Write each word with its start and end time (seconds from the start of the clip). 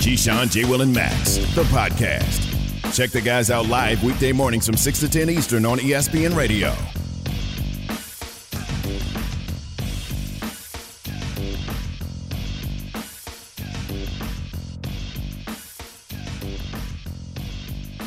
Keyshawn, 0.00 0.50
J. 0.50 0.64
Will, 0.64 0.82
and 0.82 0.92
Max, 0.94 1.36
the 1.54 1.62
podcast. 1.64 2.46
Check 2.94 3.10
the 3.10 3.20
guys 3.20 3.50
out 3.50 3.66
live 3.66 4.02
weekday 4.02 4.32
mornings 4.32 4.66
from 4.66 4.76
6 4.76 5.00
to 5.00 5.08
10 5.08 5.30
Eastern 5.30 5.64
on 5.64 5.78
ESPN 5.78 6.34
Radio. 6.36 6.74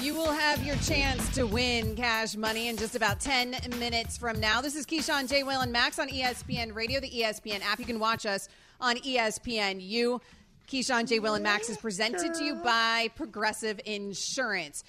You 0.02 0.14
will 0.14 0.32
have 0.32 0.66
your 0.66 0.76
chance 0.78 1.30
to 1.36 1.46
win 1.46 1.96
cash 1.96 2.36
money 2.36 2.68
in 2.68 2.76
just 2.76 2.96
about 2.96 3.22
10 3.22 3.56
minutes 3.80 4.18
from 4.18 4.40
now. 4.40 4.60
This 4.62 4.76
is 4.76 4.86
Keyshawn, 4.86 5.30
J. 5.30 5.44
Will, 5.44 5.62
and 5.62 5.72
Max 5.72 6.00
on 6.00 6.10
ESPN 6.10 6.76
Radio, 6.76 7.00
the 7.00 7.10
ESPN 7.10 7.62
app. 7.62 7.80
You 7.80 7.86
can 7.86 8.00
watch 8.00 8.26
us 8.26 8.50
on 8.82 8.98
ESPN. 8.98 9.80
ESPNU. 9.80 10.20
Keyshawn, 10.68 11.08
J. 11.08 11.20
Will, 11.20 11.36
and 11.36 11.44
Max 11.44 11.70
is 11.70 11.78
presented 11.78 12.34
to 12.36 12.44
you 12.44 12.56
by 12.56 13.10
Progressive 13.16 13.80
Insurance. 13.86 14.84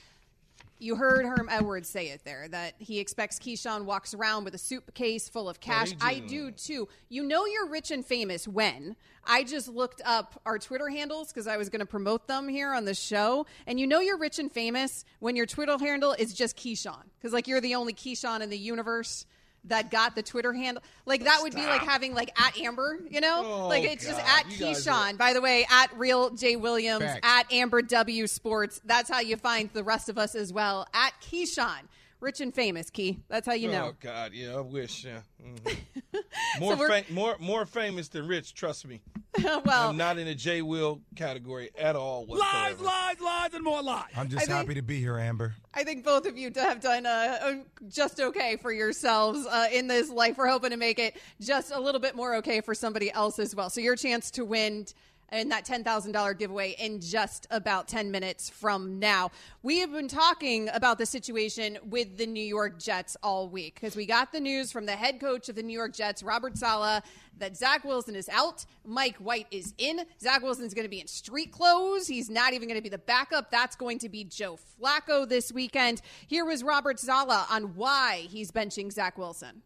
You 0.78 0.96
heard 0.96 1.24
Herm 1.24 1.48
Edwards 1.50 1.88
say 1.88 2.08
it 2.08 2.22
there 2.24 2.48
that 2.48 2.74
he 2.78 2.98
expects 2.98 3.38
Keyshawn 3.38 3.84
walks 3.84 4.12
around 4.12 4.44
with 4.44 4.54
a 4.54 4.58
suitcase 4.58 5.28
full 5.28 5.48
of 5.48 5.60
cash. 5.60 5.92
I 6.00 6.18
do 6.18 6.50
too. 6.50 6.88
You 7.08 7.22
know 7.22 7.46
you're 7.46 7.68
rich 7.68 7.90
and 7.90 8.04
famous 8.04 8.48
when 8.48 8.96
I 9.24 9.44
just 9.44 9.68
looked 9.68 10.02
up 10.04 10.40
our 10.44 10.58
Twitter 10.58 10.88
handles 10.88 11.28
because 11.28 11.46
I 11.46 11.56
was 11.56 11.68
going 11.68 11.80
to 11.80 11.86
promote 11.86 12.26
them 12.26 12.48
here 12.48 12.72
on 12.72 12.84
the 12.84 12.94
show. 12.94 13.46
And 13.66 13.78
you 13.78 13.86
know 13.86 14.00
you're 14.00 14.18
rich 14.18 14.38
and 14.38 14.50
famous 14.50 15.04
when 15.20 15.36
your 15.36 15.46
Twitter 15.46 15.78
handle 15.78 16.12
is 16.12 16.34
just 16.34 16.56
Keyshawn 16.56 17.04
because 17.18 17.32
like 17.32 17.46
you're 17.46 17.60
the 17.60 17.76
only 17.76 17.94
Keyshawn 17.94 18.40
in 18.40 18.50
the 18.50 18.58
universe 18.58 19.26
that 19.66 19.90
got 19.90 20.14
the 20.14 20.22
Twitter 20.22 20.52
handle. 20.52 20.82
Like 21.06 21.24
that 21.24 21.40
would 21.42 21.54
be 21.54 21.62
like 21.62 21.82
having 21.82 22.14
like 22.14 22.30
at 22.40 22.58
Amber, 22.58 22.98
you 23.10 23.20
know? 23.20 23.42
Oh, 23.44 23.68
like 23.68 23.84
it's 23.84 24.06
just 24.06 24.20
at 24.20 24.50
You 24.50 24.66
Keyshawn. 24.66 25.16
By 25.18 25.32
the 25.32 25.40
way, 25.40 25.66
at 25.70 25.96
Real 25.96 26.30
J 26.30 26.56
Williams, 26.56 27.04
at 27.22 27.52
Amber 27.52 27.82
W 27.82 28.26
Sports. 28.26 28.80
That's 28.84 29.10
how 29.10 29.20
you 29.20 29.36
find 29.36 29.70
the 29.72 29.84
rest 29.84 30.08
of 30.08 30.18
us 30.18 30.34
as 30.34 30.52
well. 30.52 30.86
At 30.92 31.12
Keyshawn. 31.20 31.80
Rich 32.24 32.40
and 32.40 32.54
famous, 32.54 32.88
Key. 32.88 33.20
That's 33.28 33.46
how 33.46 33.52
you 33.52 33.70
know. 33.70 33.88
Oh 33.90 33.96
God, 34.00 34.32
yeah, 34.32 34.56
I 34.56 34.60
wish. 34.60 35.04
Yeah, 35.04 35.20
Mhm. 35.46 35.76
more 36.58 36.74
we're- 36.74 37.02
fa- 37.02 37.12
more 37.12 37.36
more 37.38 37.66
famous 37.66 38.08
than 38.08 38.26
rich. 38.26 38.54
Trust 38.54 38.86
me, 38.86 39.02
well, 39.44 39.90
I'm 39.90 39.98
not 39.98 40.16
in 40.16 40.24
the 40.26 40.34
J 40.34 40.62
Will 40.62 41.02
category 41.16 41.68
at 41.78 41.96
all. 41.96 42.24
Lies, 42.26 42.38
Whatsoever. 42.78 42.84
lies, 42.84 43.20
lies, 43.20 43.54
and 43.54 43.62
more 43.62 43.82
lies. 43.82 44.06
I'm 44.16 44.30
just 44.30 44.42
I 44.44 44.46
think- 44.46 44.56
happy 44.56 44.74
to 44.74 44.82
be 44.82 44.98
here, 45.00 45.18
Amber. 45.18 45.54
I 45.74 45.84
think 45.84 46.02
both 46.02 46.26
of 46.26 46.38
you 46.38 46.50
have 46.56 46.80
done 46.80 47.04
uh, 47.04 47.38
uh, 47.42 47.52
just 47.88 48.18
okay 48.18 48.56
for 48.56 48.72
yourselves 48.72 49.44
uh, 49.46 49.66
in 49.70 49.86
this 49.86 50.08
life. 50.08 50.38
We're 50.38 50.48
hoping 50.48 50.70
to 50.70 50.78
make 50.78 50.98
it 50.98 51.16
just 51.42 51.72
a 51.72 51.78
little 51.78 52.00
bit 52.00 52.16
more 52.16 52.36
okay 52.36 52.62
for 52.62 52.74
somebody 52.74 53.12
else 53.12 53.38
as 53.38 53.54
well. 53.54 53.68
So 53.68 53.82
your 53.82 53.96
chance 53.96 54.30
to 54.30 54.46
win 54.46 54.86
in 55.32 55.48
that 55.48 55.66
$10,000 55.66 56.38
giveaway 56.38 56.74
in 56.78 57.00
just 57.00 57.46
about 57.50 57.88
10 57.88 58.10
minutes 58.10 58.50
from 58.50 58.98
now. 58.98 59.30
We 59.62 59.78
have 59.78 59.92
been 59.92 60.08
talking 60.08 60.68
about 60.72 60.98
the 60.98 61.06
situation 61.06 61.78
with 61.88 62.16
the 62.16 62.26
New 62.26 62.44
York 62.44 62.78
Jets 62.78 63.16
all 63.22 63.48
week 63.48 63.74
because 63.74 63.96
we 63.96 64.06
got 64.06 64.32
the 64.32 64.40
news 64.40 64.70
from 64.70 64.86
the 64.86 64.92
head 64.92 65.20
coach 65.20 65.48
of 65.48 65.56
the 65.56 65.62
New 65.62 65.72
York 65.72 65.92
Jets, 65.92 66.22
Robert 66.22 66.56
Saleh, 66.56 67.02
that 67.38 67.56
Zach 67.56 67.84
Wilson 67.84 68.14
is 68.14 68.28
out. 68.28 68.64
Mike 68.84 69.16
White 69.16 69.48
is 69.50 69.74
in. 69.78 70.00
Zach 70.20 70.42
Wilson 70.42 70.64
is 70.64 70.74
going 70.74 70.84
to 70.84 70.90
be 70.90 71.00
in 71.00 71.06
street 71.06 71.50
clothes. 71.50 72.06
He's 72.06 72.30
not 72.30 72.52
even 72.52 72.68
going 72.68 72.78
to 72.78 72.82
be 72.82 72.88
the 72.88 72.98
backup. 72.98 73.50
That's 73.50 73.76
going 73.76 73.98
to 74.00 74.08
be 74.08 74.24
Joe 74.24 74.58
Flacco 74.80 75.28
this 75.28 75.52
weekend. 75.52 76.00
Here 76.26 76.44
was 76.44 76.62
Robert 76.62 77.00
Saleh 77.00 77.50
on 77.50 77.74
why 77.74 78.26
he's 78.28 78.50
benching 78.50 78.92
Zach 78.92 79.18
Wilson. 79.18 79.62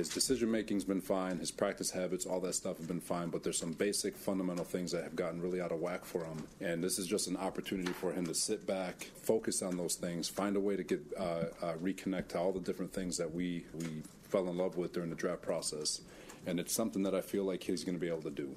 His 0.00 0.08
decision 0.08 0.50
making's 0.50 0.84
been 0.84 1.02
fine, 1.02 1.40
his 1.40 1.50
practice 1.50 1.90
habits, 1.90 2.24
all 2.24 2.40
that 2.40 2.54
stuff 2.54 2.78
have 2.78 2.88
been 2.88 3.02
fine, 3.02 3.28
but 3.28 3.42
there's 3.42 3.58
some 3.58 3.72
basic 3.72 4.16
fundamental 4.16 4.64
things 4.64 4.92
that 4.92 5.04
have 5.04 5.14
gotten 5.14 5.42
really 5.42 5.60
out 5.60 5.72
of 5.72 5.80
whack 5.80 6.06
for 6.06 6.24
him. 6.24 6.42
And 6.58 6.82
this 6.82 6.98
is 6.98 7.06
just 7.06 7.28
an 7.28 7.36
opportunity 7.36 7.92
for 7.92 8.10
him 8.10 8.24
to 8.24 8.34
sit 8.34 8.66
back, 8.66 9.10
focus 9.20 9.60
on 9.60 9.76
those 9.76 9.96
things, 9.96 10.26
find 10.26 10.56
a 10.56 10.60
way 10.60 10.74
to 10.74 10.84
get 10.84 11.02
uh, 11.18 11.44
uh, 11.60 11.74
reconnect 11.82 12.28
to 12.28 12.38
all 12.38 12.50
the 12.50 12.60
different 12.60 12.94
things 12.94 13.18
that 13.18 13.30
we 13.30 13.66
we 13.74 14.02
fell 14.30 14.48
in 14.48 14.56
love 14.56 14.78
with 14.78 14.94
during 14.94 15.10
the 15.10 15.16
draft 15.16 15.42
process. 15.42 16.00
And 16.46 16.58
it's 16.58 16.72
something 16.72 17.02
that 17.02 17.14
I 17.14 17.20
feel 17.20 17.44
like 17.44 17.62
he's 17.62 17.84
going 17.84 17.96
to 17.96 18.00
be 18.00 18.08
able 18.08 18.22
to 18.22 18.30
do. 18.30 18.56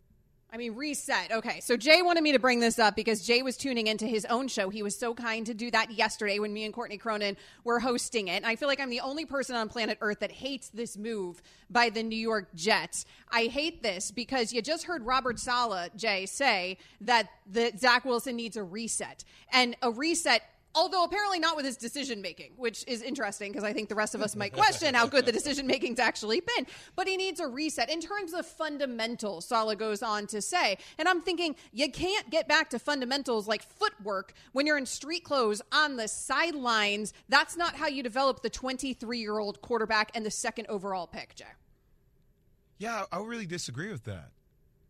I 0.54 0.58
mean, 0.58 0.76
reset. 0.76 1.32
Okay, 1.32 1.62
so 1.62 1.76
Jay 1.76 2.04
wanted 2.04 2.22
me 2.22 2.32
to 2.34 2.38
bring 2.38 2.60
this 2.60 2.78
up 2.78 2.96
because 2.96 3.26
Jay 3.26 3.42
was 3.42 3.58
tuning 3.58 3.88
into 3.88 4.06
his 4.06 4.24
own 4.26 4.48
show. 4.48 4.70
He 4.70 4.84
was 4.84 4.96
so 4.96 5.16
kind 5.16 5.48
to 5.48 5.56
do 5.56 5.72
that 5.72 5.90
yesterday 5.90 6.38
when 6.38 6.54
me 6.54 6.64
and 6.64 6.72
Courtney 6.72 7.00
Cronin 7.00 7.38
were 7.64 7.80
hosting 7.80 8.28
it. 8.28 8.34
And 8.34 8.46
I 8.46 8.56
feel 8.56 8.68
like 8.68 8.80
I'm 8.80 8.92
the 8.92 9.00
only 9.00 9.26
person 9.26 9.56
on 9.56 9.68
planet 9.68 9.98
Earth 10.00 10.20
that 10.20 10.32
hates 10.32 10.70
this 10.70 10.96
move 10.96 11.42
by 11.72 11.90
the 11.90 12.04
New 12.04 12.16
York 12.16 12.50
Jets. 12.54 13.08
I 13.32 13.46
hate 13.46 13.82
this 13.82 14.12
because 14.12 14.54
you 14.54 14.62
just 14.62 14.84
heard 14.84 15.04
Robert 15.08 15.40
Saleh, 15.40 15.90
Jay, 15.96 16.28
say 16.28 16.78
that 17.02 17.30
the 17.52 17.74
Zach 17.76 18.06
Wilson 18.06 18.36
needs 18.36 18.56
a 18.56 18.62
reset. 18.62 19.24
And 19.52 19.76
a 19.82 19.90
reset 19.90 20.44
Although 20.76 21.04
apparently 21.04 21.40
not 21.40 21.56
with 21.56 21.66
his 21.66 21.78
decision 21.78 22.22
making, 22.22 22.54
which 22.58 22.84
is 22.88 23.04
interesting 23.04 23.52
because 23.52 23.64
I 23.64 23.74
think 23.74 23.90
the 23.90 23.96
rest 23.96 24.16
of 24.16 24.22
us 24.22 24.36
might 24.36 24.54
question 24.54 24.96
how 24.96 25.06
good 25.06 25.26
the 25.26 25.32
decision 25.32 25.68
making's 25.68 26.00
actually 26.00 26.40
been. 26.40 26.66
But 26.96 27.08
he 27.08 27.16
needs 27.16 27.40
a 27.40 27.48
reset 27.48 27.92
in 27.92 28.02
terms 28.02 28.34
of 28.34 28.46
fundamentals, 28.48 29.46
Saleh 29.46 29.78
goes 29.78 30.02
on 30.02 30.26
to 30.28 30.42
say. 30.42 30.78
And 30.98 31.08
I'm 31.08 31.22
thinking, 31.22 31.56
you 31.72 31.92
can't 31.92 32.28
get 32.32 32.48
back 32.48 32.72
to 32.72 32.80
fundamentals 32.80 33.48
like 33.48 33.62
footwork 33.62 34.34
when 34.54 34.66
you're 34.66 34.80
in 34.80 34.88
street 34.88 35.24
clothes 35.24 35.62
on 35.72 35.96
the 35.96 36.08
sidelines. 36.08 37.14
That's 37.30 37.56
not 37.56 37.76
how 37.76 37.88
you 37.88 38.02
develop 38.02 38.42
the 38.42 38.50
23 38.50 39.20
year 39.20 39.38
old 39.38 39.62
quarterback 39.62 40.12
and 40.16 40.26
the 40.26 40.32
second 40.32 40.68
overall 40.70 41.06
pick, 41.06 41.36
Jay. 41.36 41.46
Yeah, 42.80 43.04
I 43.12 43.20
really 43.20 43.46
disagree 43.46 43.92
with 43.92 44.06
that. 44.06 44.32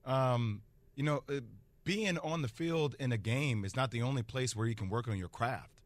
Um, 0.06 0.62
you 0.96 1.04
know, 1.04 1.24
uh, 1.30 1.42
being 1.84 2.18
on 2.20 2.42
the 2.42 2.48
field 2.48 2.96
in 3.00 3.12
a 3.12 3.18
game 3.18 3.66
is 3.66 3.76
not 3.76 3.92
the 3.92 4.02
only 4.02 4.24
place 4.24 4.56
where 4.56 4.68
you 4.68 4.76
can 4.76 4.90
work 4.90 5.08
on 5.08 5.18
your 5.18 5.30
craft. 5.30 5.82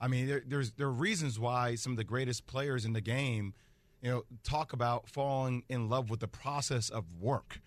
I 0.00 0.08
mean, 0.08 0.26
there, 0.26 0.42
there's 0.46 0.72
there 0.72 0.86
are 0.86 0.92
reasons 0.92 1.38
why 1.38 1.74
some 1.74 1.92
of 1.92 1.98
the 1.98 2.04
greatest 2.04 2.46
players 2.46 2.84
in 2.84 2.92
the 2.92 3.00
game, 3.00 3.54
you 4.00 4.10
know, 4.10 4.24
talk 4.44 4.72
about 4.72 5.08
falling 5.08 5.64
in 5.68 5.88
love 5.88 6.10
with 6.10 6.20
the 6.20 6.28
process 6.28 6.88
of 6.88 7.04
work. 7.20 7.60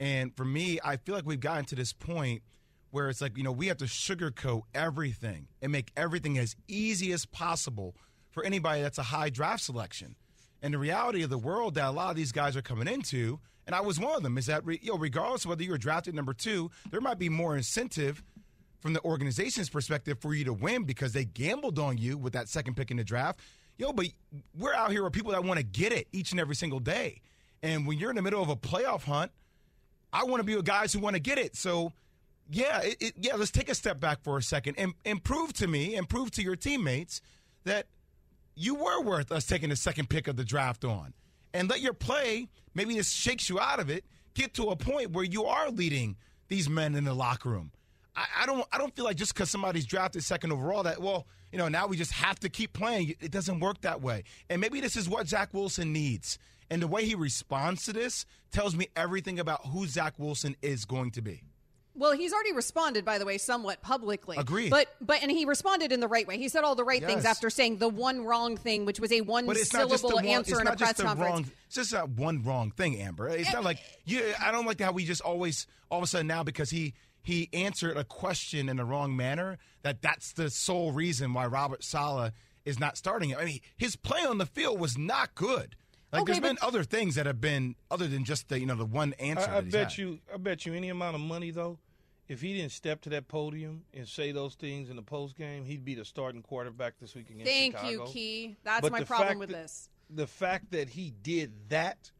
And 0.00 0.34
for 0.36 0.44
me, 0.44 0.78
I 0.84 0.96
feel 0.96 1.14
like 1.14 1.26
we've 1.26 1.40
gotten 1.40 1.64
to 1.66 1.74
this 1.74 1.92
point 1.92 2.42
where 2.90 3.08
it's 3.08 3.20
like, 3.20 3.36
you 3.36 3.42
know, 3.44 3.52
we 3.52 3.66
have 3.66 3.76
to 3.78 3.84
sugarcoat 3.84 4.62
everything 4.74 5.48
and 5.60 5.72
make 5.72 5.90
everything 5.96 6.38
as 6.38 6.56
easy 6.68 7.12
as 7.12 7.26
possible 7.26 7.94
for 8.30 8.44
anybody 8.44 8.82
that's 8.82 8.98
a 8.98 9.04
high 9.04 9.30
draft 9.30 9.62
selection. 9.62 10.16
And 10.62 10.72
the 10.74 10.78
reality 10.78 11.22
of 11.22 11.30
the 11.30 11.38
world 11.38 11.74
that 11.74 11.86
a 11.86 11.90
lot 11.90 12.10
of 12.10 12.16
these 12.16 12.32
guys 12.32 12.56
are 12.56 12.62
coming 12.62 12.88
into, 12.88 13.38
and 13.66 13.74
I 13.74 13.80
was 13.80 14.00
one 14.00 14.16
of 14.16 14.22
them, 14.22 14.38
is 14.38 14.46
that 14.46 14.64
re- 14.64 14.80
you 14.82 14.92
know, 14.92 14.98
regardless 14.98 15.44
of 15.44 15.50
whether 15.50 15.62
you 15.62 15.70
were 15.70 15.78
drafted 15.78 16.14
number 16.14 16.32
two, 16.32 16.70
there 16.90 17.00
might 17.00 17.18
be 17.18 17.28
more 17.28 17.56
incentive 17.56 18.22
from 18.80 18.92
the 18.92 19.02
organization's 19.02 19.68
perspective 19.68 20.18
for 20.20 20.34
you 20.34 20.44
to 20.44 20.52
win 20.52 20.84
because 20.84 21.12
they 21.12 21.24
gambled 21.24 21.78
on 21.78 21.98
you 21.98 22.16
with 22.16 22.32
that 22.32 22.48
second 22.48 22.76
pick 22.76 22.90
in 22.90 22.96
the 22.96 23.04
draft. 23.04 23.40
Yo, 23.78 23.92
but 23.92 24.06
we're 24.58 24.72
out 24.72 24.90
here 24.90 25.04
with 25.04 25.12
people 25.12 25.32
that 25.32 25.44
want 25.44 25.58
to 25.58 25.64
get 25.64 25.92
it 25.92 26.08
each 26.12 26.30
and 26.30 26.40
every 26.40 26.54
single 26.54 26.80
day. 26.80 27.20
And 27.62 27.86
when 27.86 27.98
you're 27.98 28.10
in 28.10 28.16
the 28.16 28.22
middle 28.22 28.42
of 28.42 28.48
a 28.48 28.56
playoff 28.56 29.02
hunt, 29.02 29.32
I 30.12 30.24
want 30.24 30.40
to 30.40 30.44
be 30.44 30.56
with 30.56 30.64
guys 30.64 30.92
who 30.92 31.00
want 31.00 31.14
to 31.14 31.20
get 31.20 31.36
it. 31.36 31.56
So, 31.56 31.92
yeah, 32.50 32.80
it, 32.82 32.96
it, 33.00 33.14
yeah, 33.20 33.34
let's 33.36 33.50
take 33.50 33.68
a 33.68 33.74
step 33.74 34.00
back 34.00 34.22
for 34.22 34.38
a 34.38 34.42
second 34.42 34.76
and, 34.78 34.94
and 35.04 35.22
prove 35.22 35.52
to 35.54 35.66
me 35.66 35.96
and 35.96 36.08
prove 36.08 36.30
to 36.32 36.42
your 36.42 36.56
teammates 36.56 37.20
that 37.64 37.86
you 38.56 38.74
were 38.74 39.00
worth 39.02 39.30
us 39.30 39.46
taking 39.46 39.68
the 39.68 39.76
second 39.76 40.08
pick 40.08 40.26
of 40.26 40.36
the 40.36 40.44
draft 40.44 40.84
on. 40.84 41.12
And 41.54 41.68
let 41.70 41.80
your 41.80 41.92
play, 41.92 42.48
maybe 42.74 42.96
this 42.96 43.10
shakes 43.10 43.48
you 43.48 43.60
out 43.60 43.78
of 43.78 43.88
it, 43.88 44.04
get 44.34 44.54
to 44.54 44.64
a 44.70 44.76
point 44.76 45.12
where 45.12 45.24
you 45.24 45.44
are 45.44 45.70
leading 45.70 46.16
these 46.48 46.68
men 46.68 46.94
in 46.94 47.04
the 47.04 47.14
locker 47.14 47.50
room. 47.50 47.72
I, 48.16 48.24
I 48.42 48.46
don't 48.46 48.66
I 48.72 48.78
don't 48.78 48.94
feel 48.94 49.04
like 49.04 49.16
just 49.16 49.34
because 49.34 49.50
somebody's 49.50 49.86
drafted 49.86 50.24
second 50.24 50.52
overall 50.52 50.82
that 50.84 51.00
well 51.00 51.26
you 51.52 51.58
know 51.58 51.68
now 51.68 51.86
we 51.86 51.96
just 51.96 52.12
have 52.12 52.40
to 52.40 52.48
keep 52.48 52.72
playing. 52.72 53.14
It 53.20 53.30
doesn't 53.30 53.60
work 53.60 53.82
that 53.82 54.00
way. 54.00 54.24
And 54.48 54.60
maybe 54.60 54.80
this 54.80 54.96
is 54.96 55.08
what 55.08 55.28
Zach 55.28 55.52
Wilson 55.52 55.92
needs. 55.92 56.38
And 56.70 56.82
the 56.82 56.88
way 56.88 57.04
he 57.04 57.14
responds 57.14 57.84
to 57.84 57.92
this 57.92 58.26
tells 58.50 58.74
me 58.74 58.88
everything 58.96 59.38
about 59.38 59.66
who 59.66 59.86
Zach 59.86 60.14
Wilson 60.18 60.56
is 60.62 60.84
going 60.84 61.12
to 61.12 61.22
be. 61.22 61.42
Well, 61.96 62.12
he's 62.12 62.32
already 62.32 62.52
responded, 62.52 63.04
by 63.04 63.18
the 63.18 63.24
way, 63.24 63.38
somewhat 63.38 63.82
publicly. 63.82 64.36
Agreed. 64.36 64.70
But 64.70 64.88
but 65.00 65.22
and 65.22 65.30
he 65.30 65.44
responded 65.44 65.92
in 65.92 66.00
the 66.00 66.08
right 66.08 66.26
way. 66.26 66.38
He 66.38 66.48
said 66.48 66.64
all 66.64 66.74
the 66.74 66.84
right 66.84 67.04
things 67.04 67.24
after 67.24 67.50
saying 67.50 67.78
the 67.78 67.88
one 67.88 68.24
wrong 68.24 68.56
thing, 68.56 68.84
which 68.84 69.00
was 69.00 69.12
a 69.12 69.22
one 69.22 69.46
But 69.46 69.56
it's 69.56 69.72
not 69.72 69.88
just 69.88 70.02
the 70.02 70.08
syllable 70.08 70.18
wrong, 70.18 70.26
answer 70.28 70.52
it's 70.52 70.60
in 70.60 70.66
a 70.66 70.70
not 70.70 70.78
press 70.78 70.90
just 70.90 70.98
the 70.98 71.04
conference. 71.04 71.30
wrong. 71.32 71.52
It's 71.66 71.74
just 71.74 71.90
that 71.92 72.08
one 72.10 72.42
wrong 72.42 72.70
thing, 72.70 73.00
Amber. 73.00 73.28
It's 73.28 73.52
not 73.52 73.62
eh, 73.62 73.64
like 73.64 73.78
you. 74.04 74.32
I 74.40 74.52
don't 74.52 74.66
like 74.66 74.80
how 74.80 74.92
we 74.92 75.04
just 75.04 75.22
always 75.22 75.66
all 75.90 75.98
of 75.98 76.04
a 76.04 76.06
sudden 76.06 76.26
now 76.26 76.42
because 76.42 76.70
he 76.70 76.94
he 77.22 77.48
answered 77.52 77.96
a 77.96 78.04
question 78.04 78.68
in 78.68 78.76
the 78.76 78.84
wrong 78.84 79.16
manner 79.16 79.58
that 79.82 80.02
that's 80.02 80.32
the 80.32 80.50
sole 80.50 80.92
reason 80.92 81.32
why 81.34 81.46
Robert 81.46 81.82
Saleh 81.82 82.32
is 82.64 82.78
not 82.78 82.96
starting 82.96 83.30
it. 83.30 83.38
I 83.38 83.44
mean, 83.44 83.60
his 83.76 83.96
play 83.96 84.24
on 84.24 84.38
the 84.38 84.46
field 84.46 84.78
was 84.78 84.98
not 84.98 85.34
good. 85.34 85.76
Like 86.12 86.22
Okay, 86.22 86.32
there's 86.32 86.40
been 86.40 86.58
other 86.62 86.84
things 86.84 87.16
that 87.16 87.26
have 87.26 87.40
been 87.40 87.74
other 87.90 88.06
than 88.06 88.24
just 88.24 88.48
the 88.48 88.60
you 88.60 88.66
know 88.66 88.76
the 88.76 88.84
one 88.84 89.12
answer. 89.14 89.50
I, 89.50 89.58
I 89.58 89.60
bet 89.62 89.92
had. 89.92 89.98
you. 89.98 90.18
I 90.32 90.36
bet 90.36 90.66
you 90.66 90.74
any 90.74 90.88
amount 90.88 91.14
of 91.14 91.20
money 91.20 91.50
though, 91.50 91.78
if 92.28 92.40
he 92.40 92.54
didn't 92.54 92.72
step 92.72 93.00
to 93.02 93.10
that 93.10 93.28
podium 93.28 93.82
and 93.94 94.06
say 94.08 94.32
those 94.32 94.54
things 94.54 94.90
in 94.90 94.96
the 94.96 95.02
post 95.02 95.36
game, 95.36 95.64
he'd 95.64 95.84
be 95.84 95.94
the 95.94 96.04
starting 96.04 96.42
quarterback 96.42 96.94
this 97.00 97.14
week 97.14 97.30
against 97.30 97.46
Thank 97.46 97.74
Chicago. 97.76 97.88
you, 98.06 98.12
Key. 98.12 98.56
That's 98.64 98.80
But 98.82 98.92
my 98.92 99.04
problem 99.04 99.38
with 99.38 99.50
that- 99.50 99.62
this. 99.62 99.88
The 100.10 100.26
fact 100.26 100.70
that 100.70 100.88
he 100.90 101.10
did 101.22 101.52
that 101.70 102.12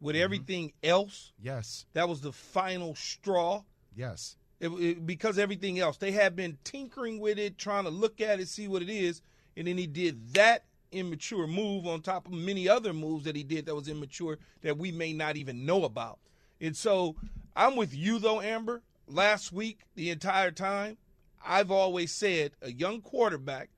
with 0.00 0.14
Mm-hmm. 0.14 0.22
everything 0.24 0.72
else, 0.84 1.32
Yes, 1.40 1.86
that 1.92 2.08
was 2.08 2.20
the 2.20 2.32
final 2.32 2.94
straw. 2.94 3.64
yes. 3.94 4.36
It, 4.60 4.68
it- 4.70 5.06
because 5.06 5.38
everything 5.38 5.78
else 5.78 5.96
they 5.98 6.10
had 6.12 6.34
been 6.34 6.58
tinkering 6.64 7.20
with 7.20 7.38
it, 7.38 7.58
trying 7.58 7.84
to 7.84 7.90
look 7.90 8.20
at 8.20 8.40
it, 8.40 8.48
see 8.48 8.66
what 8.66 8.82
it 8.82 8.90
is, 8.90 9.22
and 9.56 9.68
then 9.68 9.78
he 9.78 9.86
did 9.86 10.34
that 10.34 10.64
immature 10.90 11.46
move 11.46 11.86
on 11.86 12.00
top 12.00 12.26
of 12.26 12.32
many 12.32 12.68
other 12.68 12.92
moves 12.92 13.24
that 13.24 13.36
he 13.36 13.42
did 13.44 13.66
that 13.66 13.74
was 13.74 13.88
immature 13.88 14.38
that 14.62 14.76
we 14.78 14.90
may 14.90 15.12
not 15.12 15.36
even 15.36 15.64
know 15.66 15.84
about. 15.84 16.18
And 16.60 16.76
so 16.76 17.14
I'm 17.54 17.76
with 17.76 17.94
you 17.94 18.18
though, 18.18 18.40
Amber. 18.40 18.82
Last 19.08 19.52
week, 19.52 19.80
the 19.94 20.10
entire 20.10 20.50
time, 20.50 20.98
I've 21.44 21.70
always 21.70 22.12
said 22.12 22.52
a 22.60 22.70
young 22.70 23.00
quarterback, 23.00 23.70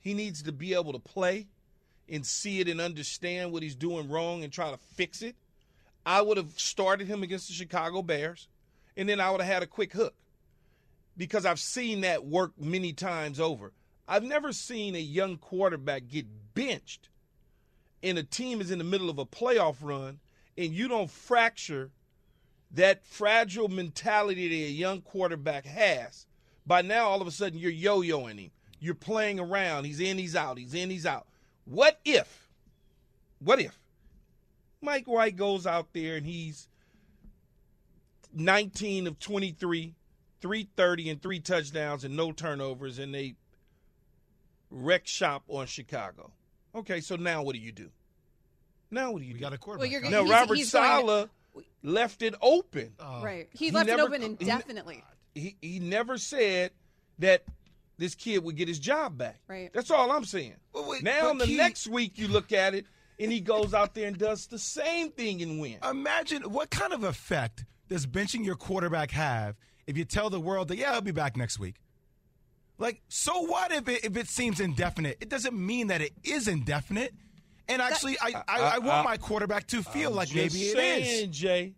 he 0.00 0.12
needs 0.12 0.42
to 0.42 0.52
be 0.52 0.74
able 0.74 0.92
to 0.92 0.98
play 0.98 1.46
and 2.08 2.24
see 2.26 2.60
it 2.60 2.68
and 2.68 2.80
understand 2.80 3.52
what 3.52 3.62
he's 3.62 3.74
doing 3.74 4.10
wrong 4.10 4.44
and 4.44 4.52
try 4.52 4.70
to 4.70 4.76
fix 4.76 5.22
it. 5.22 5.36
I 6.04 6.20
would 6.20 6.36
have 6.36 6.60
started 6.60 7.06
him 7.06 7.22
against 7.22 7.48
the 7.48 7.54
Chicago 7.54 8.02
Bears, 8.02 8.48
and 8.96 9.08
then 9.08 9.20
I 9.20 9.30
would 9.30 9.40
have 9.40 9.52
had 9.52 9.62
a 9.62 9.66
quick 9.66 9.94
hook 9.94 10.14
because 11.16 11.46
I've 11.46 11.60
seen 11.60 12.02
that 12.02 12.26
work 12.26 12.52
many 12.60 12.92
times 12.92 13.40
over. 13.40 13.72
I've 14.06 14.24
never 14.24 14.52
seen 14.52 14.94
a 14.94 15.00
young 15.00 15.38
quarterback 15.38 16.08
get 16.08 16.26
benched 16.54 17.08
and 18.02 18.18
a 18.18 18.22
team 18.22 18.60
is 18.60 18.70
in 18.70 18.78
the 18.78 18.84
middle 18.84 19.08
of 19.08 19.18
a 19.18 19.24
playoff 19.24 19.76
run 19.80 20.20
and 20.58 20.72
you 20.72 20.88
don't 20.88 21.10
fracture 21.10 21.90
that 22.74 23.04
fragile 23.04 23.68
mentality 23.68 24.48
that 24.48 24.66
a 24.68 24.70
young 24.70 25.00
quarterback 25.00 25.64
has. 25.66 26.26
By 26.66 26.82
now, 26.82 27.06
all 27.08 27.20
of 27.20 27.26
a 27.26 27.30
sudden, 27.30 27.58
you're 27.58 27.70
yo 27.70 28.00
yoing 28.00 28.38
him. 28.38 28.50
You're 28.80 28.94
playing 28.94 29.38
around. 29.40 29.84
He's 29.84 30.00
in, 30.00 30.18
he's 30.18 30.34
out. 30.36 30.58
He's 30.58 30.74
in, 30.74 30.90
he's 30.90 31.06
out. 31.06 31.26
What 31.64 31.98
if, 32.04 32.48
what 33.38 33.60
if 33.60 33.78
Mike 34.82 35.06
White 35.06 35.36
goes 35.36 35.66
out 35.66 35.88
there 35.92 36.16
and 36.16 36.26
he's 36.26 36.68
19 38.32 39.06
of 39.06 39.18
23, 39.18 39.94
330 40.40 41.10
and 41.10 41.22
three 41.22 41.40
touchdowns 41.40 42.04
and 42.04 42.16
no 42.16 42.32
turnovers, 42.32 42.98
and 42.98 43.14
they 43.14 43.36
wreck 44.70 45.06
shop 45.06 45.44
on 45.48 45.66
Chicago. 45.66 46.32
Okay, 46.74 47.00
so 47.00 47.16
now 47.16 47.42
what 47.42 47.54
do 47.54 47.60
you 47.60 47.72
do? 47.72 47.90
Now 48.90 49.12
what 49.12 49.20
do 49.20 49.24
you 49.26 49.34
We 49.34 49.38
do? 49.38 49.44
got 49.44 49.52
a 49.52 49.58
quarterback. 49.58 49.90
you're 49.90 50.02
huh? 50.02 50.10
now 50.10 50.24
he's- 50.24 50.30
Robert 50.30 50.54
he's 50.56 50.72
going- 50.72 50.84
Saleh 50.84 51.28
left 51.82 52.22
it 52.22 52.34
open. 52.40 52.94
Oh, 52.98 53.22
right. 53.22 53.48
He, 53.52 53.66
he 53.66 53.70
left 53.70 53.88
it 53.88 53.98
open 54.00 54.20
co- 54.20 54.26
he 54.26 54.28
ne- 54.28 54.36
indefinitely. 54.40 55.04
He 55.34 55.56
he 55.60 55.78
never 55.78 56.18
said 56.18 56.70
that 57.18 57.44
this 57.98 58.14
kid 58.14 58.42
would 58.44 58.56
get 58.56 58.68
his 58.68 58.78
job 58.78 59.18
back. 59.18 59.40
Right. 59.48 59.70
That's 59.72 59.90
all 59.90 60.10
I'm 60.10 60.24
saying. 60.24 60.54
Well, 60.72 60.88
wait, 60.88 61.02
now 61.02 61.32
but 61.32 61.38
the 61.40 61.44
Key- 61.46 61.56
next 61.56 61.86
week 61.86 62.18
you 62.18 62.28
look 62.28 62.52
at 62.52 62.74
it 62.74 62.86
and 63.20 63.30
he 63.30 63.40
goes 63.40 63.74
out 63.74 63.94
there 63.94 64.08
and 64.08 64.18
does 64.18 64.46
the 64.46 64.58
same 64.58 65.10
thing 65.10 65.42
and 65.42 65.60
wins. 65.60 65.78
Imagine 65.88 66.42
what 66.50 66.70
kind 66.70 66.92
of 66.92 67.04
effect 67.04 67.64
does 67.88 68.06
benching 68.06 68.44
your 68.44 68.56
quarterback 68.56 69.10
have 69.12 69.56
if 69.86 69.96
you 69.96 70.04
tell 70.04 70.30
the 70.30 70.40
world 70.40 70.68
that 70.68 70.76
yeah, 70.78 70.92
I'll 70.92 71.00
be 71.00 71.12
back 71.12 71.36
next 71.36 71.58
week. 71.58 71.76
Like, 72.76 73.02
so 73.08 73.42
what 73.42 73.70
if 73.70 73.88
it, 73.88 74.04
if 74.04 74.16
it 74.16 74.26
seems 74.26 74.58
indefinite? 74.58 75.18
It 75.20 75.28
doesn't 75.28 75.54
mean 75.54 75.86
that 75.88 76.00
it 76.00 76.12
is 76.24 76.48
indefinite. 76.48 77.14
And 77.68 77.80
actually, 77.80 78.16
I, 78.20 78.42
I, 78.46 78.58
uh, 78.60 78.70
I, 78.74 78.78
want 78.78 78.90
I- 79.00 79.02
my 79.04 79.16
quarterback 79.16 79.66
to 79.68 79.82
feel 79.82 80.10
like 80.10 80.28
Just 80.28 80.54
maybe 80.54 80.66
it 80.66 80.72
saying, 80.76 81.30
is. 81.30 81.36
Jay. 81.36 81.74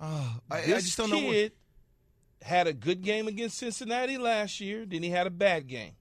Oh, 0.00 0.36
I, 0.50 0.58
I 0.58 0.60
This 0.62 0.84
just 0.84 0.96
don't 0.98 1.10
know. 1.10 1.16
What, 1.18 1.32
kid 1.32 1.52
had 2.42 2.66
a 2.66 2.72
good 2.72 3.02
game 3.02 3.28
against 3.28 3.58
Cincinnati 3.58 4.16
last 4.18 4.60
year. 4.60 4.86
Then 4.86 5.02
he 5.02 5.10
had 5.10 5.26
a 5.26 5.30
bad 5.30 5.66
game. 5.66 5.92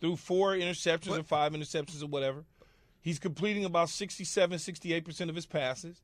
Threw 0.00 0.16
four 0.16 0.52
interceptions 0.54 1.08
What? 1.10 1.18
and 1.20 1.26
five 1.26 1.52
interceptions 1.52 2.02
or 2.02 2.06
whatever. 2.06 2.44
He's 3.00 3.18
completing 3.20 3.64
about 3.64 3.88
67, 3.88 4.58
68% 4.58 5.28
of 5.28 5.34
his 5.36 5.46
passes. 5.46 6.02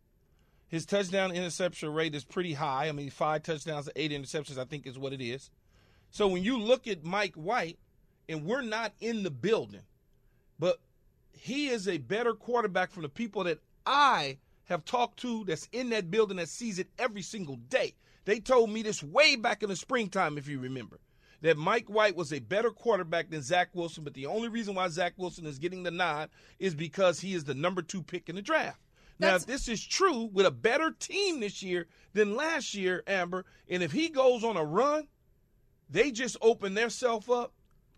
His 0.68 0.86
touchdown 0.86 1.32
interception 1.32 1.92
rate 1.92 2.14
is 2.14 2.24
pretty 2.24 2.54
high. 2.54 2.88
I 2.88 2.92
mean, 2.92 3.10
five 3.10 3.42
touchdowns 3.42 3.88
and 3.88 3.96
eight 3.96 4.12
interceptions, 4.12 4.56
I 4.56 4.64
think, 4.64 4.86
is 4.86 4.98
what 4.98 5.12
it 5.12 5.20
is. 5.20 5.50
So 6.10 6.28
when 6.28 6.42
you 6.44 6.58
look 6.58 6.86
at 6.86 7.04
Mike 7.04 7.34
White, 7.34 7.78
and 8.28 8.44
we're 8.44 8.62
not 8.62 8.92
in 9.00 9.24
the 9.24 9.30
building, 9.30 9.82
but 10.58 10.78
he 11.32 11.68
is 11.68 11.88
a 11.88 11.98
better 11.98 12.34
quarterback 12.34 12.90
from 12.90 13.02
the 13.02 13.08
people 13.08 13.44
that 13.44 13.60
I 13.84 14.38
have 14.64 14.84
talked 14.84 15.18
to 15.20 15.44
that's 15.44 15.68
in 15.72 15.90
that 15.90 16.10
building 16.10 16.36
that 16.36 16.48
sees 16.48 16.78
it 16.78 16.88
every 16.98 17.22
single 17.22 17.56
day. 17.56 17.94
They 18.24 18.38
told 18.38 18.70
me 18.70 18.82
this 18.82 19.02
way 19.02 19.36
back 19.36 19.62
in 19.62 19.68
the 19.68 19.76
springtime, 19.76 20.38
if 20.38 20.46
you 20.46 20.60
remember, 20.60 21.00
that 21.40 21.56
Mike 21.56 21.88
White 21.88 22.14
was 22.14 22.32
a 22.32 22.38
better 22.38 22.70
quarterback 22.70 23.30
than 23.30 23.42
Zach 23.42 23.70
Wilson, 23.74 24.04
but 24.04 24.14
the 24.14 24.26
only 24.26 24.48
reason 24.48 24.74
why 24.74 24.88
Zach 24.88 25.14
Wilson 25.16 25.46
is 25.46 25.58
getting 25.58 25.82
the 25.82 25.90
nod 25.90 26.30
is 26.58 26.74
because 26.74 27.20
he 27.20 27.34
is 27.34 27.44
the 27.44 27.54
number 27.54 27.82
two 27.82 28.02
pick 28.02 28.28
in 28.28 28.36
the 28.36 28.42
draft. 28.42 28.80
Now, 29.18 29.36
if 29.36 29.46
this 29.46 29.68
is 29.68 29.84
true 29.84 30.30
with 30.32 30.46
a 30.46 30.50
better 30.50 30.90
team 30.90 31.40
this 31.40 31.62
year 31.62 31.86
than 32.12 32.34
last 32.34 32.74
year, 32.74 33.04
Amber, 33.06 33.44
and 33.68 33.82
if 33.82 33.92
he 33.92 34.08
goes 34.08 34.42
on 34.42 34.56
a 34.56 34.64
run, 34.64 35.06
they 35.88 36.10
just 36.10 36.36
open 36.40 36.74
themselves 36.74 37.28
up 37.28 37.52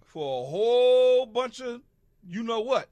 for 0.05 0.43
a 0.43 0.51
whole 0.51 1.25
bunch 1.25 1.61
of 1.61 1.81
you 2.27 2.43
know 2.43 2.61
what. 2.61 2.89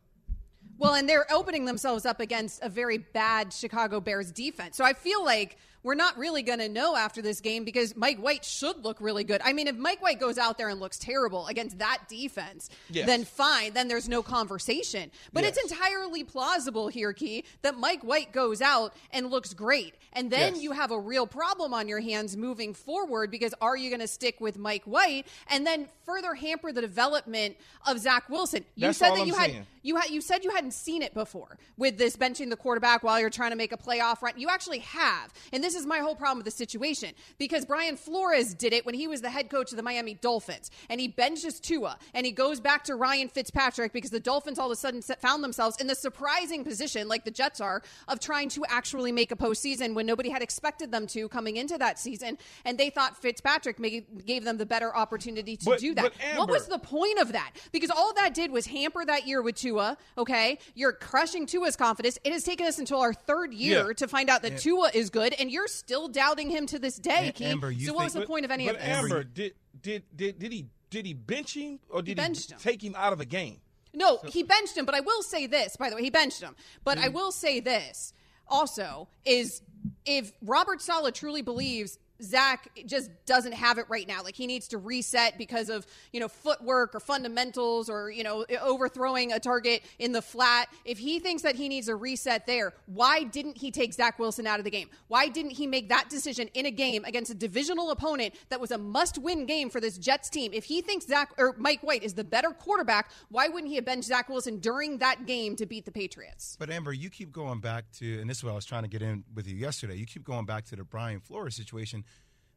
Well, 0.82 0.94
and 0.94 1.08
they're 1.08 1.32
opening 1.32 1.64
themselves 1.64 2.04
up 2.04 2.18
against 2.18 2.60
a 2.60 2.68
very 2.68 2.98
bad 2.98 3.52
Chicago 3.52 4.00
Bears 4.00 4.32
defense. 4.32 4.76
So 4.76 4.84
I 4.84 4.94
feel 4.94 5.24
like 5.24 5.56
we're 5.82 5.94
not 5.94 6.16
really 6.18 6.42
going 6.42 6.58
to 6.60 6.68
know 6.68 6.94
after 6.96 7.20
this 7.22 7.40
game 7.40 7.64
because 7.64 7.96
Mike 7.96 8.18
White 8.18 8.44
should 8.44 8.84
look 8.84 8.98
really 9.00 9.24
good. 9.24 9.40
I 9.44 9.52
mean, 9.52 9.66
if 9.66 9.76
Mike 9.76 10.00
White 10.02 10.20
goes 10.20 10.38
out 10.38 10.58
there 10.58 10.68
and 10.68 10.78
looks 10.80 10.98
terrible 10.98 11.46
against 11.48 11.78
that 11.78 12.04
defense, 12.08 12.70
Yes. 12.88 13.06
then 13.06 13.24
fine, 13.24 13.72
then 13.72 13.88
there's 13.88 14.08
no 14.08 14.22
conversation. 14.22 15.10
But 15.32 15.44
Yes. 15.44 15.56
it's 15.56 15.72
entirely 15.72 16.24
plausible 16.24 16.88
here, 16.88 17.12
Key, 17.12 17.44
that 17.62 17.76
Mike 17.78 18.02
White 18.02 18.32
goes 18.32 18.60
out 18.62 18.94
and 19.12 19.30
looks 19.30 19.54
great. 19.54 19.94
And 20.12 20.30
then 20.30 20.54
Yes. 20.54 20.62
you 20.62 20.72
have 20.72 20.90
a 20.90 20.98
real 21.00 21.26
problem 21.26 21.72
on 21.74 21.88
your 21.88 22.00
hands 22.00 22.36
moving 22.36 22.74
forward 22.74 23.30
because 23.30 23.54
are 23.60 23.76
you 23.76 23.88
going 23.90 24.00
to 24.00 24.06
stick 24.08 24.40
with 24.40 24.58
Mike 24.58 24.84
White 24.84 25.26
and 25.48 25.66
then 25.66 25.88
further 26.04 26.34
hamper 26.34 26.70
the 26.72 26.80
development 26.80 27.56
of 27.86 27.98
Zach 27.98 28.28
Wilson? 28.28 28.64
You 28.76 28.86
That's 28.88 28.98
said 28.98 29.10
that 29.14 29.20
I'm 29.22 29.26
you 29.26 29.34
had 29.34 29.50
saying. 29.50 29.66
you 29.82 29.96
had 29.96 30.10
you 30.10 30.20
said 30.20 30.44
you 30.44 30.50
hadn't 30.50 30.72
seen 30.74 31.02
it 31.02 31.14
before 31.14 31.56
with 31.76 31.96
this 31.98 32.16
benching 32.16 32.50
the 32.50 32.56
quarterback 32.56 33.02
while 33.02 33.18
you're 33.18 33.30
trying 33.30 33.50
to 33.50 33.56
make 33.56 33.72
a 33.72 33.76
playoff 33.76 34.20
run. 34.22 34.34
You 34.36 34.48
actually 34.48 34.80
have, 34.80 35.32
and 35.52 35.64
this 35.64 35.71
is 35.74 35.86
my 35.86 35.98
whole 35.98 36.14
problem 36.14 36.38
with 36.38 36.44
the 36.46 36.50
situation 36.50 37.10
because 37.38 37.64
Brian 37.64 37.96
Flores 37.96 38.54
did 38.54 38.72
it 38.72 38.84
when 38.86 38.94
he 38.94 39.06
was 39.08 39.20
the 39.20 39.30
head 39.30 39.50
coach 39.50 39.70
of 39.72 39.76
the 39.76 39.82
Miami 39.82 40.14
Dolphins, 40.14 40.70
and 40.88 41.00
he 41.00 41.08
benches 41.08 41.60
Tua, 41.60 41.98
and 42.14 42.24
he 42.26 42.32
goes 42.32 42.60
back 42.60 42.84
to 42.84 42.94
Ryan 42.94 43.28
Fitzpatrick 43.28 43.92
because 43.92 44.10
the 44.10 44.20
Dolphins 44.20 44.58
all 44.58 44.66
of 44.66 44.72
a 44.72 44.76
sudden 44.76 45.02
found 45.02 45.42
themselves 45.44 45.80
in 45.80 45.86
the 45.86 45.94
surprising 45.94 46.64
position, 46.64 47.08
like 47.08 47.24
the 47.24 47.30
Jets 47.30 47.60
are, 47.60 47.82
of 48.08 48.20
trying 48.20 48.48
to 48.50 48.64
actually 48.68 49.12
make 49.12 49.32
a 49.32 49.36
postseason 49.36 49.94
when 49.94 50.06
nobody 50.06 50.28
had 50.30 50.42
expected 50.42 50.90
them 50.92 51.06
to 51.08 51.28
coming 51.28 51.56
into 51.56 51.78
that 51.78 51.98
season, 51.98 52.38
and 52.64 52.78
they 52.78 52.90
thought 52.90 53.16
Fitzpatrick 53.20 53.78
gave 54.26 54.44
them 54.44 54.56
the 54.58 54.66
better 54.66 54.94
opportunity 54.94 55.56
to 55.56 55.64
But- 55.64 55.80
do 55.80 55.94
that. 55.94 56.12
but 56.36 56.38
what 56.38 56.48
was 56.50 56.66
the 56.66 56.78
point 56.78 57.18
of 57.18 57.32
that? 57.32 57.52
Because 57.72 57.90
all 57.90 58.12
that 58.14 58.34
did 58.34 58.50
was 58.50 58.66
hamper 58.66 59.04
that 59.04 59.26
year 59.26 59.42
with 59.42 59.56
Tua. 59.56 59.96
Okay, 60.18 60.58
you're 60.74 60.92
crushing 60.92 61.46
Tua's 61.46 61.76
confidence. 61.76 62.18
It 62.24 62.32
has 62.32 62.44
taken 62.44 62.66
us 62.66 62.78
until 62.78 63.00
our 63.00 63.12
third 63.14 63.52
year 63.54 63.88
Yeah. 63.88 63.92
to 63.94 64.08
find 64.08 64.28
out 64.30 64.42
that 64.42 64.58
Tua 64.58 64.90
is 64.94 65.10
good, 65.10 65.32
and 65.34 65.50
you're 65.50 65.61
still 65.68 66.08
doubting 66.08 66.50
him 66.50 66.66
to 66.66 66.78
this 66.78 66.96
day. 66.96 67.32
Amber, 67.40 67.70
you 67.70 67.86
so 67.86 67.94
what 67.94 68.04
was 68.04 68.12
the 68.14 68.26
point 68.26 68.44
of 68.44 68.50
any 68.50 68.68
of 68.68 68.76
this? 68.76 68.84
Amber, 68.84 69.24
did, 69.24 69.54
did 69.80 70.02
did 70.14 70.38
did 70.38 70.52
he 70.52 70.66
did 70.90 71.06
he 71.06 71.14
bench 71.14 71.54
him 71.56 71.78
or 71.90 72.02
did 72.02 72.18
he, 72.18 72.24
him. 72.24 72.34
take 72.58 72.82
him 72.82 72.94
out 72.96 73.12
of 73.12 73.20
a 73.20 73.24
game? 73.24 73.60
No, 73.94 74.18
he 74.26 74.42
benched 74.42 74.76
him, 74.76 74.86
but 74.86 74.94
I 74.94 75.00
will 75.00 75.22
say 75.22 75.46
this, 75.46 75.76
by 75.76 75.90
the 75.90 75.96
way, 75.96 76.02
he 76.02 76.10
benched 76.10 76.40
him. 76.40 76.56
But 76.82 76.98
Mm. 76.98 77.04
I 77.04 77.08
will 77.08 77.30
say 77.32 77.60
this 77.60 78.14
also 78.48 79.08
is 79.24 79.62
if 80.06 80.32
Robert 80.42 80.80
Saleh 80.80 81.12
truly 81.14 81.42
believes 81.42 81.98
Zach 82.22 82.68
just 82.86 83.10
doesn't 83.26 83.52
have 83.52 83.78
it 83.78 83.86
right 83.88 84.06
now. 84.06 84.22
Like 84.22 84.36
he 84.36 84.46
needs 84.46 84.68
to 84.68 84.78
reset 84.78 85.38
because 85.38 85.68
of, 85.68 85.86
you 86.12 86.20
know, 86.20 86.28
footwork 86.28 86.94
or 86.94 87.00
fundamentals 87.00 87.88
or, 87.88 88.10
you 88.10 88.22
know, 88.22 88.44
overthrowing 88.60 89.32
a 89.32 89.40
target 89.40 89.82
in 89.98 90.12
the 90.12 90.22
flat. 90.22 90.68
If 90.84 90.98
he 90.98 91.18
thinks 91.18 91.42
that 91.42 91.54
he 91.54 91.68
needs 91.68 91.88
a 91.88 91.96
reset 91.96 92.46
there, 92.46 92.72
why 92.86 93.24
didn't 93.24 93.58
he 93.58 93.70
take 93.70 93.92
Zach 93.92 94.18
Wilson 94.18 94.46
out 94.46 94.58
of 94.58 94.64
the 94.64 94.70
game? 94.70 94.88
Why 95.08 95.28
didn't 95.28 95.52
he 95.52 95.66
make 95.66 95.88
that 95.88 96.08
decision 96.08 96.48
in 96.54 96.66
a 96.66 96.70
game 96.70 97.04
against 97.04 97.30
a 97.30 97.34
divisional 97.34 97.90
opponent 97.90 98.34
that 98.48 98.60
was 98.60 98.70
a 98.70 98.78
must 98.78 99.18
win 99.18 99.46
game 99.46 99.70
for 99.70 99.80
this 99.80 99.98
Jets 99.98 100.30
team? 100.30 100.52
If 100.52 100.64
he 100.64 100.80
thinks 100.80 101.06
Zach 101.06 101.32
or 101.38 101.54
Mike 101.58 101.82
White 101.82 102.02
is 102.02 102.14
the 102.14 102.24
better 102.24 102.50
quarterback, 102.50 103.10
why 103.28 103.48
wouldn't 103.48 103.68
he 103.68 103.76
have 103.76 103.84
benched 103.84 104.08
Zach 104.08 104.28
Wilson 104.28 104.58
during 104.58 104.98
that 104.98 105.26
game 105.26 105.56
to 105.56 105.66
beat 105.66 105.84
the 105.84 105.92
Patriots? 105.92 106.56
But 106.58 106.70
Amber, 106.70 106.92
you 106.92 107.10
keep 107.10 107.32
going 107.32 107.60
back 107.60 107.90
to, 107.98 108.20
and 108.20 108.30
this 108.30 108.38
is 108.38 108.44
what 108.44 108.52
I 108.52 108.54
was 108.54 108.64
trying 108.64 108.82
to 108.82 108.88
get 108.88 109.02
in 109.02 109.24
with 109.34 109.46
you 109.46 109.56
yesterday. 109.56 109.96
You 109.96 110.06
keep 110.06 110.24
going 110.24 110.46
back 110.46 110.64
to 110.66 110.76
the 110.76 110.84
Brian 110.84 111.20
Flores 111.20 111.56
situation 111.56 112.04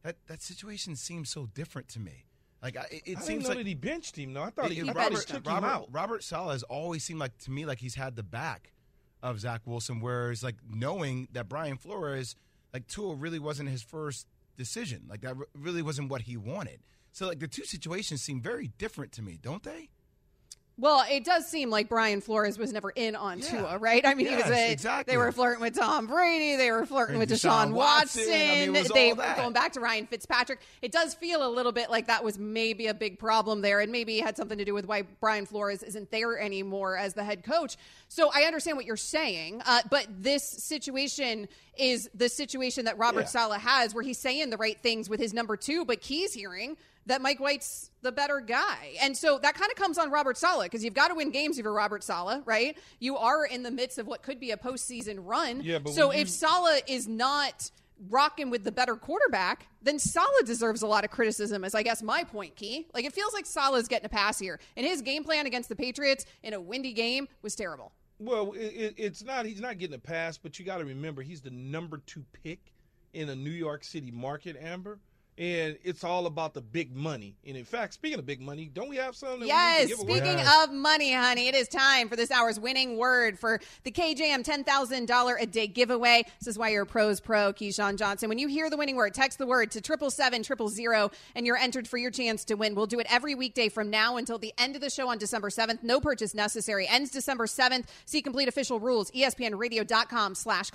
that 0.06 0.16
that 0.28 0.40
situation 0.42 0.94
seems 0.96 1.28
so 1.28 1.46
different 1.46 1.88
to 1.88 2.00
me. 2.00 2.24
Like 2.62 2.76
it, 2.90 3.02
it 3.04 3.18
I 3.18 3.20
seems 3.20 3.48
like 3.48 3.58
that 3.58 3.66
he 3.66 3.74
benched 3.74 4.16
him. 4.16 4.32
No, 4.32 4.42
I 4.42 4.50
thought 4.50 4.70
it- 4.70 4.74
he, 4.74 4.80
I 4.88 4.92
Robert, 4.92 5.18
he 5.18 5.24
took 5.34 5.46
Robert, 5.46 5.58
him 5.58 5.64
out. 5.72 5.88
Robert 5.90 6.22
Saleh 6.22 6.52
has 6.52 6.62
always 6.62 7.04
seemed 7.04 7.18
like 7.20 7.36
to 7.38 7.50
me 7.50 7.66
like 7.66 7.78
he's 7.80 7.96
had 7.96 8.16
the 8.16 8.22
back 8.22 8.72
of 9.22 9.40
Zach 9.40 9.62
Wilson, 9.64 10.00
whereas 10.00 10.42
like 10.42 10.56
knowing 10.68 11.28
that 11.32 11.48
Brian 11.48 11.76
Flores, 11.76 12.36
like 12.72 12.86
Tua 12.86 13.14
really 13.14 13.38
wasn't 13.40 13.68
his 13.68 13.82
first 13.82 14.26
decision. 14.56 15.02
Like 15.08 15.22
that 15.22 15.36
really 15.54 15.82
wasn't 15.82 16.08
what 16.08 16.22
he 16.22 16.36
wanted. 16.36 16.80
So 17.12 17.26
like 17.26 17.40
the 17.40 17.48
two 17.48 17.64
situations 17.64 18.22
seem 18.22 18.40
very 18.40 18.68
different 18.78 19.10
to 19.12 19.22
me, 19.22 19.38
don't 19.42 19.62
they? 19.64 19.88
Well, 20.78 21.04
it 21.10 21.24
does 21.24 21.46
seem 21.46 21.70
like 21.70 21.88
Brian 21.88 22.20
Flores 22.20 22.58
was 22.58 22.70
never 22.70 22.90
in 22.90 23.16
on 23.16 23.38
Yeah. 23.38 23.48
Tua, 23.48 23.78
right? 23.78 24.04
I 24.04 24.12
mean, 24.12 24.26
he 24.26 24.36
was 24.36 24.44
a, 24.44 24.72
exactly. 24.72 25.10
they 25.10 25.16
were 25.16 25.32
flirting 25.32 25.62
with 25.62 25.74
Tom 25.74 26.06
Brady, 26.06 26.56
they 26.56 26.70
were 26.70 26.84
flirting 26.84 27.18
with 27.18 27.30
Deshaun 27.30 27.68
Deshaun 27.68 27.72
Watson. 27.72 28.22
Watson, 28.26 28.34
I 28.34 28.68
mean, 28.68 28.86
they 28.92 29.12
were 29.14 29.34
going 29.36 29.54
back 29.54 29.72
to 29.72 29.80
Ryan 29.80 30.06
Fitzpatrick. 30.06 30.60
It 30.82 30.92
does 30.92 31.14
feel 31.14 31.46
a 31.46 31.48
little 31.48 31.72
bit 31.72 31.88
like 31.90 32.08
that 32.08 32.22
was 32.22 32.38
maybe 32.38 32.88
a 32.88 32.94
big 32.94 33.18
problem 33.18 33.62
there, 33.62 33.80
and 33.80 33.90
maybe 33.90 34.18
it 34.18 34.24
had 34.24 34.36
something 34.36 34.58
to 34.58 34.66
do 34.66 34.74
with 34.74 34.86
why 34.86 35.02
Brian 35.20 35.46
Flores 35.46 35.82
isn't 35.82 36.10
there 36.10 36.38
anymore 36.38 36.96
as 36.98 37.14
the 37.14 37.24
head 37.24 37.42
coach. 37.42 37.78
So 38.08 38.30
I 38.34 38.42
understand 38.42 38.76
what 38.76 38.84
you're 38.84 38.98
saying, 38.98 39.62
uh, 39.64 39.80
but 39.90 40.06
this 40.10 40.44
situation 40.44 41.48
is 41.78 42.10
the 42.14 42.28
situation 42.28 42.84
that 42.84 42.98
Robert 42.98 43.20
Yeah. 43.22 43.26
Saleh 43.28 43.60
has, 43.62 43.94
where 43.94 44.04
he's 44.04 44.18
saying 44.18 44.50
the 44.50 44.58
right 44.58 44.78
things 44.82 45.08
with 45.08 45.20
his 45.20 45.32
number 45.32 45.56
two, 45.56 45.86
but 45.86 46.02
Key's 46.02 46.34
hearing 46.34 46.76
that 47.06 47.22
Mike 47.22 47.38
White's 47.40 47.90
the 48.02 48.12
better 48.12 48.40
guy. 48.40 48.94
And 49.00 49.16
so 49.16 49.38
that 49.38 49.54
kind 49.54 49.70
of 49.70 49.76
comes 49.76 49.96
on 49.98 50.10
Robert 50.10 50.36
Saleh 50.36 50.64
because 50.66 50.84
you've 50.84 50.94
got 50.94 51.08
to 51.08 51.14
win 51.14 51.30
games 51.30 51.58
if 51.58 51.64
you're 51.64 51.72
Robert 51.72 52.02
Saleh, 52.02 52.42
right? 52.44 52.76
You 52.98 53.16
are 53.16 53.44
in 53.46 53.62
the 53.62 53.70
midst 53.70 53.98
of 53.98 54.06
what 54.06 54.22
could 54.22 54.40
be 54.40 54.50
a 54.50 54.56
postseason 54.56 55.18
run. 55.20 55.62
Yeah, 55.62 55.78
but 55.78 55.92
so 55.92 56.10
if 56.10 56.18
you- 56.20 56.26
Saleh 56.26 56.82
is 56.88 57.06
not 57.08 57.70
rocking 58.10 58.50
with 58.50 58.62
the 58.62 58.72
better 58.72 58.94
quarterback, 58.96 59.68
then 59.80 59.98
Saleh 59.98 60.44
deserves 60.44 60.82
a 60.82 60.86
lot 60.86 61.04
of 61.04 61.10
criticism, 61.10 61.64
is 61.64 61.74
I 61.74 61.82
guess 61.82 62.02
my 62.02 62.24
point, 62.24 62.54
Key. 62.56 62.86
Like 62.92 63.04
it 63.04 63.12
feels 63.14 63.32
like 63.32 63.46
Saleh's 63.46 63.88
getting 63.88 64.06
a 64.06 64.10
pass 64.10 64.38
here. 64.38 64.60
And 64.76 64.84
his 64.84 65.00
game 65.00 65.24
plan 65.24 65.46
against 65.46 65.68
the 65.68 65.76
Patriots 65.76 66.26
in 66.42 66.52
a 66.54 66.60
windy 66.60 66.92
game 66.92 67.26
was 67.42 67.54
terrible. 67.54 67.92
Well, 68.18 68.52
it, 68.52 68.58
it, 68.58 68.94
it's 68.96 69.22
not. 69.22 69.46
He's 69.46 69.60
not 69.60 69.78
getting 69.78 69.94
a 69.94 69.98
pass, 70.00 70.38
but 70.38 70.58
you 70.58 70.64
got 70.64 70.78
to 70.78 70.84
remember 70.84 71.22
he's 71.22 71.40
the 71.42 71.50
number 71.50 71.98
two 72.06 72.24
pick 72.42 72.72
in 73.12 73.28
a 73.28 73.34
New 73.36 73.50
York 73.50 73.84
City 73.84 74.10
market, 74.10 74.56
Amber. 74.60 74.98
And 75.38 75.76
it's 75.84 76.02
all 76.02 76.24
about 76.26 76.54
the 76.54 76.62
big 76.62 76.96
money. 76.96 77.36
And 77.46 77.56
in 77.58 77.64
fact, 77.66 77.92
speaking 77.92 78.18
of 78.18 78.24
big 78.24 78.40
money, 78.40 78.70
don't 78.72 78.88
we 78.88 78.96
have 78.96 79.14
some? 79.14 79.42
Yes, 79.42 79.82
we 79.84 79.88
give 79.88 79.98
away? 80.00 80.10
speaking 80.18 80.38
Yes. 80.38 80.64
of 80.64 80.72
money, 80.72 81.12
honey, 81.12 81.48
it 81.48 81.54
is 81.54 81.68
time 81.68 82.08
for 82.08 82.16
this 82.16 82.30
hour's 82.30 82.58
winning 82.58 82.96
word 82.96 83.38
for 83.38 83.60
the 83.84 83.90
KJM 83.90 84.42
$10,000 84.44 85.36
a 85.42 85.46
day 85.46 85.66
giveaway. 85.66 86.22
This 86.40 86.48
is 86.48 86.58
why 86.58 86.70
you're 86.70 86.84
a 86.84 86.86
pros 86.86 87.20
pro, 87.20 87.52
Keyshawn 87.52 87.96
Johnson. 87.98 88.30
When 88.30 88.38
you 88.38 88.48
hear 88.48 88.70
the 88.70 88.78
winning 88.78 88.96
word, 88.96 89.12
text 89.12 89.36
the 89.38 89.46
word 89.46 89.70
to 89.72 89.82
777 90.10 91.10
and 91.34 91.46
you're 91.46 91.58
entered 91.58 91.86
for 91.86 91.98
your 91.98 92.10
chance 92.10 92.44
to 92.46 92.54
win. 92.54 92.74
We'll 92.74 92.86
do 92.86 92.98
it 92.98 93.06
every 93.10 93.34
weekday 93.34 93.68
from 93.68 93.90
now 93.90 94.16
until 94.16 94.38
the 94.38 94.54
end 94.56 94.74
of 94.74 94.80
the 94.80 94.88
show 94.90 95.08
on 95.10 95.18
December 95.18 95.50
7th. 95.50 95.82
No 95.82 96.00
purchase 96.00 96.34
necessary. 96.34 96.88
Ends 96.88 97.10
December 97.10 97.46
7th. 97.46 97.84
See 98.06 98.22
complete 98.22 98.48
official 98.48 98.80
rules, 98.80 99.10
E 99.14 99.22
espnradio.com 99.22 100.34
slash 100.34 100.70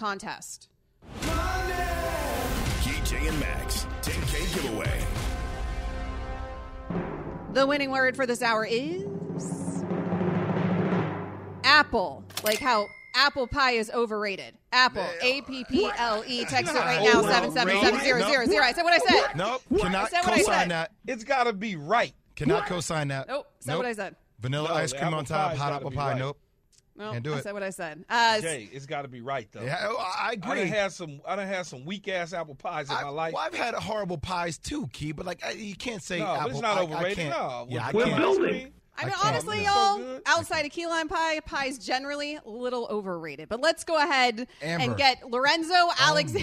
contest. 3.30 3.32
And 3.32 3.40
Max, 3.40 3.86
10K 4.02 4.54
giveaway. 4.56 5.06
The 7.54 7.68
winning 7.68 7.92
word 7.92 8.16
for 8.16 8.26
this 8.26 8.42
hour 8.42 8.66
is 8.66 9.04
apple. 11.64 12.24
Like 12.44 12.60
how 12.60 12.88
apple 13.16 13.48
pie 13.48 13.72
is 13.72 13.90
overrated. 13.92 14.56
Apple. 14.72 15.06
A 15.22 15.42
P 15.42 15.66
P 15.70 15.90
L 15.98 16.24
E. 16.26 16.46
Text 16.46 16.74
it 16.74 16.78
right 16.78 17.04
now. 17.04 17.22
Seven 17.22 17.52
seven 17.52 17.80
seven 17.82 18.00
zero 18.02 18.22
zero 18.30 18.46
zero. 18.46 18.64
I 18.64 18.72
said 18.72 18.84
what 18.84 18.94
I 18.94 18.98
said. 19.00 19.36
Nope, 19.36 19.62
I 19.74 19.78
cannot 19.80 20.10
said 20.10 20.22
what 20.24 20.34
I 20.34 20.38
co-sign 20.38 20.60
said. 20.60 20.70
that. 20.72 20.92
It's 21.08 21.24
got 21.26 21.44
to 21.44 21.54
be 21.54 21.76
right. 21.76 22.14
Cannot 22.36 22.68
co-sign 22.68 23.10
that. 23.10 23.28
Nope. 23.28 23.48
Said 23.60 23.76
what 23.76 23.86
I 23.86 23.94
said. 23.94 24.16
Vanilla 24.40 24.70
No, 24.70 24.76
ice 24.76 24.92
the 24.92 24.98
cream 24.98 25.08
apple 25.10 25.20
on 25.20 25.26
top, 25.26 25.52
pie's 25.52 25.60
hot 25.60 25.66
gotta 25.66 25.76
apple 25.76 25.90
be 25.92 25.96
pie. 25.98 26.10
right. 26.12 26.20
Nope. 26.20 26.38
No, 27.02 27.12
Can't 27.14 27.24
do 27.24 27.34
I 27.34 27.38
it. 27.38 27.44
said 27.44 27.54
what 27.54 27.64
I 27.64 27.72
said. 27.72 28.06
Uh, 28.10 28.40
Jay, 28.42 28.70
it's 28.72 28.86
got 28.86 29.02
to 29.02 29.08
be 29.08 29.22
right 29.22 29.48
though. 29.52 29.64
Yeah, 29.64 29.78
oh, 29.90 29.98
I 29.98 30.30
I 30.30 30.32
agree. 30.34 30.56
done 30.60 30.68
had 30.68 30.92
some. 30.92 31.20
I 31.28 31.36
done 31.36 31.48
had 31.48 31.66
some 31.66 31.84
weak 31.86 32.08
ass 32.08 32.32
apple 32.32 32.54
pies 32.56 32.90
in 32.92 32.96
I, 32.96 33.02
my 33.04 33.10
life. 33.10 33.34
well, 33.34 33.44
I've 33.44 33.56
had 33.56 33.74
horrible 33.74 34.18
pies 34.20 34.58
too, 34.60 34.88
Key, 34.94 35.12
but 35.12 35.26
like 35.26 35.44
I, 35.44 35.52
you 35.52 35.76
can't 35.76 36.02
say 36.04 36.20
no, 36.20 36.26
apple. 36.28 36.42
but 36.44 36.52
it's 36.52 36.62
not 36.62 36.78
I- 36.78 36.82
I 36.82 36.84
overrated. 36.84 37.18
can't- 37.18 37.30
no, 37.32 37.66
yeah, 37.70 37.88
I 37.88 37.92
with 37.92 38.06
can't. 38.06 38.24
ice 38.24 38.38
cream. 38.38 38.48
I 38.50 38.54
mean, 38.54 38.74
I 38.98 39.02
can't. 39.16 39.26
honestly, 39.26 39.60
It's 39.62 39.68
so 39.70 39.74
y'all, 39.74 39.98
good. 39.98 40.22
outside 40.28 40.66
of 40.66 40.72
key 40.72 40.86
lime 40.86 41.08
pie, 41.08 41.40
pie's 41.40 41.80
generally 41.80 42.36
a 42.36 42.42
little 42.48 42.88
overrated. 42.92 43.50
But 43.50 43.62
let's 43.62 43.84
go 43.84 43.98
ahead 43.98 44.48
Amber. 44.62 44.84
and 44.84 44.98
get 44.98 45.28
Lorenzo 45.28 45.74
Oh 45.74 45.94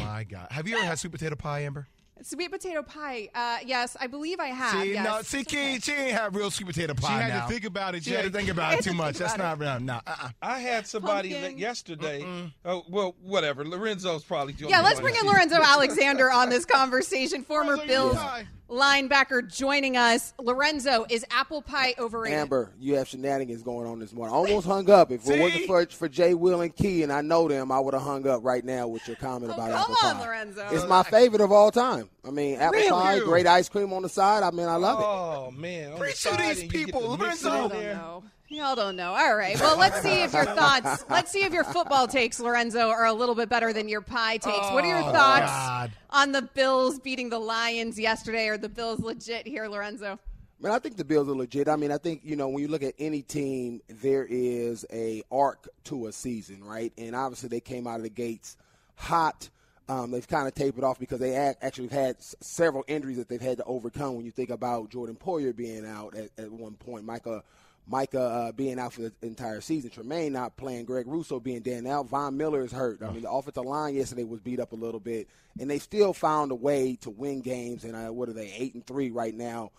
my 0.00 0.24
god! 0.24 0.48
Have 0.50 0.66
you 0.66 0.76
ever 0.76 0.84
had 0.86 0.98
sweet 0.98 1.12
potato 1.12 1.36
pie, 1.36 1.60
Amber? 1.60 1.86
Sweet 2.22 2.50
potato 2.50 2.82
pie. 2.82 3.28
Uh, 3.34 3.58
yes, 3.64 3.96
I 4.00 4.06
believe 4.06 4.40
I 4.40 4.48
have. 4.48 4.82
See, 4.82 4.92
yes. 4.94 5.04
no, 5.04 5.22
see, 5.22 5.44
Key, 5.44 5.80
she 5.80 5.92
ain't 5.92 6.12
have 6.12 6.34
real 6.34 6.50
sweet 6.50 6.66
potato 6.66 6.94
pie 6.94 7.06
She 7.06 7.12
had 7.12 7.28
now. 7.28 7.46
to 7.46 7.52
think 7.52 7.64
about 7.64 7.94
it, 7.94 8.04
She 8.04 8.10
had 8.10 8.24
to 8.24 8.30
think 8.30 8.48
about 8.48 8.78
it 8.78 8.84
too 8.84 8.92
much. 8.94 9.16
That's 9.18 9.36
not 9.38 9.58
real. 9.58 9.80
No, 9.80 10.00
uh-uh. 10.06 10.30
I 10.42 10.58
had 10.58 10.86
somebody 10.86 11.30
Pumpkin. 11.30 11.52
that 11.52 11.58
yesterday. 11.58 12.50
Oh 12.64 12.84
well, 12.88 13.14
whatever. 13.22 13.64
Lorenzo's 13.64 14.24
probably. 14.24 14.52
doing 14.52 14.70
Yeah, 14.70 14.80
let's 14.80 15.00
bring 15.00 15.14
in 15.14 15.26
Lorenzo 15.26 15.56
Alexander 15.62 16.30
on 16.30 16.48
this 16.50 16.64
conversation. 16.64 17.42
Former 17.44 17.76
Bills 17.86 18.16
pie. 18.16 18.46
Linebacker 18.68 19.46
joining 19.50 19.96
us. 19.96 20.34
Lorenzo, 20.38 21.06
is 21.08 21.24
apple 21.30 21.62
pie 21.62 21.94
overrated? 21.98 22.38
Amber, 22.38 22.72
you 22.78 22.94
have 22.96 23.08
shenanigans 23.08 23.62
going 23.62 23.86
on 23.86 23.98
this 23.98 24.12
morning. 24.12 24.34
I 24.34 24.38
almost 24.38 24.66
hung 24.66 24.88
up. 24.90 25.10
If 25.10 25.28
it 25.28 25.40
wasn't 25.40 25.66
for 25.66 25.86
for 25.86 26.08
Jay, 26.08 26.34
Will, 26.34 26.60
and 26.60 26.74
Key, 26.74 27.02
and 27.02 27.12
I 27.12 27.20
know 27.22 27.48
them, 27.48 27.72
I 27.72 27.80
would 27.80 27.94
have 27.94 28.02
hung 28.02 28.26
up 28.26 28.40
right 28.44 28.64
now 28.64 28.86
with 28.88 29.06
your 29.06 29.16
comment 29.16 29.50
Oh, 29.52 29.54
about 29.54 29.70
come 29.70 29.80
apple 29.92 30.08
on, 30.08 30.16
pie. 30.16 30.24
Lorenzo. 30.26 30.68
It's 30.70 30.86
my 30.86 31.02
favorite 31.02 31.40
of 31.40 31.52
all 31.52 31.70
time. 31.70 32.08
I 32.26 32.30
mean, 32.30 32.56
apple 32.56 32.72
Really? 32.78 32.90
pie, 32.90 33.18
great 33.20 33.46
ice 33.46 33.68
cream 33.68 33.92
on 33.92 34.02
the 34.02 34.08
side. 34.08 34.42
I 34.42 34.50
mean, 34.50 34.68
I 34.68 34.76
love 34.76 34.98
it. 35.00 35.04
Oh 35.06 35.50
man, 35.50 35.96
Preach 35.96 36.22
to 36.24 36.30
these 36.36 36.60
and 36.60 36.62
you 36.64 36.68
get 36.68 36.86
people, 36.86 37.16
the 37.16 37.24
mix 37.24 37.44
Lorenzo. 37.44 38.22
In 38.50 38.56
Y'all 38.56 38.74
don't 38.74 38.96
know. 38.96 39.12
Y'all 39.12 39.14
don't 39.14 39.24
know. 39.24 39.30
All 39.30 39.36
right. 39.36 39.58
Well, 39.60 39.78
let's 39.78 40.00
see 40.02 40.22
if 40.22 40.32
your 40.32 40.44
thoughts, 40.44 41.04
let's 41.10 41.30
see 41.30 41.42
if 41.44 41.52
your 41.52 41.64
football 41.64 42.06
takes, 42.08 42.40
Lorenzo, 42.40 42.88
are 42.88 43.06
a 43.06 43.12
little 43.12 43.34
bit 43.34 43.48
better 43.48 43.72
than 43.72 43.88
your 43.88 44.00
pie 44.00 44.36
takes. 44.38 44.70
what 44.72 44.84
are 44.84 44.88
your 44.88 44.98
Oh, 45.08 45.12
thoughts 45.12 45.46
God. 45.52 45.92
on 46.10 46.32
the 46.32 46.42
Bills 46.42 46.98
beating 46.98 47.28
the 47.28 47.38
Lions 47.38 47.98
yesterday? 47.98 48.48
Are 48.48 48.58
the 48.58 48.68
Bills 48.68 49.00
legit 49.00 49.46
here, 49.46 49.68
Lorenzo? 49.68 50.18
Man, 50.60 50.72
I 50.72 50.78
think 50.80 50.96
the 50.96 51.04
Bills 51.04 51.28
are 51.28 51.36
legit. 51.36 51.68
I 51.68 51.76
mean, 51.76 51.92
I 51.92 51.98
think 51.98 52.22
you 52.24 52.34
know 52.34 52.48
when 52.48 52.60
you 52.62 52.68
look 52.68 52.82
at 52.82 52.94
any 52.98 53.22
team, 53.22 53.80
there 53.88 54.26
is 54.28 54.84
a 54.92 55.22
arc 55.30 55.68
to 55.84 56.08
a 56.08 56.12
season, 56.12 56.64
right? 56.64 56.92
And 56.98 57.14
obviously, 57.14 57.48
they 57.48 57.60
came 57.60 57.86
out 57.86 57.96
of 57.96 58.02
the 58.02 58.08
gates 58.10 58.56
hot. 58.96 59.48
Um, 59.88 60.10
they've 60.10 60.26
kind 60.26 60.46
of 60.48 60.54
tapered 60.54 60.84
off 60.84 60.98
because 60.98 61.18
they 61.20 61.34
actually 61.34 61.84
have 61.88 61.92
had 61.98 62.16
several 62.20 62.84
injuries 62.88 63.16
that 63.18 63.28
they've 63.28 63.40
had 63.40 63.58
to 63.58 63.64
overcome. 63.64 64.16
When 64.16 64.26
you 64.26 64.32
think 64.32 64.50
about 64.50 64.90
Jordan 64.90 65.16
Poyer 65.16 65.54
being 65.56 65.86
out 65.86 66.14
at, 66.16 66.30
at 66.36 66.50
one 66.50 66.74
point, 66.74 67.04
Micah 67.04 67.42
Micah 67.88 68.20
uh, 68.20 68.52
being 68.52 68.78
out 68.78 68.92
for 68.92 69.02
the 69.02 69.12
entire 69.22 69.60
season, 69.60 69.90
Tremaine 69.90 70.32
not 70.32 70.56
playing, 70.56 70.84
Greg 70.84 71.06
Rousseau 71.06 71.40
being 71.40 71.62
down 71.62 71.86
out, 71.86 72.08
Von 72.08 72.36
Miller 72.36 72.62
is 72.62 72.72
hurt. 72.72 73.02
I 73.02 73.10
mean, 73.10 73.22
the 73.22 73.30
offensive 73.30 73.64
line 73.64 73.94
yesterday 73.94 74.24
was 74.24 74.40
beat 74.40 74.60
up 74.60 74.72
a 74.72 74.76
little 74.76 75.00
bit, 75.00 75.28
and 75.58 75.70
they 75.70 75.78
still 75.78 76.12
found 76.12 76.52
a 76.52 76.54
way 76.54 76.96
to 77.00 77.10
win 77.10 77.40
games. 77.40 77.84
And 77.84 77.96
uh, 77.96 78.12
what 78.12 78.28
are 78.28 78.34
they, 78.34 78.52
eight 78.52 78.74
and 78.74 78.86
three 78.86 79.10
right 79.10 79.34
now? 79.34 79.70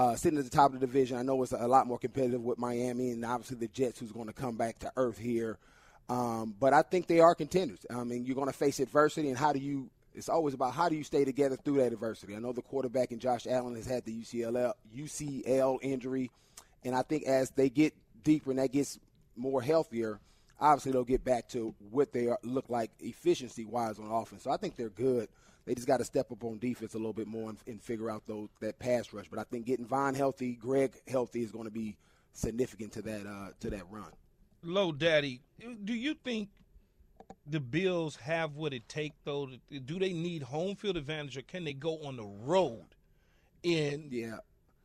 uh, 0.00 0.16
sitting 0.16 0.38
at 0.38 0.44
the 0.44 0.50
top 0.50 0.72
of 0.72 0.80
the 0.80 0.86
division. 0.86 1.18
I 1.18 1.22
know 1.22 1.42
it's 1.42 1.52
a 1.52 1.68
lot 1.68 1.86
more 1.86 1.98
competitive 1.98 2.42
with 2.42 2.58
Miami 2.58 3.10
and 3.10 3.22
obviously 3.22 3.58
the 3.58 3.68
Jets, 3.68 4.00
who's 4.00 4.12
going 4.12 4.28
to 4.28 4.32
come 4.32 4.56
back 4.56 4.78
to 4.78 4.90
earth 4.96 5.18
here. 5.18 5.58
Um, 6.08 6.54
but 6.58 6.72
I 6.72 6.80
think 6.80 7.06
they 7.06 7.20
are 7.20 7.34
contenders. 7.34 7.84
I 7.90 8.02
mean, 8.04 8.24
you're 8.24 8.34
going 8.34 8.48
to 8.48 8.52
face 8.52 8.80
adversity, 8.80 9.28
and 9.28 9.36
how 9.38 9.52
do 9.52 9.60
you? 9.60 9.90
It's 10.14 10.28
always 10.28 10.54
about 10.54 10.72
how 10.72 10.88
do 10.88 10.96
you 10.96 11.04
stay 11.04 11.24
together 11.24 11.54
through 11.54 11.76
that 11.76 11.92
adversity. 11.92 12.34
I 12.34 12.40
know 12.40 12.52
the 12.52 12.62
quarterback 12.62 13.12
and 13.12 13.20
Josh 13.20 13.46
Allen 13.46 13.76
has 13.76 13.86
had 13.86 14.04
the 14.04 14.22
UCL 14.22 14.72
UCL 14.96 15.78
injury, 15.82 16.30
and 16.84 16.94
I 16.94 17.02
think 17.02 17.24
as 17.24 17.50
they 17.50 17.68
get 17.68 17.94
deeper 18.22 18.50
and 18.50 18.58
that 18.58 18.72
gets 18.72 18.98
more 19.36 19.62
healthier, 19.62 20.20
obviously 20.58 20.92
they'll 20.92 21.04
get 21.04 21.24
back 21.24 21.48
to 21.50 21.74
what 21.90 22.12
they 22.12 22.26
are, 22.28 22.38
look 22.42 22.68
like 22.68 22.90
efficiency 23.00 23.64
wise 23.64 23.98
on 23.98 24.10
offense. 24.10 24.42
So 24.42 24.50
I 24.50 24.56
think 24.56 24.76
they're 24.76 24.90
good. 24.90 25.28
They 25.66 25.74
just 25.74 25.86
got 25.86 25.98
to 25.98 26.04
step 26.04 26.32
up 26.32 26.42
on 26.42 26.58
defense 26.58 26.94
a 26.94 26.96
little 26.96 27.12
bit 27.12 27.26
more 27.26 27.50
and, 27.50 27.58
and 27.66 27.82
figure 27.82 28.10
out 28.10 28.26
those 28.26 28.48
that 28.60 28.78
pass 28.78 29.12
rush. 29.12 29.28
But 29.28 29.38
I 29.38 29.44
think 29.44 29.66
getting 29.66 29.86
Von 29.86 30.14
healthy, 30.14 30.54
Greg 30.54 30.94
healthy 31.06 31.42
is 31.42 31.52
going 31.52 31.66
to 31.66 31.70
be 31.70 31.96
significant 32.32 32.92
to 32.92 33.02
that 33.02 33.26
uh, 33.26 33.48
to 33.60 33.70
that 33.70 33.84
run. 33.90 34.10
Low 34.62 34.92
Daddy, 34.92 35.40
do 35.84 35.94
you 35.94 36.14
think 36.14 36.48
the 37.46 37.60
Bills 37.60 38.16
have 38.16 38.56
what 38.56 38.72
it 38.72 38.88
take 38.88 39.12
though? 39.24 39.48
Do 39.84 39.98
they 39.98 40.12
need 40.12 40.42
home 40.42 40.76
field 40.76 40.96
advantage, 40.96 41.36
or 41.36 41.42
can 41.42 41.64
they 41.64 41.72
go 41.72 41.98
on 42.04 42.16
the 42.16 42.24
road 42.24 42.86
and 43.64 44.10
Yeah. 44.12 44.38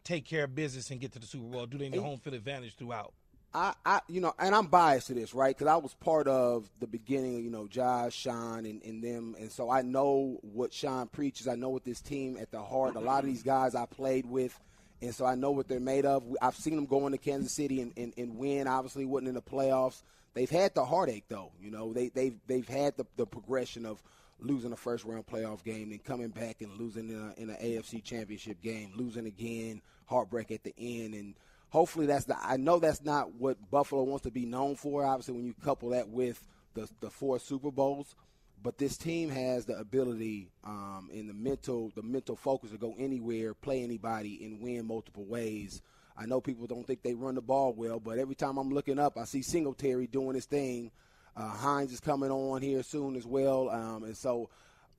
Take 0.06 0.24
care 0.24 0.46
of 0.46 0.56
business 0.56 0.90
and 0.92 1.02
get 1.02 1.12
to 1.14 1.20
the 1.20 1.28
Super 1.28 1.46
Bowl? 1.46 1.66
Do 1.66 1.78
they 1.78 1.90
need 1.90 2.00
home 2.00 2.20
field 2.20 2.36
advantage 2.36 2.76
throughout? 2.76 3.14
I, 3.54 3.74
I, 3.86 4.02
you 4.10 4.20
know, 4.20 4.34
and 4.38 4.54
I'm 4.54 4.68
biased 4.68 5.08
to 5.08 5.14
this, 5.14 5.34
right? 5.34 5.56
Because 5.56 5.68
I 5.68 5.78
was 5.78 5.94
part 5.94 6.28
of 6.28 6.70
the 6.82 6.88
beginning, 6.88 7.42
you 7.44 7.50
know, 7.50 7.68
Josh, 7.68 8.14
Sean, 8.14 8.66
and, 8.66 8.84
and 8.84 9.02
them, 9.02 9.36
and 9.40 9.50
so 9.50 9.70
I 9.70 9.82
know 9.82 10.40
what 10.42 10.74
Sean 10.74 11.08
preaches. 11.08 11.48
I 11.48 11.56
know 11.56 11.70
what 11.70 11.86
this 11.86 12.02
team 12.02 12.38
at 12.38 12.52
the 12.52 12.62
heart. 12.62 12.96
A 12.96 13.00
lot 13.00 13.24
of 13.24 13.30
these 13.30 13.44
guys 13.44 13.74
I 13.74 13.86
played 13.86 14.26
with, 14.26 14.60
and 15.02 15.16
so 15.16 15.26
I 15.26 15.36
know 15.36 15.52
what 15.52 15.70
they're 15.70 15.80
made 15.80 16.06
of. 16.06 16.24
I've 16.42 16.56
seen 16.56 16.76
them 16.76 16.86
go 16.86 17.06
into 17.06 17.18
Kansas 17.18 17.54
City 17.54 17.80
and, 17.82 17.94
and, 17.96 18.14
and 18.18 18.38
win. 18.38 18.68
Obviously, 18.68 19.06
wasn't 19.06 19.30
in 19.30 19.36
the 19.36 19.42
playoffs. 19.42 20.04
They've 20.34 20.50
had 20.50 20.76
the 20.76 20.84
heartache, 20.84 21.26
though. 21.30 21.54
You 21.62 21.72
know, 21.72 21.94
they 21.94 22.10
they've 22.10 22.38
they've 22.48 22.68
had 22.68 22.98
the, 22.98 23.06
the 23.16 23.26
progression 23.26 23.86
of 23.86 24.04
losing 24.40 24.72
a 24.72 24.76
first 24.76 25.06
round 25.06 25.26
playoff 25.26 25.64
game 25.64 25.90
then 25.90 26.00
coming 26.00 26.30
back 26.30 26.62
and 26.62 26.78
losing 26.78 27.10
in, 27.10 27.50
an 27.50 27.58
AFC 27.62 28.04
championship 28.04 28.62
game, 28.62 28.92
losing 28.96 29.26
again, 29.26 29.82
heartbreak 30.06 30.52
at 30.52 30.64
the 30.64 30.74
end, 30.78 31.14
and 31.14 31.36
hopefully 31.70 32.06
that's 32.06 32.26
the. 32.26 32.36
I 32.42 32.58
know 32.58 32.80
that's 32.80 33.04
not 33.04 33.36
what 33.36 33.58
Buffalo 33.72 34.04
wants 34.04 34.24
to 34.24 34.32
be 34.32 34.46
known 34.46 34.76
for. 34.76 35.06
Obviously, 35.06 35.36
when 35.36 35.46
you 35.46 35.54
couple 35.64 35.90
that 35.90 36.10
with 36.10 36.46
the 36.74 36.90
the 37.00 37.10
four 37.10 37.40
Super 37.40 37.72
Bowls, 37.72 38.16
but 38.62 38.78
this 38.78 38.98
team 38.98 39.30
has 39.30 39.66
the 39.66 39.78
ability 39.78 40.50
um, 40.64 41.10
and 41.14 41.30
the 41.30 41.34
mental 41.34 41.92
the 41.96 42.04
mental 42.04 42.36
focus 42.36 42.72
to 42.72 42.78
go 42.78 42.96
anywhere, 42.98 43.54
play 43.54 43.84
anybody, 43.84 44.44
and 44.44 44.62
win 44.62 44.88
multiple 44.88 45.26
ways. 45.26 45.82
I 46.18 46.26
know 46.26 46.40
people 46.40 46.66
don't 46.66 46.88
think 46.88 47.04
they 47.04 47.14
run 47.14 47.36
the 47.36 47.42
ball 47.42 47.74
well, 47.74 48.00
but 48.00 48.20
every 48.20 48.36
time 48.36 48.58
I'm 48.58 48.70
looking 48.70 49.00
up, 49.00 49.18
I 49.18 49.26
see 49.26 49.42
Singletary 49.42 50.08
doing 50.08 50.36
his 50.36 50.46
thing. 50.46 50.92
Uh, 51.36 51.50
Hines 51.50 51.92
is 51.92 52.00
coming 52.00 52.32
on 52.32 52.62
here 52.62 52.82
soon 52.84 53.16
as 53.16 53.26
well, 53.26 53.70
um, 53.70 54.04
and 54.04 54.16
so 54.16 54.50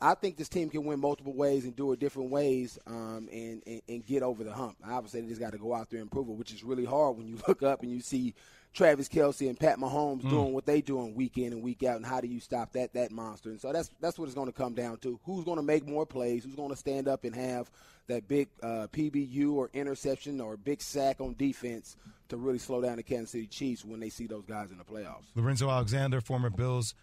I 0.00 0.14
think 0.14 0.36
this 0.36 0.50
team 0.50 0.68
can 0.68 0.84
win 0.84 1.00
multiple 1.00 1.32
ways 1.32 1.64
and 1.64 1.74
do 1.74 1.92
it 1.92 1.98
different 1.98 2.30
ways 2.30 2.78
um, 2.86 3.28
and, 3.32 3.62
and, 3.66 3.80
and 3.88 4.04
get 4.06 4.22
over 4.22 4.44
the 4.44 4.52
hump. 4.52 4.76
Obviously, 4.86 5.22
they 5.22 5.28
just 5.28 5.40
got 5.40 5.52
to 5.52 5.58
go 5.58 5.74
out 5.74 5.88
there 5.88 6.00
and 6.00 6.10
prove 6.10 6.28
it, 6.28 6.32
which 6.32 6.52
is 6.52 6.62
really 6.62 6.84
hard 6.84 7.16
when 7.16 7.26
you 7.26 7.38
look 7.48 7.62
up 7.62 7.82
and 7.82 7.90
you 7.90 8.00
see 8.00 8.34
Travis 8.74 9.08
Kelce 9.08 9.48
and 9.48 9.58
Pat 9.58 9.78
Mahomes 9.78 10.20
Hmm. 10.20 10.28
doing 10.28 10.52
what 10.52 10.66
they 10.66 10.82
doing 10.82 11.14
week 11.14 11.38
in 11.38 11.54
and 11.54 11.62
week 11.62 11.82
out, 11.82 11.96
and 11.96 12.04
how 12.04 12.20
do 12.20 12.28
you 12.28 12.40
stop 12.40 12.72
that 12.72 12.92
that 12.92 13.10
monster? 13.10 13.48
And 13.48 13.58
so 13.58 13.72
that's 13.72 13.90
that's 14.02 14.18
what 14.18 14.26
it's 14.26 14.34
going 14.34 14.48
to 14.48 14.52
come 14.52 14.74
down 14.74 14.98
to. 14.98 15.18
Who's 15.24 15.46
going 15.46 15.56
to 15.56 15.62
make 15.62 15.86
more 15.86 16.04
plays? 16.04 16.44
Who's 16.44 16.54
going 16.54 16.68
to 16.68 16.76
stand 16.76 17.08
up 17.08 17.24
and 17.24 17.34
have 17.34 17.70
that 18.08 18.28
big 18.28 18.48
uh, 18.62 18.88
PBU 18.92 19.54
or 19.54 19.70
interception 19.72 20.42
or 20.42 20.58
big 20.58 20.82
sack 20.82 21.22
on 21.22 21.34
defense 21.38 21.96
to 22.28 22.36
really 22.36 22.58
slow 22.58 22.80
down 22.80 22.96
the 22.96 23.02
Kansas 23.02 23.30
City 23.30 23.46
Chiefs 23.46 23.84
when 23.84 24.00
they 24.00 24.08
see 24.08 24.26
those 24.26 24.44
guys 24.44 24.70
in 24.70 24.78
the 24.78 24.84
playoffs? 24.84 25.24
Lorenzo 25.34 25.70
Alexander, 25.70 26.20
former 26.20 26.50
Bills, 26.50 26.94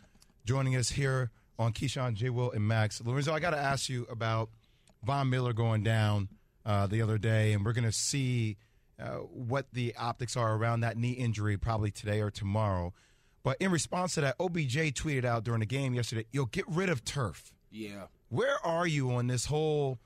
joining 0.46 0.76
us 0.76 0.90
here 0.90 1.32
on 1.60 1.74
Keyshawn, 1.74 2.14
J. 2.14 2.30
Will, 2.30 2.52
and 2.52 2.68
Max. 2.68 3.02
Lorenzo, 3.04 3.34
I 3.34 3.40
got 3.40 3.52
to 3.52 3.58
ask 3.58 3.90
you 3.90 4.06
about 4.10 4.50
Von 5.04 5.30
Miller 5.30 5.54
going 5.54 5.84
down 5.84 6.30
uh, 6.66 6.88
the 6.88 7.02
other 7.02 7.18
day, 7.18 7.54
and 7.54 7.66
we're 7.66 7.74
going 7.74 7.84
to 7.84 7.92
see 7.92 8.58
uh, 9.00 9.18
what 9.18 9.68
the 9.74 9.94
optics 9.98 10.38
are 10.38 10.56
around 10.56 10.82
that 10.82 10.98
knee 10.98 11.12
injury 11.12 11.58
probably 11.58 11.92
today 11.92 12.22
or 12.22 12.32
tomorrow. 12.32 12.94
But 13.44 13.58
in 13.60 13.72
response 13.72 14.14
to 14.16 14.22
that, 14.22 14.36
OBJ 14.40 14.94
tweeted 14.94 15.26
out 15.26 15.44
during 15.44 15.60
the 15.60 15.66
game 15.66 15.94
yesterday, 15.94 16.26
"You'll 16.32 16.46
get 16.46 16.66
rid 16.68 16.90
of 16.90 17.04
turf." 17.04 17.54
Yeah. 17.70 18.06
Where 18.30 18.66
are 18.66 18.88
you 18.88 19.12
on 19.12 19.28
this 19.28 19.46
whole 19.46 20.00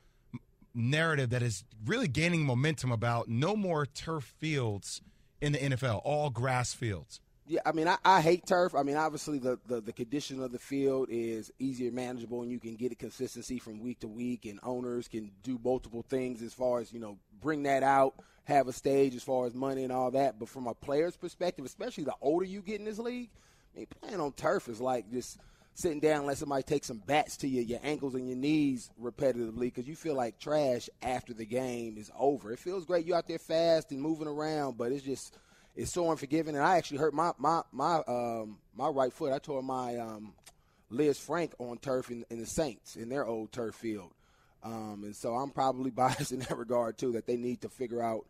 narrative 0.77 1.31
that 1.31 1.41
is 1.41 1.63
really 1.86 2.07
gaining 2.07 2.46
momentum 2.46 2.91
about 2.91 3.27
no 3.27 3.55
more 3.55 3.86
turf 3.86 4.36
fields 4.38 5.01
in 5.41 5.53
the 5.53 5.60
NFL, 5.60 6.01
all 6.03 6.29
grass 6.29 6.74
fields? 6.74 7.19
Yeah, 7.50 7.62
I 7.65 7.72
mean, 7.72 7.88
I, 7.88 7.98
I 8.03 8.19
hate 8.22 8.46
turf. 8.46 8.75
I 8.75 8.84
mean, 8.84 8.98
obviously, 8.98 9.39
the, 9.39 9.57
the, 9.67 9.79
the 9.79 9.93
condition 9.93 10.43
of 10.43 10.51
the 10.51 10.60
field 10.60 11.07
is 11.10 11.51
easier 11.60 11.91
manageable, 11.91 12.41
and 12.41 12.51
you 12.51 12.60
can 12.60 12.75
get 12.75 12.91
a 12.91 12.96
consistency 12.96 13.57
from 13.57 13.79
week 13.79 14.01
to 14.01 14.07
week, 14.07 14.46
and 14.46 14.60
owners 14.63 15.07
can 15.07 15.31
do 15.43 15.57
multiple 15.63 16.03
things 16.10 16.41
as 16.41 16.53
far 16.53 16.81
as, 16.81 16.91
you 16.91 17.00
know, 17.00 17.17
bring 17.41 17.63
that 17.63 17.84
out, 17.84 18.15
have 18.43 18.67
a 18.67 18.74
stage 18.74 19.15
as 19.15 19.24
far 19.24 19.46
as 19.46 19.53
money 19.53 19.84
and 19.84 19.93
all 19.93 20.12
that. 20.12 20.39
But 20.39 20.50
from 20.50 20.67
a 20.67 20.74
player's 20.74 21.15
perspective, 21.15 21.63
especially 21.63 22.03
the 22.03 22.15
older 22.22 22.46
you 22.46 22.62
get 22.62 22.79
in 22.79 22.86
this 22.86 23.00
league, 23.00 23.29
I 23.74 23.79
mean, 23.79 23.88
playing 24.01 24.19
on 24.19 24.34
turf 24.34 24.67
is 24.67 24.81
like 24.81 25.09
just 25.09 25.40
sitting 25.77 26.00
down 26.00 26.25
let 26.25 26.37
somebody 26.37 26.63
take 26.63 26.83
some 26.83 26.98
bats 27.05 27.37
to 27.37 27.48
you, 27.48 27.61
your 27.61 27.79
ankles 27.83 28.16
and 28.16 28.27
your 28.27 28.37
knees 28.37 28.90
repetitively 29.01 29.61
because 29.61 29.87
you 29.87 29.96
feel 29.96 30.16
like 30.16 30.40
trash 30.40 30.90
after 31.01 31.33
the 31.33 31.46
game 31.46 31.98
is 31.98 32.11
over. 32.18 32.51
It 32.51 32.59
feels 32.59 32.85
great. 32.85 33.05
You're 33.05 33.18
out 33.18 33.27
there 33.27 33.37
fast 33.37 33.92
and 33.92 34.01
moving 34.01 34.27
around, 34.27 34.77
but 34.77 34.92
it's 34.92 35.03
just– 35.03 35.37
it's 35.77 35.92
so 35.92 36.09
unforgiving. 36.11 36.55
And 36.55 36.66
I 36.66 36.77
actually 36.77 36.98
hurt 36.98 37.13
my 37.13 37.31
my 37.37 37.61
my 37.72 38.01
um 38.07 38.57
my 38.75 38.87
right 38.90 39.13
foot. 39.13 39.31
I 39.31 39.37
tore 39.37 39.63
my 39.63 39.96
um 39.98 40.33
Lisfranc 40.92 41.51
on 41.59 41.77
turf 41.77 42.09
in, 42.09 42.25
in 42.29 42.40
the 42.40 42.46
Saints 42.46 42.96
in 42.96 43.09
their 43.09 43.25
old 43.25 43.51
turf 43.51 43.75
field. 43.75 44.11
Um, 44.63 45.01
and 45.03 45.16
so 45.16 45.35
I'm 45.35 45.51
probably 45.51 45.92
biased 45.92 46.31
in 46.31 46.40
that 46.40 46.57
regard 46.57 46.98
too. 46.98 47.13
That 47.13 47.27
they 47.27 47.37
need 47.37 47.61
to 47.61 47.70
figure 47.70 48.01
out 48.01 48.25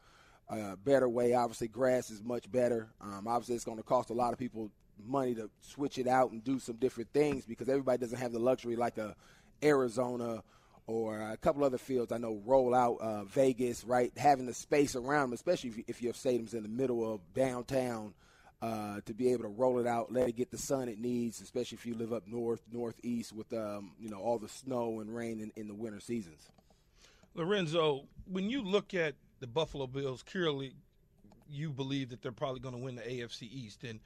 a 0.50 0.78
better 0.78 1.10
way. 1.10 1.34
Obviously, 1.34 1.68
grass 1.68 2.10
is 2.10 2.24
much 2.24 2.52
better. 2.52 2.88
Um, 3.02 3.28
obviously, 3.28 3.56
it's 3.56 3.66
going 3.66 3.78
to 3.78 3.84
cost 3.84 4.10
a 4.10 4.14
lot 4.14 4.34
of 4.34 4.40
people 4.40 4.72
money 5.06 5.36
to 5.36 5.50
switch 5.62 5.98
it 5.98 6.08
out 6.08 6.32
and 6.32 6.44
do 6.44 6.60
some 6.60 6.76
different 6.78 7.12
things 7.14 7.46
because 7.46 7.70
everybody 7.70 8.00
doesn't 8.00 8.18
have 8.18 8.32
the 8.32 8.40
luxury 8.40 8.76
like 8.76 8.98
a 8.98 9.16
Arizona 9.62 10.44
or 10.88 11.20
a 11.20 11.38
couple 11.38 11.64
other 11.64 11.78
fields 11.78 12.12
I 12.12 12.18
know 12.18 12.42
roll 12.46 12.74
out 12.74 12.98
uh, 13.02 13.24
Vegas, 13.26 13.84
right? 13.84 14.12
Having 14.18 14.46
the 14.48 14.54
space 14.54 14.96
around 14.96 15.30
them, 15.30 15.34
especially 15.34 15.70
if, 15.70 15.78
you, 15.78 15.84
if 15.88 16.02
your 16.02 16.14
stadium's 16.14 16.54
in 16.54 16.64
the 16.64 16.70
middle 16.70 17.14
of 17.14 17.20
downtown, 17.34 18.14
uh, 18.62 19.02
to 19.06 19.14
be 19.14 19.32
able 19.32 19.44
to 19.44 19.50
roll 19.50 19.80
it 19.80 19.86
out, 19.86 20.12
let 20.12 20.28
it 20.28 20.36
get 20.36 20.50
the 20.50 20.58
sun 20.58 20.90
it 20.90 21.00
needs, 21.00 21.42
especially 21.42 21.76
if 21.76 21.86
you 21.86 21.94
live 21.94 22.12
up 22.12 22.28
north, 22.28 22.62
northeast 22.72 23.32
with 23.32 23.52
um, 23.54 23.92
you 24.00 24.10
know 24.10 24.20
all 24.20 24.40
the 24.40 24.50
snow 24.50 25.00
and 25.00 25.16
rain 25.16 25.40
in, 25.40 25.52
in 25.56 25.68
the 25.68 25.76
winter 25.76 26.00
seasons. 26.00 26.50
Lorenzo, 27.36 28.06
when 28.26 28.50
you 28.50 28.64
look 28.64 28.96
at 28.96 29.14
the 29.40 29.48
Buffalo 29.48 29.88
Bills, 29.88 30.24
clearly 30.24 30.74
you 31.50 31.70
believe 31.72 32.10
that 32.10 32.22
they're 32.22 32.32
probably 32.32 32.60
going 32.60 32.76
to 32.76 32.82
win 32.82 32.96
the 32.96 33.02
AFC 33.04 33.44
East, 33.44 33.84
and 33.84 34.00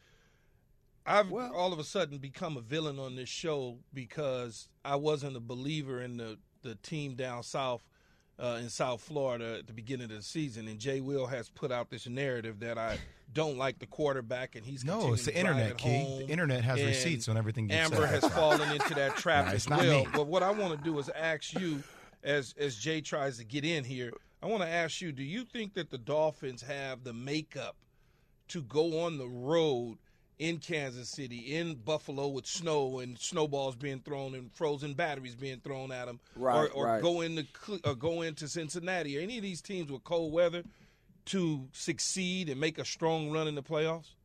I've 1.06 1.30
Well- 1.32 1.54
all 1.56 1.74
of 1.74 1.80
a 1.80 1.84
sudden 1.84 2.18
become 2.20 2.58
a 2.58 2.62
villain 2.62 3.00
on 3.00 3.16
this 3.16 3.30
show 3.30 3.80
because 3.94 4.70
I 4.86 4.96
wasn't 4.98 5.36
a 5.36 5.40
believer 5.40 6.02
in 6.02 6.18
the 6.18 6.38
the 6.64 6.76
team 6.76 7.16
down 7.16 7.42
south 7.42 7.82
uh, 8.40 8.60
in 8.62 8.70
South 8.70 9.02
Florida 9.02 9.58
at 9.60 9.68
the 9.68 9.74
beginning 9.74 10.06
of 10.06 10.18
the 10.18 10.22
season, 10.22 10.68
and 10.68 10.80
Jay 10.80 11.00
Will 11.02 11.26
has 11.28 11.50
put 11.50 11.72
out 11.72 11.90
this 11.90 12.08
narrative 12.08 12.60
that 12.60 12.78
I 12.78 12.98
don't 13.34 13.58
like 13.58 13.80
the 13.80 13.86
quarterback, 13.88 14.56
and 14.56 14.64
he's 14.66 14.84
No, 14.84 15.14
it's 15.14 15.26
the 15.26 15.36
internet, 15.36 15.78
Key. 15.78 16.20
The 16.20 16.28
internet 16.28 16.64
has 16.64 16.82
receipts 16.84 17.28
on 17.28 17.36
everything 17.38 17.68
you 17.70 17.76
Amber 17.76 17.98
said. 18.08 18.24
has 18.24 18.34
fallen 18.34 18.72
into 18.72 18.94
that 18.96 19.16
trap 19.18 19.46
Nah, 19.48 19.52
as 19.54 19.68
well. 19.68 19.82
me. 20.06 20.08
But 20.14 20.28
what 20.28 20.44
I 20.44 20.52
want 20.52 20.78
to 20.78 20.84
do 20.84 20.98
is 21.00 21.10
ask 21.10 21.54
you, 21.60 21.84
as 22.24 22.54
as 22.60 22.76
Jay 22.78 23.02
tries 23.02 23.38
to 23.38 23.44
get 23.44 23.64
in 23.66 23.84
here, 23.84 24.12
I 24.42 24.48
want 24.48 24.64
to 24.64 24.70
ask 24.70 25.02
you: 25.02 25.12
Do 25.12 25.24
you 25.24 25.44
think 25.46 25.74
that 25.76 25.90
the 25.90 25.98
Dolphins 25.98 26.62
have 26.64 27.04
the 27.04 27.14
makeup 27.14 27.76
to 28.50 28.62
go 28.64 29.02
on 29.02 29.18
the 29.18 29.28
road 29.28 29.98
in 30.40 30.58
Kansas 30.58 31.08
City, 31.10 31.56
in 31.56 31.76
Buffalo, 31.76 32.28
with 32.28 32.48
snow 32.48 33.00
and 33.00 33.18
snowballs 33.20 33.76
being 33.76 34.00
thrown 34.00 34.34
and 34.34 34.52
frozen 34.52 34.96
batteries 34.96 35.36
being 35.36 35.60
thrown 35.60 35.92
at 35.92 36.06
them, 36.06 36.20
Right, 36.36 36.56
or, 36.58 36.70
or 36.72 36.86
right. 36.88 37.02
go 37.02 37.22
into 37.22 37.46
or 37.86 37.94
go 37.94 38.24
into 38.24 38.48
Cincinnati 38.48 39.18
or 39.18 39.22
any 39.22 39.38
of 39.38 39.44
these 39.44 39.62
teams 39.62 39.92
with 39.92 40.04
cold 40.04 40.34
weather 40.34 40.64
to 41.26 41.68
succeed 41.74 42.50
and 42.50 42.60
make 42.60 42.80
a 42.80 42.86
strong 42.86 43.30
run 43.32 43.48
in 43.48 43.54
the 43.54 43.62
playoffs? 43.62 44.16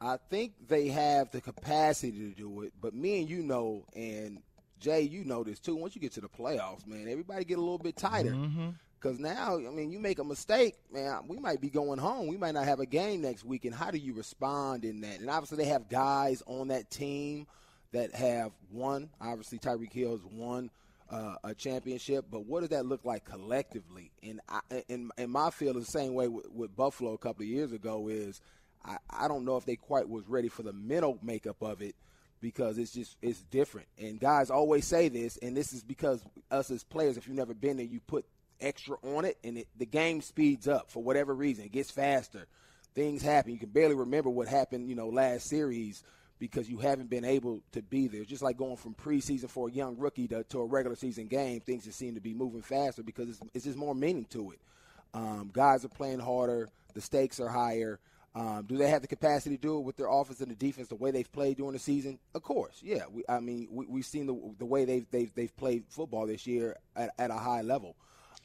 I 0.00 0.16
think 0.30 0.54
they 0.68 0.88
have 0.88 1.30
the 1.30 1.40
capacity 1.42 2.18
to 2.18 2.34
do 2.34 2.62
it, 2.62 2.72
but 2.80 2.94
me 2.94 3.20
and 3.20 3.28
you 3.28 3.42
know, 3.42 3.84
and 3.94 4.42
Jay, 4.78 5.02
you 5.02 5.24
know 5.24 5.44
this 5.44 5.58
too. 5.58 5.76
Once 5.76 5.94
you 5.94 6.00
get 6.00 6.12
to 6.12 6.22
the 6.22 6.28
playoffs, 6.28 6.86
man, 6.86 7.08
everybody 7.08 7.44
get 7.44 7.58
a 7.58 7.62
little 7.62 7.78
bit 7.78 7.96
tighter. 7.96 8.30
Mm-hmm. 8.30 8.70
Because 9.00 9.18
now, 9.18 9.56
I 9.56 9.70
mean, 9.70 9.90
you 9.90 9.98
make 9.98 10.18
a 10.18 10.24
mistake, 10.24 10.74
man, 10.92 11.22
we 11.26 11.38
might 11.38 11.60
be 11.60 11.70
going 11.70 11.98
home. 11.98 12.26
We 12.26 12.36
might 12.36 12.52
not 12.52 12.66
have 12.66 12.80
a 12.80 12.86
game 12.86 13.22
next 13.22 13.44
week. 13.44 13.64
And 13.64 13.74
how 13.74 13.90
do 13.90 13.98
you 13.98 14.12
respond 14.12 14.84
in 14.84 15.00
that? 15.00 15.20
And 15.20 15.30
obviously, 15.30 15.56
they 15.58 15.70
have 15.70 15.88
guys 15.88 16.42
on 16.46 16.68
that 16.68 16.90
team 16.90 17.46
that 17.92 18.14
have 18.14 18.52
won. 18.70 19.08
Obviously, 19.20 19.58
Tyreek 19.58 19.92
Hill's 19.92 20.20
won 20.30 20.70
uh, 21.10 21.36
a 21.42 21.54
championship, 21.54 22.26
but 22.30 22.44
what 22.46 22.60
does 22.60 22.68
that 22.70 22.86
look 22.86 23.04
like 23.04 23.24
collectively? 23.24 24.10
And 24.22 24.40
I, 24.48 24.60
and, 24.88 25.10
and 25.16 25.30
my 25.30 25.50
feel 25.50 25.72
the 25.72 25.84
same 25.84 26.14
way 26.14 26.28
with, 26.28 26.50
with 26.52 26.76
Buffalo 26.76 27.14
a 27.14 27.18
couple 27.18 27.42
of 27.42 27.48
years 27.48 27.72
ago 27.72 28.08
is 28.08 28.40
I, 28.84 28.98
I 29.08 29.28
don't 29.28 29.44
know 29.44 29.56
if 29.56 29.64
they 29.64 29.76
quite 29.76 30.08
was 30.08 30.28
ready 30.28 30.48
for 30.48 30.62
the 30.62 30.72
mental 30.72 31.18
makeup 31.22 31.62
of 31.62 31.82
it 31.82 31.94
because 32.40 32.78
it's 32.78 32.92
just 32.92 33.16
it's 33.22 33.40
different. 33.44 33.88
And 33.98 34.20
guys 34.20 34.50
always 34.50 34.86
say 34.86 35.08
this, 35.08 35.36
and 35.38 35.56
this 35.56 35.72
is 35.72 35.82
because 35.82 36.22
us 36.50 36.70
as 36.70 36.84
players, 36.84 37.16
if 37.16 37.26
you've 37.26 37.36
never 37.36 37.54
been 37.54 37.76
there, 37.76 37.86
you 37.86 38.00
put 38.00 38.24
extra 38.60 38.96
on 39.02 39.24
it, 39.24 39.38
and 39.44 39.58
it, 39.58 39.68
the 39.76 39.86
game 39.86 40.20
speeds 40.20 40.68
up 40.68 40.90
for 40.90 41.02
whatever 41.02 41.34
reason. 41.34 41.64
It 41.64 41.72
gets 41.72 41.90
faster. 41.90 42.46
Things 42.94 43.22
happen. 43.22 43.52
You 43.52 43.58
can 43.58 43.70
barely 43.70 43.94
remember 43.94 44.30
what 44.30 44.48
happened, 44.48 44.88
you 44.88 44.94
know, 44.94 45.08
last 45.08 45.46
series 45.46 46.02
because 46.38 46.68
you 46.68 46.78
haven't 46.78 47.10
been 47.10 47.24
able 47.24 47.60
to 47.72 47.82
be 47.82 48.08
there. 48.08 48.24
Just 48.24 48.42
like 48.42 48.56
going 48.56 48.76
from 48.76 48.94
preseason 48.94 49.48
for 49.48 49.68
a 49.68 49.72
young 49.72 49.96
rookie 49.98 50.26
to, 50.28 50.42
to 50.44 50.60
a 50.60 50.64
regular 50.64 50.96
season 50.96 51.28
game, 51.28 51.60
things 51.60 51.84
just 51.84 51.98
seem 51.98 52.14
to 52.14 52.20
be 52.20 52.34
moving 52.34 52.62
faster 52.62 53.02
because 53.02 53.28
it's, 53.28 53.40
it's 53.54 53.64
just 53.66 53.78
more 53.78 53.94
meaning 53.94 54.24
to 54.30 54.50
it. 54.50 54.58
Um, 55.12 55.50
guys 55.52 55.84
are 55.84 55.88
playing 55.88 56.20
harder. 56.20 56.68
The 56.94 57.00
stakes 57.00 57.38
are 57.40 57.48
higher. 57.48 58.00
Um, 58.34 58.64
do 58.68 58.76
they 58.76 58.88
have 58.88 59.02
the 59.02 59.08
capacity 59.08 59.56
to 59.56 59.60
do 59.60 59.78
it 59.78 59.84
with 59.84 59.96
their 59.96 60.08
offense 60.08 60.40
and 60.40 60.50
the 60.50 60.54
defense 60.54 60.88
the 60.88 60.94
way 60.94 61.10
they've 61.10 61.30
played 61.30 61.56
during 61.56 61.72
the 61.72 61.80
season? 61.80 62.18
Of 62.34 62.42
course, 62.42 62.80
yeah. 62.82 63.02
We, 63.10 63.24
I 63.28 63.40
mean, 63.40 63.66
we, 63.70 64.00
have 64.00 64.06
seen 64.06 64.26
the 64.26 64.54
the 64.58 64.64
way 64.64 64.84
they've 64.84 65.06
they've 65.10 65.34
they've 65.34 65.56
played 65.56 65.84
football 65.88 66.26
this 66.26 66.46
year 66.46 66.76
at, 66.94 67.10
at 67.18 67.30
a 67.30 67.36
high 67.36 67.62
level. 67.62 67.96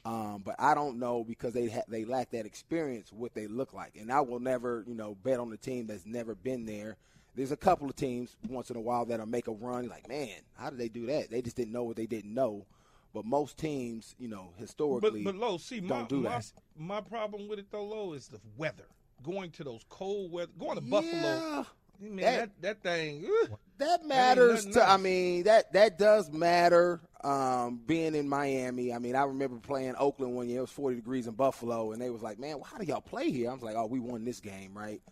Um, 0.06 0.42
but 0.44 0.54
I 0.58 0.74
don't 0.74 0.98
know 1.00 1.24
because 1.24 1.52
they 1.52 1.68
ha- 1.68 1.82
they 1.88 2.04
lack 2.04 2.30
that 2.30 2.46
experience 2.46 3.12
what 3.12 3.34
they 3.34 3.48
look 3.48 3.72
like, 3.74 3.96
and 3.98 4.12
I 4.12 4.20
will 4.20 4.38
never 4.38 4.84
you 4.86 4.94
know 4.94 5.16
bet 5.24 5.40
on 5.40 5.52
a 5.52 5.56
team 5.56 5.88
that's 5.88 6.06
never 6.06 6.34
been 6.36 6.64
there. 6.64 6.96
There's 7.34 7.50
a 7.52 7.56
couple 7.56 7.88
of 7.88 7.96
teams 7.96 8.36
once 8.48 8.70
in 8.70 8.76
a 8.76 8.80
while 8.80 9.04
that'll 9.04 9.26
make 9.26 9.48
a 9.48 9.52
run. 9.52 9.88
Like, 9.88 10.08
man, 10.08 10.30
how 10.56 10.70
did 10.70 10.78
they 10.78 10.88
do 10.88 11.06
that? 11.06 11.30
They 11.30 11.42
just 11.42 11.56
didn't 11.56 11.72
know 11.72 11.82
what 11.84 11.96
they 11.96 12.06
didn't 12.06 12.32
know. 12.32 12.64
But 13.12 13.24
most 13.24 13.58
teams, 13.58 14.14
you 14.18 14.28
know, 14.28 14.52
historically, 14.58 15.22
but, 15.24 15.32
but 15.32 15.40
Lo, 15.40 15.58
see, 15.58 15.80
don't 15.80 16.02
my, 16.02 16.06
do 16.06 16.20
my, 16.20 16.30
that. 16.30 16.52
my 16.76 17.00
problem 17.00 17.48
with 17.48 17.58
it 17.58 17.66
though, 17.70 17.84
Lo, 17.84 18.12
is 18.12 18.28
the 18.28 18.40
weather. 18.56 18.86
Going 19.24 19.50
to 19.52 19.64
those 19.64 19.84
cold 19.88 20.30
weather, 20.30 20.52
going 20.58 20.78
to 20.78 20.84
Yeah. 20.84 20.90
Buffalo. 20.90 21.66
Man, 22.00 22.16
That- 22.16 22.62
that, 22.62 22.82
that 22.82 22.82
thing. 22.82 23.26
ugh. 23.44 23.58
That 23.78 24.06
matters 24.06 24.64
to. 24.66 24.82
I 24.88 24.96
mean, 24.96 25.42
that 25.42 25.72
that 25.74 25.98
does 25.98 26.30
matter. 26.32 27.00
Um, 27.22 27.78
being 27.86 28.14
in 28.14 28.26
Miami, 28.26 28.90
I 28.92 28.98
mean, 28.98 29.14
I 29.14 29.24
remember 29.24 29.56
playing 29.58 29.96
Oakland 29.98 30.34
one 30.34 30.48
year. 30.48 30.58
It 30.58 30.62
was 30.62 30.70
40 30.70 30.96
degrees 30.96 31.26
in 31.26 31.34
Buffalo, 31.34 31.92
and 31.92 32.00
they 32.00 32.08
was 32.08 32.22
like, 32.22 32.38
"Man, 32.38 32.58
how 32.64 32.78
do 32.78 32.86
y'all 32.86 33.02
play 33.02 33.30
here?" 33.30 33.50
I 33.50 33.52
was 33.52 33.62
like, 33.62 33.76
"Oh, 33.76 33.84
we 33.84 34.00
won 34.00 34.24
this 34.24 34.40
game, 34.40 34.72
right?" 34.72 35.02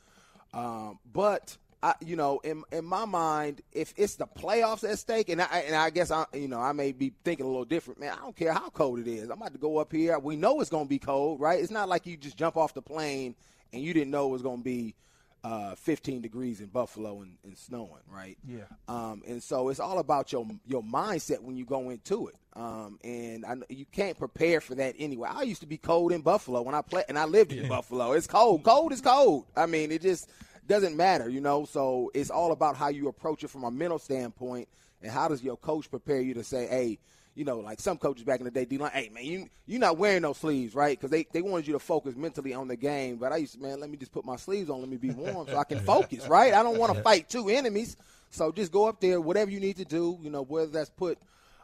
Um, 0.54 0.98
but 1.12 1.58
I, 1.82 1.94
you 2.00 2.16
know, 2.16 2.38
in 2.42 2.62
in 2.72 2.86
my 2.86 3.04
mind, 3.04 3.60
if 3.72 3.92
it's 3.98 4.14
the 4.14 4.26
playoffs 4.26 4.88
at 4.88 4.98
stake, 4.98 5.28
and 5.28 5.42
I 5.42 5.64
and 5.66 5.74
I 5.76 5.90
guess 5.90 6.10
I, 6.10 6.24
you 6.32 6.48
know, 6.48 6.60
I 6.60 6.72
may 6.72 6.92
be 6.92 7.12
thinking 7.22 7.44
a 7.44 7.48
little 7.48 7.66
different. 7.66 8.00
Man, 8.00 8.12
I 8.14 8.16
don't 8.22 8.34
care 8.36 8.54
how 8.54 8.70
cold 8.70 8.98
it 9.00 9.06
is. 9.08 9.24
I'm 9.24 9.32
about 9.42 9.52
to 9.52 9.58
go 9.58 9.76
up 9.76 9.92
here. 9.92 10.18
We 10.18 10.36
know 10.36 10.60
it's 10.62 10.70
going 10.70 10.86
to 10.86 10.88
be 10.88 10.98
cold, 10.98 11.38
right? 11.40 11.60
It's 11.60 11.70
not 11.70 11.88
like 11.90 12.06
you 12.06 12.16
just 12.16 12.38
jump 12.38 12.56
off 12.56 12.72
the 12.72 12.80
plane 12.82 13.34
and 13.74 13.82
you 13.82 13.92
didn't 13.92 14.10
know 14.10 14.28
it 14.28 14.32
was 14.32 14.42
going 14.42 14.58
to 14.58 14.64
be 14.64 14.94
uh, 15.44 15.74
15 15.74 16.22
degrees 16.22 16.60
in 16.60 16.68
Buffalo 16.68 17.20
and, 17.20 17.36
and 17.44 17.56
snowing, 17.56 18.02
right? 18.10 18.38
Yeah. 18.48 18.62
Um, 18.88 19.22
and 19.28 19.42
so 19.42 19.68
it's 19.68 19.78
all 19.78 19.98
about 19.98 20.32
your 20.32 20.46
your 20.66 20.82
mindset 20.82 21.40
when 21.40 21.54
you 21.54 21.66
go 21.66 21.90
into 21.90 22.28
it. 22.28 22.34
Um, 22.54 22.98
and 23.04 23.44
I, 23.44 23.56
you 23.68 23.84
can't 23.84 24.16
prepare 24.16 24.62
for 24.62 24.74
that 24.76 24.94
anyway. 24.98 25.28
I 25.30 25.42
used 25.42 25.60
to 25.60 25.66
be 25.66 25.76
cold 25.76 26.12
in 26.12 26.22
Buffalo 26.22 26.62
when 26.62 26.74
I 26.74 26.80
play, 26.80 27.04
and 27.08 27.18
I 27.18 27.26
lived 27.26 27.52
in 27.52 27.68
Buffalo. 27.68 28.12
It's 28.12 28.26
cold. 28.26 28.62
Cold 28.62 28.92
is 28.92 29.02
cold. 29.02 29.44
I 29.54 29.66
mean, 29.66 29.92
it 29.92 30.00
just 30.00 30.30
doesn't 30.66 30.96
matter, 30.96 31.28
you 31.28 31.42
know. 31.42 31.66
So 31.66 32.10
it's 32.14 32.30
all 32.30 32.52
about 32.52 32.76
how 32.76 32.88
you 32.88 33.08
approach 33.08 33.44
it 33.44 33.50
from 33.50 33.64
a 33.64 33.70
mental 33.70 33.98
standpoint, 33.98 34.68
and 35.02 35.12
how 35.12 35.28
does 35.28 35.42
your 35.42 35.58
coach 35.58 35.90
prepare 35.90 36.20
you 36.20 36.34
to 36.34 36.44
say, 36.44 36.66
hey. 36.66 36.98
You 37.34 37.44
know, 37.44 37.58
like 37.58 37.80
some 37.80 37.98
coaches 37.98 38.24
back 38.24 38.38
in 38.38 38.44
the 38.44 38.50
day, 38.50 38.64
D 38.64 38.78
line, 38.78 38.92
hey 38.94 39.10
man, 39.12 39.24
you 39.24 39.48
you're 39.66 39.80
not 39.80 39.98
wearing 39.98 40.22
no 40.22 40.32
sleeves, 40.32 40.74
right? 40.74 40.96
Because 40.96 41.10
they, 41.10 41.26
they 41.32 41.42
wanted 41.42 41.66
you 41.66 41.72
to 41.72 41.80
focus 41.80 42.14
mentally 42.14 42.54
on 42.54 42.68
the 42.68 42.76
game. 42.76 43.16
But 43.16 43.32
I 43.32 43.38
used 43.38 43.54
to, 43.54 43.60
man, 43.60 43.80
let 43.80 43.90
me 43.90 43.96
just 43.96 44.12
put 44.12 44.24
my 44.24 44.36
sleeves 44.36 44.70
on, 44.70 44.80
let 44.80 44.88
me 44.88 44.96
be 44.96 45.10
warm, 45.10 45.48
so 45.48 45.56
I 45.56 45.64
can 45.64 45.80
focus, 45.80 46.28
right? 46.28 46.54
I 46.54 46.62
don't 46.62 46.78
want 46.78 46.94
to 46.94 47.02
fight 47.02 47.28
two 47.28 47.48
enemies, 47.48 47.96
so 48.30 48.52
just 48.52 48.70
go 48.70 48.86
up 48.86 49.00
there, 49.00 49.20
whatever 49.20 49.50
you 49.50 49.58
need 49.58 49.76
to 49.78 49.84
do. 49.84 50.18
You 50.22 50.30
know, 50.30 50.42
whether 50.42 50.70
that's 50.70 50.90
put 50.90 51.18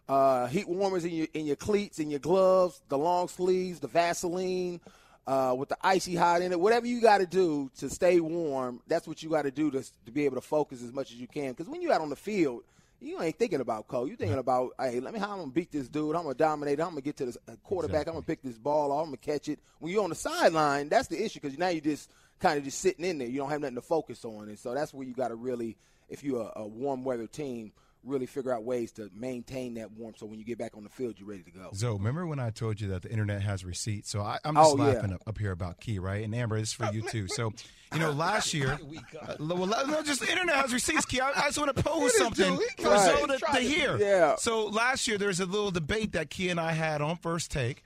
uh, 0.09 0.49
heat 0.49 0.69
warmers 0.69 1.05
in 1.05 1.13
your 1.13 1.29
in 1.35 1.47
your 1.47 1.57
cleats, 1.57 2.01
in 2.01 2.11
your 2.11 2.19
gloves, 2.19 2.83
the 2.89 2.99
long 2.99 3.29
sleeves, 3.29 3.79
the 3.79 3.87
Vaseline, 3.87 4.81
uh, 5.29 5.55
with 5.57 5.69
the 5.69 5.77
icy 5.83 6.17
hot 6.17 6.43
in 6.43 6.51
it, 6.51 6.59
whatever 6.59 6.87
you 6.87 7.01
got 7.01 7.19
to 7.19 7.27
do 7.27 7.71
to 7.79 7.89
stay 7.89 8.19
warm. 8.19 8.81
That's 8.89 9.07
what 9.07 9.23
you 9.23 9.31
got 9.31 9.43
to 9.43 9.53
do 9.53 9.71
to 9.71 9.85
to 10.07 10.11
be 10.11 10.25
able 10.25 10.35
to 10.35 10.41
focus 10.41 10.83
as 10.83 10.93
much 10.93 11.13
as 11.13 11.19
you 11.19 11.29
can. 11.29 11.51
Because 11.51 11.69
when 11.69 11.81
you're 11.81 11.93
out 11.93 12.01
on 12.01 12.11
the 12.11 12.17
field, 12.17 12.65
you 13.01 13.21
ain't 13.23 13.39
thinking 13.39 13.61
about 13.61 13.89
cold. 13.89 14.09
You're 14.09 14.17
thinking 14.17 14.39
about, 14.39 14.73
hey, 14.79 15.01
let 15.01 15.15
me 15.15 15.21
how 15.21 15.31
I'm 15.33 15.39
gonna 15.39 15.51
beat 15.51 15.73
this 15.73 15.89
dude. 15.89 16.15
I'm 16.15 16.23
gonna 16.23 16.35
dominate. 16.35 16.81
I'm 16.81 16.91
gonna 16.91 17.01
get 17.01 17.17
to 17.19 17.27
the 17.27 17.39
uh, 17.49 17.57
quarterback. 17.63 18.07
I'm 18.07 18.15
gonna 18.15 18.27
pick 18.27 18.43
this 18.43 18.59
ball 18.59 18.93
off. 18.93 19.01
I'm 19.01 19.07
gonna 19.07 19.17
catch 19.19 19.49
it. 19.49 19.59
When 19.79 19.93
you're 19.93 20.05
on 20.05 20.11
the 20.11 20.17
sideline, 20.17 20.89
that's 20.89 21.09
the 21.09 21.23
issue 21.23 21.41
because 21.41 21.59
now 21.59 21.69
you're 21.69 21.81
just 21.81 22.11
kind 22.39 22.59
of 22.59 22.65
just 22.65 22.79
sitting 22.79 23.05
in 23.05 23.19
there. 23.19 23.29
You 23.29 23.39
don't 23.39 23.51
have 23.51 23.61
nothing 23.61 23.77
to 23.77 23.83
focus 23.83 24.25
on, 24.25 24.49
and 24.49 24.59
so 24.59 24.75
that's 24.75 24.93
where 24.93 25.07
you 25.07 25.15
got 25.15 25.29
to 25.29 25.35
really, 25.35 25.77
if 26.09 26.23
you're 26.23 26.43
a, 26.55 26.61
a 26.61 26.67
warm 26.67 27.05
weather 27.05 27.27
team, 27.27 27.73
really 28.05 28.27
figure 28.27 28.53
out 28.53 28.65
ways 28.65 28.93
to 28.93 29.11
maintain 29.15 29.75
that 29.75 29.93
warmth. 29.93 30.19
So 30.19 30.27
when 30.27 30.39
you 30.39 30.45
get 30.45 30.57
back 30.59 30.77
on 30.77 30.85
the 30.85 30.89
field, 30.89 31.17
you're 31.19 31.29
ready 31.29 31.43
to 31.43 31.51
go. 31.51 31.69
So 31.75 31.93
remember 31.95 32.27
when 32.27 32.39
I 32.39 32.51
told 32.51 32.81
you 32.81 32.89
that 32.89 33.03
the 33.03 33.11
internet 33.11 33.43
has 33.43 33.65
receipts? 33.65 34.09
So 34.11 34.21
I, 34.23 34.39
I'm 34.45 34.55
just 34.55 34.73
Oh, 34.73 34.77
yeah. 34.79 34.85
laughing 34.95 35.13
up, 35.13 35.23
up 35.27 35.37
here 35.39 35.53
about 35.53 35.81
Key, 35.81 35.99
right? 35.99 36.25
And 36.25 36.35
Amber, 36.35 36.59
this 36.59 36.71
is 36.71 36.75
for 36.75 36.91
you 36.93 37.03
too. 37.03 37.29
So 37.29 37.53
you 37.93 37.99
know, 37.99 38.11
last 38.13 38.55
year, 38.55 38.79
uh, 39.21 39.35
well, 39.39 39.67
no, 39.67 40.03
just 40.03 40.21
the 40.21 40.31
internet 40.31 40.55
has 40.57 40.73
receipts. 40.73 41.05
Key, 41.05 41.21
I, 41.21 41.31
I 41.31 41.43
just 41.47 41.59
want 41.59 41.77
to 41.77 41.83
pose 41.83 42.17
something 42.17 42.57
for 42.79 42.89
Right. 42.89 43.19
Zoe 43.19 43.27
to, 43.27 43.39
to 43.39 43.61
hear. 43.61 43.99
Yeah. 43.99 44.37
So 44.37 44.67
last 44.67 45.07
year, 45.07 45.19
there 45.19 45.29
was 45.29 45.41
a 45.41 45.47
little 45.47 45.71
debate 45.71 46.13
that 46.13 46.31
Key 46.31 46.49
and 46.49 46.59
I 46.59 46.73
had 46.73 47.03
on 47.03 47.17
first 47.17 47.51
take 47.51 47.83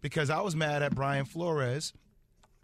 because 0.00 0.30
I 0.30 0.42
was 0.42 0.54
mad 0.54 0.82
at 0.82 0.94
Brian 0.94 1.24
Flores 1.24 1.92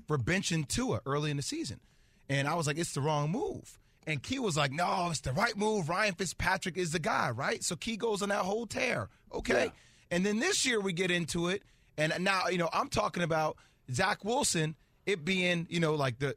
for 0.06 0.18
benching 0.18 0.68
Tua 0.68 1.00
early 1.06 1.30
in 1.32 1.36
the 1.36 1.42
season. 1.42 1.80
And 2.28 2.46
I 2.46 2.54
was 2.54 2.66
like, 2.68 2.78
it's 2.78 2.92
the 2.94 3.00
wrong 3.00 3.30
move. 3.30 3.78
And 4.06 4.22
Key 4.22 4.38
was 4.38 4.56
like, 4.56 4.72
no, 4.72 5.08
it's 5.10 5.20
the 5.20 5.32
right 5.32 5.56
move. 5.56 5.88
Ryan 5.88 6.14
Fitzpatrick 6.14 6.76
is 6.76 6.90
the 6.92 6.98
guy, 6.98 7.30
right? 7.30 7.62
So 7.62 7.76
Key 7.76 7.96
goes 7.96 8.22
on 8.22 8.30
that 8.30 8.40
whole 8.40 8.66
tear. 8.66 9.08
Okay. 9.32 9.72
And 10.10 10.26
then 10.26 10.40
this 10.40 10.66
year 10.66 10.80
we 10.80 10.92
get 10.92 11.10
into 11.10 11.48
it. 11.48 11.62
And 11.96 12.12
now, 12.20 12.48
you 12.48 12.58
know, 12.58 12.68
I'm 12.72 12.88
talking 12.88 13.22
about 13.22 13.56
Zach 13.92 14.24
Wilson, 14.24 14.76
it 15.06 15.24
being, 15.24 15.66
you 15.70 15.80
know, 15.80 15.94
like 15.94 16.18
the, 16.18 16.28
the 16.28 16.34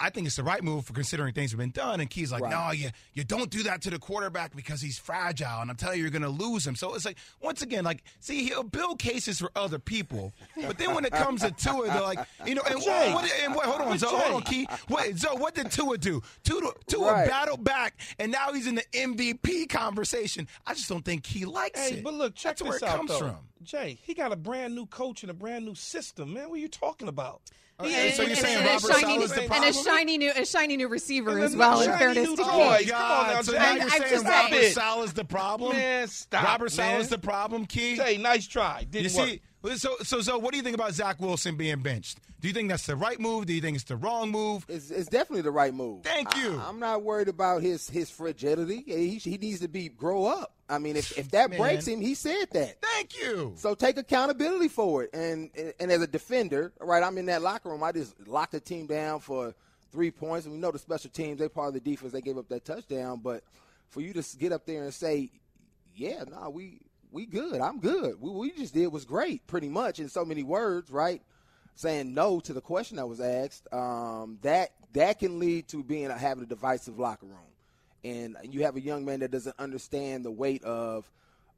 I 0.00 0.10
think 0.10 0.26
it's 0.26 0.36
the 0.36 0.42
right 0.42 0.62
move 0.62 0.84
for 0.86 0.92
considering 0.92 1.32
things 1.34 1.50
have 1.52 1.58
been 1.58 1.70
done. 1.70 2.00
And 2.00 2.08
Key's 2.10 2.30
like, 2.32 2.42
Right. 2.42 2.50
no, 2.50 2.70
you, 2.72 2.90
you 3.14 3.24
don't 3.24 3.50
do 3.50 3.62
that 3.64 3.82
to 3.82 3.90
the 3.90 3.98
quarterback 3.98 4.54
because 4.54 4.80
he's 4.80 4.98
fragile. 4.98 5.60
And 5.60 5.70
I'm 5.70 5.76
telling 5.76 5.96
you, 5.98 6.02
you're 6.02 6.10
going 6.10 6.22
to 6.22 6.28
lose 6.28 6.66
him. 6.66 6.76
So 6.76 6.94
it's 6.94 7.04
like, 7.04 7.18
once 7.40 7.62
again, 7.62 7.84
like, 7.84 8.02
see, 8.20 8.44
he'll 8.44 8.62
build 8.64 8.98
cases 8.98 9.38
for 9.38 9.50
other 9.56 9.78
people. 9.78 10.32
But 10.56 10.78
then 10.78 10.94
when 10.94 11.04
it 11.04 11.12
comes 11.12 11.42
to 11.42 11.50
Tua, 11.50 11.86
they're 11.88 12.00
like, 12.02 12.18
you 12.46 12.54
know, 12.54 12.62
and, 12.68 12.82
Jay. 12.82 13.12
what, 13.12 13.30
and 13.42 13.54
what, 13.54 13.66
hold 13.66 13.80
on, 13.82 13.88
But 13.90 14.00
so 14.00 14.08
hold 14.16 14.34
on, 14.36 14.42
Key. 14.42 14.66
Wait, 14.88 15.18
so 15.18 15.34
what 15.36 15.54
did 15.54 15.70
Tua 15.70 15.98
do? 15.98 16.22
Tua, 16.44 16.72
Tua 16.86 17.12
Right. 17.12 17.28
battled 17.28 17.64
back, 17.64 17.98
and 18.18 18.30
now 18.32 18.52
he's 18.52 18.66
in 18.66 18.74
the 18.76 18.84
MVP 18.92 19.68
conversation. 19.68 20.48
I 20.66 20.74
just 20.74 20.88
don't 20.88 21.04
think 21.04 21.26
he 21.26 21.44
likes 21.44 21.78
Hey, 21.78 21.96
it. 21.98 22.04
but 22.04 22.14
look, 22.14 22.34
check 22.34 22.56
That's 22.58 22.62
where 22.68 22.76
it 22.76 22.82
out 22.82 22.96
comes 22.96 23.10
though. 23.10 23.18
from. 23.18 23.36
Jay, 23.62 23.98
he 24.02 24.14
got 24.14 24.32
a 24.32 24.36
brand 24.36 24.74
new 24.74 24.86
coach 24.86 25.22
and 25.22 25.30
a 25.30 25.34
brand 25.34 25.64
new 25.64 25.74
system, 25.74 26.32
man. 26.34 26.48
What 26.48 26.56
are 26.56 26.60
you 26.62 26.68
talking 26.68 27.08
about? 27.08 27.40
Okay, 27.80 28.10
He 28.10 28.14
so 28.16 28.22
you're 28.22 28.30
and, 28.30 28.38
saying 28.40 28.56
and, 28.58 28.66
Robert 28.66 28.90
a 28.90 28.92
shiny, 28.92 29.02
Saleh's 29.14 29.30
the 29.30 29.54
and 29.54 29.64
a 29.64 29.72
shiny 29.72 30.18
new 30.18 30.32
a 30.34 30.44
shiny 30.44 30.76
new 30.76 30.88
receiver 30.88 31.38
as 31.38 31.54
well. 31.54 31.80
In 31.80 31.86
shiny 31.86 31.98
fairness 31.98 32.28
new 32.28 32.36
to 32.36 32.42
toy. 32.42 32.76
Key. 32.80 32.86
Come 32.90 33.00
on 33.02 33.26
now, 33.28 33.42
so 33.42 33.52
now 33.52 33.58
I'm- 33.64 33.76
you're 33.76 33.90
saying 33.90 34.02
just 34.10 34.24
Robert 34.24 34.50
saying. 34.56 34.72
Saleh's 34.72 35.12
the 35.12 35.24
problem? 35.24 35.76
Man, 35.76 36.08
stop, 36.08 36.44
Robert 36.44 36.72
Saleh's 36.72 37.10
man. 37.10 37.20
the 37.20 37.26
problem, 37.26 37.66
Key? 37.66 37.96
Jay, 37.96 38.16
nice 38.16 38.48
try. 38.48 38.84
Didn't 38.90 39.12
You 39.12 39.18
work. 39.18 39.28
see, 39.28 39.40
so 39.76 39.96
so 40.02 40.20
so 40.20 40.38
what 40.38 40.52
do 40.52 40.56
you 40.56 40.62
think 40.62 40.74
about 40.74 40.92
Zach 40.92 41.20
Wilson 41.20 41.56
being 41.56 41.80
benched? 41.80 42.18
Do 42.40 42.48
you 42.48 42.54
think 42.54 42.68
that's 42.68 42.86
the 42.86 42.96
right 42.96 43.18
move? 43.18 43.46
Do 43.46 43.52
you 43.52 43.60
think 43.60 43.74
it's 43.74 43.84
the 43.84 43.96
wrong 43.96 44.30
move? 44.30 44.64
It's, 44.68 44.90
it's 44.90 45.08
definitely 45.08 45.42
the 45.42 45.50
right 45.50 45.74
move. 45.74 46.04
Thank 46.04 46.36
you. 46.36 46.60
I, 46.60 46.68
am 46.68 46.78
not 46.78 47.02
worried 47.02 47.28
about 47.28 47.62
his 47.62 47.90
his 47.90 48.10
fragility. 48.10 48.84
He, 48.86 49.16
he 49.16 49.36
needs 49.38 49.60
to 49.60 49.68
be 49.68 49.88
grow 49.88 50.26
up. 50.26 50.54
I 50.68 50.78
mean, 50.78 50.96
if, 50.96 51.16
if 51.18 51.30
that 51.30 51.50
Man. 51.50 51.58
breaks 51.58 51.86
him, 51.86 52.00
he 52.00 52.14
said 52.14 52.46
that. 52.52 52.80
Thank 52.82 53.20
you. 53.20 53.54
So 53.56 53.74
take 53.74 53.96
accountability 53.96 54.68
for 54.68 55.04
it. 55.04 55.10
And, 55.14 55.50
and 55.80 55.90
as 55.90 56.02
a 56.02 56.06
defender, 56.06 56.72
right, 56.78 57.02
I'm 57.02 57.16
in 57.16 57.26
that 57.26 57.42
locker 57.42 57.70
room. 57.70 57.82
I 57.82 57.92
just 57.92 58.14
locked 58.28 58.52
the 58.52 58.60
team 58.60 58.86
down 58.86 59.20
for 59.20 59.54
three 59.92 60.10
points. 60.10 60.44
And 60.44 60.54
we 60.54 60.60
know 60.60 60.70
the 60.70 60.78
special 60.78 61.10
teams, 61.10 61.38
they 61.38 61.48
part 61.48 61.68
of 61.68 61.74
the 61.74 61.80
defense. 61.80 62.12
They 62.12 62.20
gave 62.20 62.36
up 62.36 62.48
that 62.50 62.66
touchdown. 62.66 63.20
But 63.22 63.42
for 63.88 64.02
you 64.02 64.12
to 64.12 64.36
get 64.36 64.52
up 64.52 64.66
there 64.66 64.84
and 64.84 64.92
say, 64.92 65.30
yeah, 65.94 66.24
no, 66.30 66.50
we 66.50 66.80
we 67.10 67.26
good. 67.26 67.60
I'm 67.60 67.80
good. 67.80 68.20
What 68.20 68.34
we 68.34 68.50
just 68.52 68.74
did 68.74 68.88
was 68.88 69.04
great, 69.04 69.46
pretty 69.46 69.68
much 69.68 69.98
in 69.98 70.08
so 70.08 70.24
many 70.24 70.42
words, 70.42 70.90
right? 70.90 71.22
Saying 71.74 72.14
no 72.14 72.40
to 72.40 72.52
the 72.52 72.60
question 72.60 72.96
that 72.96 73.06
was 73.06 73.20
asked. 73.20 73.72
Um, 73.72 74.38
that 74.42 74.70
that 74.94 75.18
can 75.18 75.38
lead 75.38 75.68
to 75.68 75.82
being 75.82 76.10
having 76.10 76.44
a 76.44 76.46
divisive 76.46 76.98
locker 76.98 77.26
room 77.26 77.38
and 78.04 78.36
you 78.42 78.64
have 78.64 78.76
a 78.76 78.80
young 78.80 79.04
man 79.04 79.20
that 79.20 79.30
doesn't 79.30 79.58
understand 79.58 80.24
the 80.24 80.30
weight 80.30 80.62
of 80.64 81.10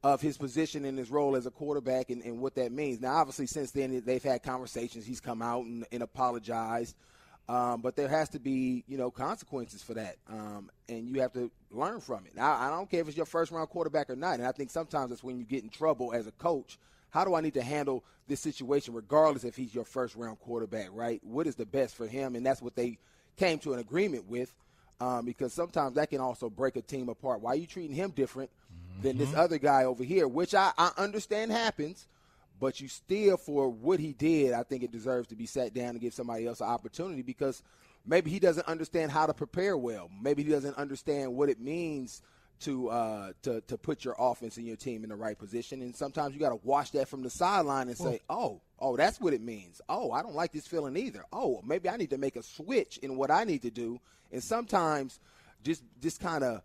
of 0.02 0.20
his 0.20 0.38
position 0.38 0.86
and 0.86 0.96
his 0.96 1.10
role 1.10 1.36
as 1.36 1.44
a 1.44 1.50
quarterback 1.50 2.08
and, 2.08 2.22
and 2.22 2.40
what 2.40 2.54
that 2.54 2.72
means. 2.72 3.02
Now, 3.02 3.16
obviously, 3.16 3.46
since 3.46 3.70
then 3.70 4.02
they've 4.06 4.22
had 4.22 4.42
conversations. 4.42 5.04
He's 5.04 5.20
come 5.20 5.42
out 5.42 5.66
and, 5.66 5.84
and 5.92 6.02
apologized, 6.02 6.96
um, 7.50 7.82
but 7.82 7.96
there 7.96 8.08
has 8.08 8.30
to 8.30 8.38
be 8.38 8.84
you 8.86 8.96
know 8.96 9.10
consequences 9.10 9.82
for 9.82 9.94
that, 9.94 10.16
um, 10.28 10.70
and 10.88 11.08
you 11.08 11.20
have 11.20 11.32
to 11.34 11.50
learn 11.70 12.00
from 12.00 12.26
it. 12.26 12.34
Now, 12.34 12.56
I 12.58 12.70
don't 12.70 12.90
care 12.90 13.00
if 13.00 13.08
it's 13.08 13.16
your 13.16 13.26
first 13.26 13.52
round 13.52 13.68
quarterback 13.68 14.10
or 14.10 14.16
not, 14.16 14.38
and 14.38 14.46
I 14.46 14.52
think 14.52 14.70
sometimes 14.70 15.10
that's 15.10 15.22
when 15.22 15.38
you 15.38 15.44
get 15.44 15.62
in 15.62 15.70
trouble 15.70 16.12
as 16.12 16.26
a 16.26 16.32
coach. 16.32 16.78
How 17.10 17.24
do 17.24 17.34
I 17.34 17.40
need 17.40 17.54
to 17.54 17.62
handle 17.62 18.04
this 18.28 18.40
situation, 18.40 18.94
regardless 18.94 19.44
if 19.44 19.56
he's 19.56 19.74
your 19.74 19.84
first 19.84 20.14
round 20.16 20.38
quarterback? 20.40 20.88
Right? 20.92 21.20
What 21.24 21.46
is 21.46 21.56
the 21.56 21.66
best 21.66 21.96
for 21.96 22.06
him? 22.06 22.36
And 22.36 22.44
that's 22.44 22.62
what 22.62 22.76
they 22.76 22.98
came 23.36 23.58
to 23.60 23.72
an 23.72 23.80
agreement 23.80 24.28
with 24.28 24.54
um, 25.00 25.24
because 25.24 25.52
sometimes 25.52 25.94
that 25.94 26.10
can 26.10 26.20
also 26.20 26.50
break 26.50 26.76
a 26.76 26.82
team 26.82 27.08
apart. 27.08 27.40
Why 27.40 27.52
are 27.52 27.56
you 27.56 27.66
treating 27.66 27.96
him 27.96 28.10
different 28.10 28.50
than 29.02 29.16
this 29.16 29.34
other 29.34 29.58
guy 29.58 29.84
over 29.84 30.04
here? 30.04 30.28
Which 30.28 30.54
I, 30.54 30.72
I 30.76 30.92
understand 30.98 31.50
happens, 31.50 32.06
but 32.60 32.80
you 32.80 32.88
still, 32.88 33.38
for 33.38 33.68
what 33.68 33.98
he 33.98 34.12
did, 34.12 34.52
I 34.52 34.62
think 34.62 34.82
it 34.82 34.92
deserves 34.92 35.28
to 35.28 35.36
be 35.36 35.46
sat 35.46 35.72
down 35.72 35.90
and 35.90 36.00
give 36.00 36.12
somebody 36.12 36.46
else 36.46 36.60
an 36.60 36.68
opportunity 36.68 37.22
because 37.22 37.62
maybe 38.06 38.30
he 38.30 38.38
doesn't 38.38 38.66
understand 38.66 39.10
how 39.10 39.26
to 39.26 39.34
prepare 39.34 39.76
well. 39.76 40.10
Maybe 40.22 40.42
he 40.42 40.50
doesn't 40.50 40.76
understand 40.76 41.34
what 41.34 41.48
it 41.48 41.60
means 41.60 42.22
to 42.60 42.88
uh, 42.90 43.32
to 43.42 43.60
to 43.62 43.78
put 43.78 44.04
your 44.04 44.14
offense 44.18 44.56
and 44.56 44.66
your 44.66 44.76
team 44.76 45.02
in 45.02 45.10
the 45.10 45.16
right 45.16 45.38
position. 45.38 45.80
And 45.82 45.96
sometimes 45.96 46.34
you 46.34 46.40
got 46.40 46.50
to 46.50 46.60
watch 46.62 46.92
that 46.92 47.08
from 47.08 47.22
the 47.22 47.30
sideline 47.30 47.88
and 47.88 47.96
say, 47.96 48.20
"Oh, 48.28 48.60
oh, 48.78 48.96
that's 48.96 49.20
what 49.20 49.32
it 49.32 49.40
means. 49.40 49.80
Oh, 49.88 50.12
I 50.12 50.22
don't 50.22 50.34
like 50.34 50.52
this 50.52 50.66
feeling 50.66 50.96
either. 50.96 51.24
Oh, 51.32 51.62
maybe 51.64 51.88
I 51.88 51.96
need 51.96 52.10
to 52.10 52.18
make 52.18 52.36
a 52.36 52.42
switch 52.42 52.98
in 52.98 53.16
what 53.16 53.30
I 53.30 53.44
need 53.44 53.62
to 53.62 53.70
do." 53.70 53.98
And 54.30 54.42
sometimes, 54.42 55.18
just 55.62 55.82
just 56.00 56.20
kind 56.20 56.44
of 56.44 56.62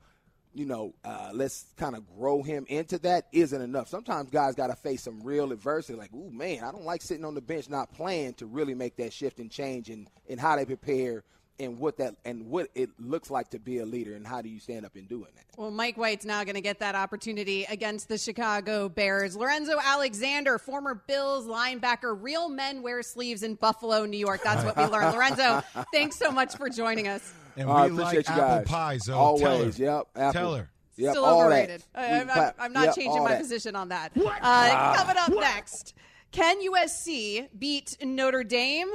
you 0.55 0.65
know, 0.65 0.93
uh, 1.03 1.29
let's 1.33 1.65
kind 1.75 1.95
of 1.95 2.03
grow 2.17 2.41
him 2.41 2.65
into 2.69 2.97
that 2.99 3.27
isn't 3.33 3.61
enough. 3.61 3.89
Sometimes 3.89 4.29
guys 4.29 4.55
got 4.55 4.67
to 4.67 4.75
face 4.75 5.03
some 5.03 5.21
real 5.21 5.51
adversity, 5.51 5.97
like, 5.97 6.13
ooh, 6.13 6.31
man, 6.31 6.63
I 6.63 6.71
don't 6.71 6.85
like 6.85 7.01
sitting 7.01 7.25
on 7.25 7.35
the 7.35 7.41
bench 7.41 7.69
not 7.69 7.93
playing 7.93 8.35
to 8.35 8.45
really 8.45 8.73
make 8.73 8.95
that 8.97 9.11
shift 9.11 9.39
and 9.39 9.51
change 9.51 9.89
in, 9.89 10.07
in 10.27 10.39
how 10.39 10.55
they 10.55 10.65
prepare 10.65 11.23
and 11.59 11.79
what 11.79 11.97
that 11.97 12.15
and 12.25 12.47
what 12.47 12.69
it 12.75 12.89
looks 12.99 13.29
like 13.29 13.49
to 13.49 13.59
be 13.59 13.79
a 13.79 13.85
leader 13.85 14.13
and 14.13 14.27
how 14.27 14.41
do 14.41 14.49
you 14.49 14.59
stand 14.59 14.85
up 14.85 14.95
in 14.97 15.05
doing 15.05 15.29
that. 15.35 15.45
Well 15.57 15.71
mike 15.71 15.97
white's 15.97 16.25
now 16.25 16.43
going 16.43 16.55
to 16.55 16.61
get 16.61 16.79
that 16.79 16.95
opportunity 16.95 17.65
against 17.69 18.09
the 18.09 18.17
chicago 18.17 18.89
bears. 18.89 19.37
Lorenzo 19.37 19.77
alexander 19.81 20.57
former 20.57 20.95
bills 21.07 21.47
linebacker 21.47 22.17
real 22.21 22.49
men 22.49 22.81
wear 22.81 23.01
sleeves 23.01 23.41
in 23.41 23.55
buffalo 23.55 24.05
new 24.05 24.17
york. 24.17 24.41
That's 24.43 24.65
what 24.65 24.75
we 24.75 24.83
learned. 24.83 25.15
Lorenzo 25.15 25.63
thanks 25.93 26.17
so 26.17 26.29
much 26.29 26.57
for 26.57 26.67
joining 26.69 27.07
us 27.07 27.33
and 27.57 27.67
we 27.67 27.89
like 28.03 28.29
apple 28.29 28.65
pie 28.65 28.97
so 28.97 29.13
always 29.17 29.77
tell 29.77 29.85
yep 29.85 30.07
apple. 30.15 30.33
tell 30.33 30.55
her 30.55 30.69
Yep, 30.97 31.11
Still 31.11 31.25
all 31.25 31.41
overrated. 31.41 31.83
that. 31.93 31.99
I, 32.09 32.21
I'm, 32.21 32.29
I'm, 32.31 32.51
I'm 32.57 32.71
not 32.73 32.85
Yep, 32.85 32.95
changing 32.95 33.21
my 33.21 33.31
that. 33.31 33.41
position 33.41 33.75
on 33.75 33.89
that. 33.89 34.13
Uh, 34.15 34.95
coming 34.95 35.17
up 35.17 35.29
next, 35.29 35.93
can 36.31 36.55
USC 36.65 37.49
beat 37.59 37.97
Notre 38.01 38.45
Dame? 38.45 38.87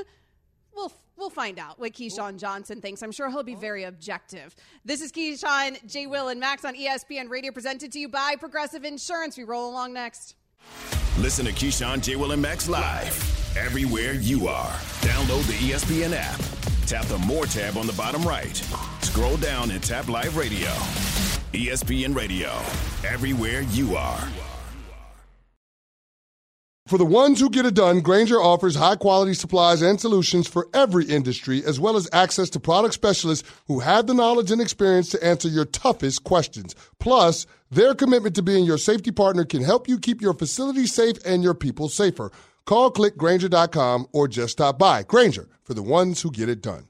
We'll 0.74 0.90
we'll 1.18 1.28
find 1.28 1.58
out 1.58 1.78
what 1.78 1.92
Keyshawn 1.92 2.38
Johnson 2.38 2.80
thinks. 2.80 3.02
I'm 3.02 3.12
sure 3.12 3.28
he'll 3.28 3.42
be 3.42 3.54
very 3.54 3.84
objective. 3.84 4.56
This 4.82 5.02
is 5.02 5.12
Keyshawn, 5.12 5.84
Jay, 5.86 6.06
Will, 6.06 6.28
and 6.28 6.40
Max 6.40 6.64
on 6.64 6.74
ESPN 6.74 7.28
Radio, 7.28 7.52
presented 7.52 7.92
to 7.92 7.98
you 7.98 8.08
by 8.08 8.34
Progressive 8.34 8.84
Insurance. 8.84 9.36
We 9.36 9.44
roll 9.44 9.70
along 9.70 9.92
next. 9.92 10.36
Listen 11.18 11.44
to 11.44 11.52
Keyshawn, 11.52 12.00
Jay, 12.02 12.16
Will, 12.16 12.32
and 12.32 12.40
Max 12.40 12.66
live 12.66 13.56
everywhere 13.58 14.14
you 14.14 14.48
are. 14.48 14.70
Download 15.02 15.46
the 15.48 15.70
ESPN 15.70 16.14
app. 16.16 16.69
Tap 16.90 17.04
the 17.04 17.18
More 17.18 17.46
tab 17.46 17.76
on 17.76 17.86
the 17.86 17.92
bottom 17.92 18.20
right. 18.24 18.56
Scroll 19.02 19.36
down 19.36 19.70
and 19.70 19.80
tap 19.80 20.08
Live 20.08 20.36
Radio. 20.36 20.66
ESPN 21.52 22.16
Radio, 22.16 22.48
everywhere 23.08 23.60
you 23.60 23.94
are. 23.94 24.28
For 26.88 26.98
the 26.98 27.04
ones 27.04 27.38
who 27.38 27.48
get 27.48 27.64
it 27.64 27.74
done, 27.74 28.00
Grainger 28.00 28.42
offers 28.42 28.74
high 28.74 28.96
quality 28.96 29.34
supplies 29.34 29.82
and 29.82 30.00
solutions 30.00 30.48
for 30.48 30.66
every 30.74 31.04
industry, 31.04 31.64
as 31.64 31.78
well 31.78 31.94
as 31.94 32.08
access 32.12 32.50
to 32.50 32.58
product 32.58 32.94
specialists 32.94 33.48
who 33.68 33.78
have 33.78 34.08
the 34.08 34.14
knowledge 34.14 34.50
and 34.50 34.60
experience 34.60 35.10
to 35.10 35.24
answer 35.24 35.46
your 35.46 35.66
toughest 35.66 36.24
questions. 36.24 36.74
Plus, 36.98 37.46
their 37.70 37.94
commitment 37.94 38.34
to 38.34 38.42
being 38.42 38.64
your 38.64 38.78
safety 38.78 39.12
partner 39.12 39.44
can 39.44 39.62
help 39.62 39.86
you 39.86 39.96
keep 39.96 40.20
your 40.20 40.34
facility 40.34 40.86
safe 40.86 41.18
and 41.24 41.44
your 41.44 41.54
people 41.54 41.88
safer. 41.88 42.32
Call 42.66 42.92
clickgrainger.com 42.92 44.06
or 44.12 44.28
just 44.28 44.52
stop 44.52 44.78
by. 44.78 45.02
Grainger, 45.02 45.48
for 45.62 45.74
the 45.74 45.82
ones 45.82 46.22
who 46.22 46.30
get 46.30 46.48
it 46.48 46.62
done. 46.62 46.86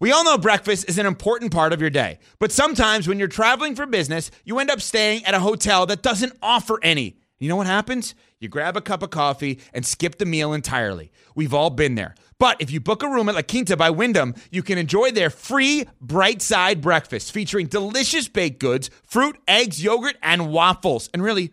We 0.00 0.10
all 0.10 0.24
know 0.24 0.36
breakfast 0.36 0.88
is 0.88 0.98
an 0.98 1.06
important 1.06 1.52
part 1.52 1.72
of 1.72 1.80
your 1.80 1.88
day, 1.88 2.18
but 2.40 2.50
sometimes 2.50 3.06
when 3.06 3.20
you're 3.20 3.28
traveling 3.28 3.76
for 3.76 3.86
business, 3.86 4.32
you 4.44 4.58
end 4.58 4.68
up 4.68 4.80
staying 4.80 5.24
at 5.24 5.34
a 5.34 5.38
hotel 5.38 5.86
that 5.86 6.02
doesn't 6.02 6.36
offer 6.42 6.80
any. 6.82 7.18
You 7.38 7.48
know 7.48 7.54
what 7.54 7.68
happens? 7.68 8.16
You 8.40 8.48
grab 8.48 8.76
a 8.76 8.80
cup 8.80 9.04
of 9.04 9.10
coffee 9.10 9.60
and 9.72 9.86
skip 9.86 10.18
the 10.18 10.26
meal 10.26 10.52
entirely. 10.52 11.12
We've 11.36 11.54
all 11.54 11.70
been 11.70 11.94
there. 11.94 12.16
But 12.40 12.60
if 12.60 12.72
you 12.72 12.80
book 12.80 13.04
a 13.04 13.08
room 13.08 13.28
at 13.28 13.36
La 13.36 13.42
Quinta 13.42 13.76
by 13.76 13.90
Wyndham, 13.90 14.34
you 14.50 14.64
can 14.64 14.76
enjoy 14.76 15.12
their 15.12 15.30
free 15.30 15.86
bright 16.00 16.42
side 16.42 16.80
breakfast 16.80 17.30
featuring 17.30 17.68
delicious 17.68 18.26
baked 18.26 18.58
goods, 18.58 18.90
fruit, 19.04 19.38
eggs, 19.46 19.84
yogurt, 19.84 20.16
and 20.20 20.50
waffles. 20.50 21.08
And 21.14 21.22
really, 21.22 21.52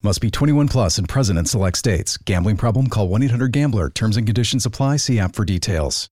Must 0.00 0.20
be 0.20 0.30
21 0.30 0.68
plus 0.68 0.96
and 0.96 1.08
present 1.08 1.40
in 1.40 1.44
select 1.44 1.76
states. 1.76 2.16
Gambling 2.18 2.56
problem? 2.56 2.86
Call 2.86 3.08
1 3.08 3.24
800 3.24 3.50
Gambler. 3.50 3.90
Terms 3.90 4.16
and 4.16 4.26
conditions 4.26 4.64
apply. 4.64 4.98
See 4.98 5.18
app 5.18 5.34
for 5.34 5.44
details. 5.44 6.08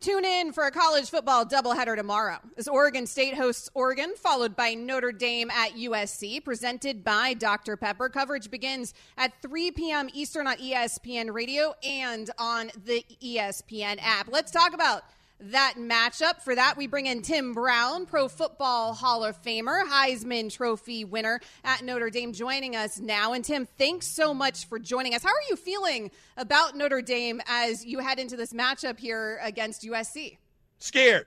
Tune 0.00 0.24
in 0.24 0.52
for 0.52 0.64
a 0.64 0.70
college 0.70 1.10
football 1.10 1.44
doubleheader 1.44 1.94
tomorrow 1.94 2.38
as 2.56 2.68
Oregon 2.68 3.06
State 3.06 3.34
hosts 3.34 3.68
Oregon, 3.74 4.14
followed 4.16 4.56
by 4.56 4.72
Notre 4.72 5.12
Dame 5.12 5.50
at 5.50 5.72
USC, 5.72 6.42
presented 6.42 7.04
by 7.04 7.34
Dr. 7.34 7.76
Pepper. 7.76 8.08
Coverage 8.08 8.50
begins 8.50 8.94
at 9.18 9.32
3 9.42 9.72
p.m. 9.72 10.08
Eastern 10.14 10.46
on 10.46 10.56
ESPN 10.56 11.34
Radio 11.34 11.74
and 11.84 12.30
on 12.38 12.70
the 12.84 13.04
ESPN 13.22 13.98
app. 14.00 14.28
Let's 14.30 14.52
talk 14.52 14.72
about 14.72 15.02
that 15.40 15.74
matchup. 15.78 16.40
For 16.42 16.54
that, 16.54 16.76
we 16.76 16.86
bring 16.86 17.06
in 17.06 17.22
Tim 17.22 17.52
Brown, 17.52 18.06
Pro 18.06 18.28
Football 18.28 18.94
Hall 18.94 19.24
of 19.24 19.40
Famer, 19.42 19.84
Heisman 19.84 20.52
Trophy 20.52 21.04
winner 21.04 21.40
at 21.64 21.82
Notre 21.82 22.10
Dame, 22.10 22.32
joining 22.32 22.76
us 22.76 22.98
now. 22.98 23.32
And 23.32 23.44
Tim, 23.44 23.66
thanks 23.78 24.06
so 24.06 24.34
much 24.34 24.66
for 24.66 24.78
joining 24.78 25.14
us. 25.14 25.22
How 25.22 25.30
are 25.30 25.48
you 25.48 25.56
feeling 25.56 26.10
about 26.36 26.76
Notre 26.76 27.02
Dame 27.02 27.40
as 27.46 27.84
you 27.84 28.00
head 28.00 28.18
into 28.18 28.36
this 28.36 28.52
matchup 28.52 28.98
here 28.98 29.40
against 29.42 29.82
USC? 29.82 30.36
Scared. 30.78 31.26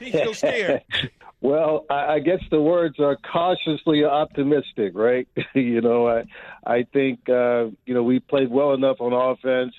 He 0.00 0.12
feels 0.12 0.38
scared. 0.38 0.82
Well, 1.44 1.84
I 1.90 2.14
I 2.14 2.18
guess 2.20 2.40
the 2.50 2.58
words 2.58 2.98
are 2.98 3.16
cautiously 3.16 4.02
optimistic, 4.02 4.92
right? 4.94 5.28
you 5.54 5.82
know, 5.82 6.08
I 6.08 6.24
I 6.64 6.86
think 6.90 7.28
uh, 7.28 7.66
you 7.84 7.92
know 7.92 8.02
we 8.02 8.18
played 8.18 8.50
well 8.50 8.72
enough 8.72 8.96
on 8.98 9.12
offense, 9.12 9.74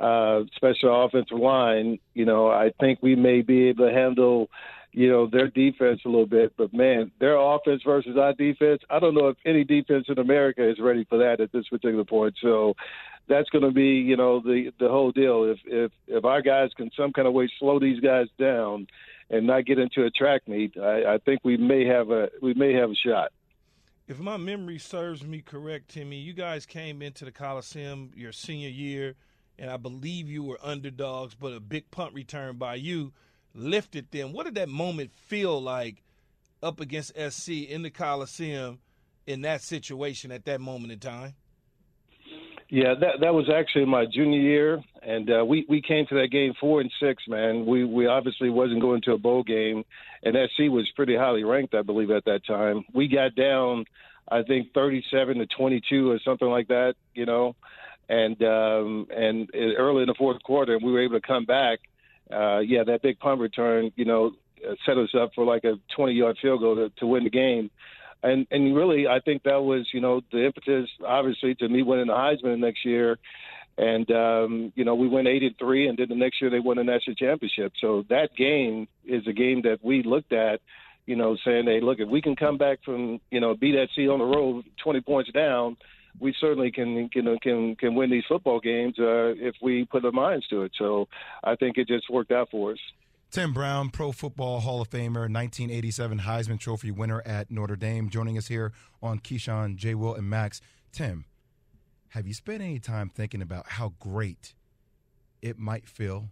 uh, 0.00 0.44
special 0.56 1.04
offensive 1.04 1.38
line. 1.38 1.98
You 2.14 2.24
know, 2.24 2.48
I 2.48 2.72
think 2.80 3.00
we 3.02 3.14
may 3.14 3.42
be 3.42 3.68
able 3.68 3.88
to 3.88 3.92
handle, 3.92 4.48
you 4.92 5.10
know, 5.10 5.26
their 5.26 5.48
defense 5.48 6.00
a 6.04 6.08
little 6.08 6.26
bit. 6.26 6.54
But 6.56 6.72
man, 6.72 7.10
their 7.20 7.36
offense 7.36 7.82
versus 7.84 8.16
our 8.16 8.32
defense, 8.32 8.82
I 8.88 8.98
don't 8.98 9.14
know 9.14 9.28
if 9.28 9.36
any 9.44 9.64
defense 9.64 10.06
in 10.08 10.18
America 10.18 10.68
is 10.68 10.78
ready 10.80 11.04
for 11.04 11.18
that 11.18 11.40
at 11.40 11.52
this 11.52 11.68
particular 11.68 12.04
point. 12.04 12.34
So 12.40 12.74
that's 13.28 13.50
going 13.50 13.64
to 13.64 13.70
be, 13.70 13.98
you 13.98 14.16
know, 14.16 14.40
the 14.40 14.72
the 14.80 14.88
whole 14.88 15.12
deal. 15.12 15.44
If 15.44 15.58
if 15.66 15.92
if 16.06 16.24
our 16.24 16.42
guys 16.42 16.70
can 16.76 16.90
some 16.96 17.12
kind 17.12 17.28
of 17.28 17.34
way 17.34 17.48
slow 17.58 17.78
these 17.78 18.00
guys 18.00 18.26
down 18.38 18.86
and 19.28 19.46
not 19.46 19.66
get 19.66 19.78
into 19.78 20.04
a 20.04 20.10
track 20.10 20.48
meet, 20.48 20.76
I, 20.76 21.14
I 21.14 21.18
think 21.18 21.40
we 21.44 21.56
may 21.56 21.84
have 21.86 22.10
a 22.10 22.30
we 22.42 22.54
may 22.54 22.72
have 22.72 22.90
a 22.90 22.94
shot. 22.94 23.32
If 24.08 24.18
my 24.18 24.36
memory 24.36 24.78
serves 24.78 25.22
me 25.22 25.40
correct, 25.40 25.90
Timmy, 25.90 26.16
you 26.16 26.32
guys 26.32 26.66
came 26.66 27.00
into 27.00 27.24
the 27.24 27.30
Coliseum 27.30 28.10
your 28.16 28.32
senior 28.32 28.68
year, 28.68 29.14
and 29.60 29.70
I 29.70 29.76
believe 29.76 30.28
you 30.28 30.42
were 30.42 30.58
underdogs, 30.62 31.34
but 31.34 31.52
a 31.52 31.60
big 31.60 31.90
punt 31.90 32.14
return 32.14 32.56
by 32.56 32.76
you 32.76 33.12
lifted 33.54 34.10
them. 34.10 34.32
What 34.32 34.46
did 34.46 34.54
that 34.54 34.70
moment 34.70 35.10
feel 35.12 35.60
like 35.60 36.02
up 36.62 36.80
against 36.80 37.12
SC 37.16 37.50
in 37.68 37.82
the 37.82 37.90
Coliseum 37.90 38.78
in 39.26 39.42
that 39.42 39.60
situation 39.60 40.32
at 40.32 40.46
that 40.46 40.60
moment 40.60 40.92
in 40.92 40.98
time? 40.98 41.34
Yeah, 42.70 42.94
that 43.00 43.20
that 43.20 43.34
was 43.34 43.50
actually 43.52 43.84
my 43.84 44.06
junior 44.06 44.38
year, 44.38 44.80
and 45.02 45.28
uh, 45.28 45.44
we 45.44 45.66
we 45.68 45.82
came 45.82 46.06
to 46.06 46.14
that 46.14 46.28
game 46.30 46.54
four 46.60 46.80
and 46.80 46.90
six. 47.02 47.24
Man, 47.26 47.66
we 47.66 47.84
we 47.84 48.06
obviously 48.06 48.48
wasn't 48.48 48.80
going 48.80 49.02
to 49.02 49.12
a 49.12 49.18
bowl 49.18 49.42
game, 49.42 49.84
and 50.22 50.36
SC 50.52 50.70
was 50.70 50.88
pretty 50.94 51.16
highly 51.16 51.42
ranked, 51.42 51.74
I 51.74 51.82
believe, 51.82 52.12
at 52.12 52.24
that 52.26 52.46
time. 52.46 52.84
We 52.94 53.08
got 53.08 53.34
down, 53.34 53.86
I 54.30 54.44
think, 54.44 54.72
thirty-seven 54.72 55.38
to 55.38 55.46
twenty-two 55.46 56.12
or 56.12 56.20
something 56.24 56.46
like 56.46 56.68
that, 56.68 56.94
you 57.12 57.26
know, 57.26 57.56
and 58.10 58.42
um, 58.42 59.06
and 59.14 59.48
early 59.54 60.02
in 60.02 60.08
the 60.08 60.14
fourth 60.18 60.42
quarter, 60.42 60.78
we 60.78 60.92
were 60.92 61.02
able 61.02 61.18
to 61.18 61.26
come 61.26 61.46
back. 61.46 61.78
Uh, 62.30 62.58
yeah, 62.58 62.84
that 62.84 63.02
big 63.02 63.18
punt 63.18 63.40
return, 63.40 63.90
you 63.96 64.04
know, 64.04 64.32
uh, 64.68 64.74
set 64.84 64.98
us 64.98 65.08
up 65.18 65.30
for 65.34 65.44
like 65.44 65.64
a 65.64 65.76
twenty-yard 65.96 66.36
field 66.42 66.60
goal 66.60 66.76
to, 66.76 66.90
to 66.98 67.06
win 67.06 67.24
the 67.24 67.30
game 67.30 67.70
and 68.22 68.46
and 68.50 68.74
really, 68.74 69.06
I 69.06 69.20
think 69.20 69.42
that 69.44 69.62
was 69.62 69.86
you 69.92 70.00
know 70.00 70.20
the 70.32 70.44
impetus, 70.44 70.88
obviously, 71.06 71.54
to 71.56 71.68
me 71.68 71.82
winning 71.82 72.08
the 72.08 72.12
Heisman 72.12 72.58
next 72.58 72.84
year, 72.84 73.18
and 73.78 74.10
um, 74.10 74.72
you 74.76 74.84
know 74.84 74.94
we 74.94 75.08
went 75.08 75.28
eight 75.28 75.42
and 75.42 75.56
three, 75.58 75.88
and 75.88 75.96
then 75.98 76.08
the 76.08 76.14
next 76.14 76.40
year 76.40 76.50
they 76.50 76.60
won 76.60 76.76
the 76.76 76.84
national 76.84 77.16
championship. 77.16 77.72
So 77.80 78.04
that 78.10 78.36
game 78.36 78.88
is 79.06 79.26
a 79.26 79.32
game 79.32 79.62
that 79.62 79.78
we 79.82 80.02
looked 80.02 80.32
at, 80.32 80.60
you 81.06 81.16
know, 81.16 81.36
saying, 81.44 81.64
hey, 81.64 81.80
look, 81.80 81.98
if 81.98 82.08
we 82.08 82.20
can 82.20 82.36
come 82.36 82.58
back 82.58 82.80
from 82.84 83.20
you 83.30 83.40
know 83.40 83.54
beat 83.54 83.72
that 83.72 83.88
SC 83.94 84.10
on 84.10 84.18
the 84.18 84.24
road, 84.24 84.64
twenty 84.82 85.00
points 85.00 85.30
down, 85.32 85.78
we 86.18 86.34
certainly 86.40 86.70
can 86.70 87.08
can 87.08 87.38
can 87.38 87.76
can 87.76 87.94
win 87.94 88.10
these 88.10 88.24
football 88.28 88.60
games 88.60 88.98
uh, 88.98 89.34
if 89.36 89.54
we 89.62 89.84
put 89.84 90.04
our 90.04 90.12
minds 90.12 90.46
to 90.48 90.62
it. 90.62 90.72
So 90.78 91.08
I 91.44 91.56
think 91.56 91.78
it 91.78 91.88
just 91.88 92.10
worked 92.10 92.32
out 92.32 92.48
for 92.50 92.72
us. 92.72 92.78
Tim 93.30 93.52
Brown, 93.52 93.90
Pro 93.90 94.10
Football 94.10 94.58
Hall 94.58 94.80
of 94.80 94.90
Famer, 94.90 95.30
1987 95.30 96.20
Heisman 96.20 96.58
Trophy 96.58 96.90
winner 96.90 97.22
at 97.24 97.48
Notre 97.48 97.76
Dame, 97.76 98.10
joining 98.10 98.36
us 98.36 98.48
here 98.48 98.72
on 99.00 99.20
Keyshawn, 99.20 99.76
J. 99.76 99.94
Will, 99.94 100.16
and 100.16 100.28
Max. 100.28 100.60
Tim, 100.90 101.26
have 102.08 102.26
you 102.26 102.34
spent 102.34 102.60
any 102.60 102.80
time 102.80 103.08
thinking 103.08 103.40
about 103.40 103.68
how 103.68 103.92
great 104.00 104.54
it 105.42 105.58
might 105.58 105.88
feel 105.88 106.30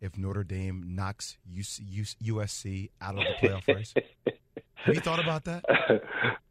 if 0.00 0.16
Notre 0.16 0.42
Dame 0.42 0.94
knocks 0.94 1.36
USC 1.54 2.90
out 3.02 3.18
of 3.18 3.24
the 3.24 3.46
playoff 3.46 3.68
race? 3.68 3.92
have 4.76 4.94
you 4.94 5.02
thought 5.02 5.20
about 5.20 5.44
that? 5.44 5.64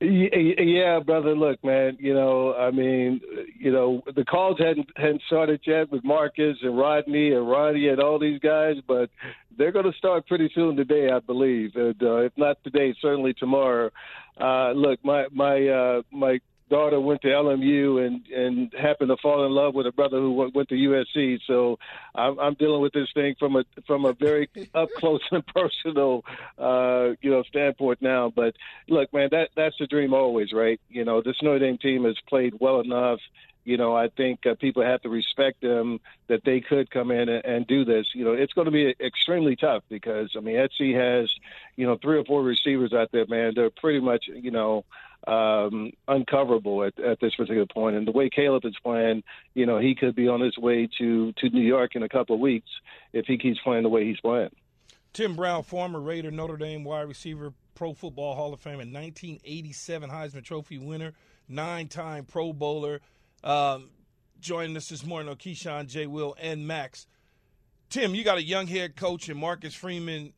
Yeah, 0.00 1.00
brother. 1.00 1.34
Look, 1.34 1.62
man. 1.64 1.96
You 1.98 2.14
know, 2.14 2.54
I 2.54 2.70
mean, 2.70 3.20
you 3.58 3.72
know, 3.72 4.02
the 4.14 4.24
calls 4.24 4.58
hadn't 4.58 4.90
hadn't 4.96 5.22
started 5.26 5.60
yet 5.66 5.90
with 5.90 6.04
Marcus 6.04 6.58
and 6.62 6.76
Rodney 6.76 7.32
and 7.32 7.48
Ronnie 7.48 7.88
and 7.88 8.00
all 8.00 8.18
these 8.18 8.38
guys, 8.40 8.76
but 8.86 9.10
they're 9.56 9.72
going 9.72 9.90
to 9.90 9.96
start 9.96 10.26
pretty 10.26 10.50
soon 10.54 10.76
today, 10.76 11.08
I 11.10 11.20
believe. 11.20 11.76
And 11.76 12.00
uh, 12.02 12.16
if 12.18 12.32
not 12.36 12.62
today, 12.62 12.94
certainly 13.00 13.34
tomorrow. 13.34 13.90
Uh, 14.38 14.72
look, 14.72 15.02
my 15.04 15.26
my 15.32 15.66
uh, 15.66 16.02
my 16.10 16.40
daughter 16.68 17.00
went 17.00 17.22
to 17.22 17.28
LMU 17.28 18.04
and 18.04 18.26
and 18.28 18.72
happened 18.72 19.08
to 19.08 19.16
fall 19.22 19.46
in 19.46 19.52
love 19.52 19.74
with 19.74 19.86
a 19.86 19.92
brother 19.92 20.18
who 20.18 20.32
went 20.32 20.68
to 20.68 20.74
USC. 20.74 21.40
So 21.46 21.78
I'm, 22.14 22.38
I'm 22.38 22.54
dealing 22.54 22.82
with 22.82 22.92
this 22.92 23.08
thing 23.14 23.36
from 23.38 23.56
a 23.56 23.64
from 23.86 24.04
a 24.04 24.12
very 24.12 24.48
up 24.74 24.88
close 24.98 25.20
and 25.30 25.44
personal 25.46 26.24
uh, 26.58 27.10
you 27.20 27.30
know 27.30 27.42
standpoint 27.44 28.02
now. 28.02 28.32
But 28.34 28.54
look, 28.88 29.12
man, 29.12 29.28
that 29.32 29.50
that's 29.56 29.76
the 29.78 29.86
dream 29.86 30.12
always, 30.12 30.52
right? 30.52 30.80
You 30.88 31.04
know, 31.04 31.22
this 31.22 31.36
Notre 31.42 31.60
Dame 31.60 31.78
team 31.78 32.04
has 32.04 32.16
played 32.28 32.54
well 32.60 32.80
enough. 32.80 33.20
You 33.64 33.76
know, 33.76 33.96
I 33.96 34.08
think 34.16 34.46
uh, 34.46 34.54
people 34.54 34.84
have 34.84 35.02
to 35.02 35.08
respect 35.08 35.60
them 35.60 35.98
that 36.28 36.44
they 36.44 36.60
could 36.60 36.88
come 36.88 37.10
in 37.10 37.28
and, 37.28 37.44
and 37.44 37.66
do 37.66 37.84
this. 37.84 38.06
You 38.14 38.24
know, 38.24 38.32
it's 38.32 38.52
going 38.52 38.66
to 38.66 38.70
be 38.70 38.94
extremely 39.04 39.56
tough 39.56 39.82
because 39.88 40.30
I 40.36 40.40
mean, 40.40 40.56
SC 40.70 40.94
has 40.94 41.28
you 41.76 41.86
know 41.86 41.96
three 42.00 42.18
or 42.18 42.24
four 42.24 42.42
receivers 42.42 42.92
out 42.92 43.10
there, 43.12 43.26
man. 43.26 43.52
They're 43.54 43.70
pretty 43.70 44.00
much 44.00 44.26
you 44.28 44.50
know 44.50 44.84
um, 45.26 45.90
uncoverable 46.08 46.84
at, 46.84 46.98
at 47.00 47.20
this 47.20 47.34
particular 47.34 47.66
point. 47.66 47.96
And 47.96 48.06
the 48.06 48.12
way 48.12 48.30
Caleb 48.30 48.64
is 48.64 48.76
playing, 48.82 49.22
you 49.54 49.66
know, 49.66 49.78
he 49.78 49.94
could 49.94 50.14
be 50.14 50.28
on 50.28 50.40
his 50.40 50.56
way 50.56 50.88
to, 50.98 51.32
to 51.32 51.50
New 51.50 51.62
York 51.62 51.96
in 51.96 52.02
a 52.02 52.08
couple 52.08 52.34
of 52.34 52.40
weeks 52.40 52.68
if 53.12 53.26
he 53.26 53.36
keeps 53.36 53.58
playing 53.60 53.82
the 53.82 53.88
way 53.88 54.04
he's 54.04 54.20
playing. 54.20 54.50
Tim 55.12 55.34
Brown, 55.34 55.62
former 55.62 56.00
Raider, 56.00 56.30
Notre 56.30 56.56
Dame 56.56 56.84
wide 56.84 57.08
receiver, 57.08 57.52
Pro 57.74 57.94
Football 57.94 58.34
Hall 58.34 58.52
of 58.52 58.60
Fame, 58.60 58.80
and 58.80 58.92
1987 58.92 60.10
Heisman 60.10 60.44
Trophy 60.44 60.78
winner, 60.78 61.14
nine-time 61.48 62.24
Pro 62.24 62.52
Bowler, 62.52 63.00
um, 63.42 63.90
joining 64.40 64.76
us 64.76 64.88
this 64.88 65.04
morning 65.04 65.28
on 65.28 65.36
Keyshawn, 65.36 65.88
J. 65.88 66.06
Will, 66.06 66.36
and 66.40 66.66
Max. 66.66 67.06
Tim, 67.88 68.14
you 68.14 68.24
got 68.24 68.38
a 68.38 68.42
young 68.42 68.66
head 68.66 68.94
coach, 68.94 69.28
and 69.28 69.38
Marcus 69.40 69.74
Freeman 69.74 70.34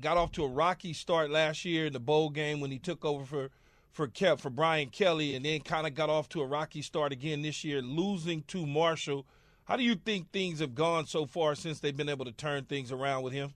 got 0.00 0.16
off 0.16 0.32
to 0.32 0.44
a 0.44 0.48
rocky 0.48 0.92
start 0.92 1.30
last 1.30 1.64
year 1.64 1.86
in 1.86 1.92
the 1.92 2.00
bowl 2.00 2.28
game 2.28 2.60
when 2.60 2.70
he 2.70 2.78
took 2.78 3.04
over 3.04 3.24
for– 3.24 3.50
for 3.92 4.08
Kev, 4.08 4.40
for 4.40 4.50
Brian 4.50 4.88
Kelly, 4.88 5.36
and 5.36 5.44
then 5.44 5.60
kind 5.60 5.86
of 5.86 5.94
got 5.94 6.10
off 6.10 6.28
to 6.30 6.40
a 6.40 6.46
rocky 6.46 6.82
start 6.82 7.12
again 7.12 7.42
this 7.42 7.62
year, 7.62 7.80
losing 7.82 8.42
to 8.48 8.66
Marshall. 8.66 9.26
How 9.64 9.76
do 9.76 9.84
you 9.84 9.94
think 9.94 10.32
things 10.32 10.60
have 10.60 10.74
gone 10.74 11.06
so 11.06 11.26
far 11.26 11.54
since 11.54 11.80
they've 11.80 11.96
been 11.96 12.08
able 12.08 12.24
to 12.24 12.32
turn 12.32 12.64
things 12.64 12.90
around 12.90 13.22
with 13.22 13.32
him? 13.32 13.54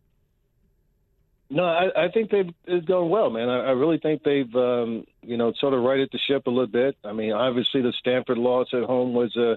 No, 1.49 1.65
I, 1.65 2.07
I 2.07 2.09
think 2.09 2.31
they've 2.31 2.53
it's 2.67 2.87
going 2.87 3.09
well, 3.09 3.31
man. 3.31 3.49
I, 3.49 3.67
I 3.67 3.71
really 3.71 3.99
think 3.99 4.25
they've, 4.25 4.55
um, 4.57 5.05
you 5.23 5.37
know, 5.37 5.53
sort 5.59 5.75
of 5.75 5.83
righted 5.83 6.09
the 6.13 6.19
ship 6.19 6.47
a 6.47 6.51
little 6.51 6.67
bit. 6.67 6.97
I 7.05 7.13
mean, 7.13 7.33
obviously 7.33 7.83
the 7.83 7.93
Stanford 7.93 8.39
loss 8.39 8.69
at 8.73 8.83
home 8.83 9.15
was 9.15 9.35
a 9.37 9.57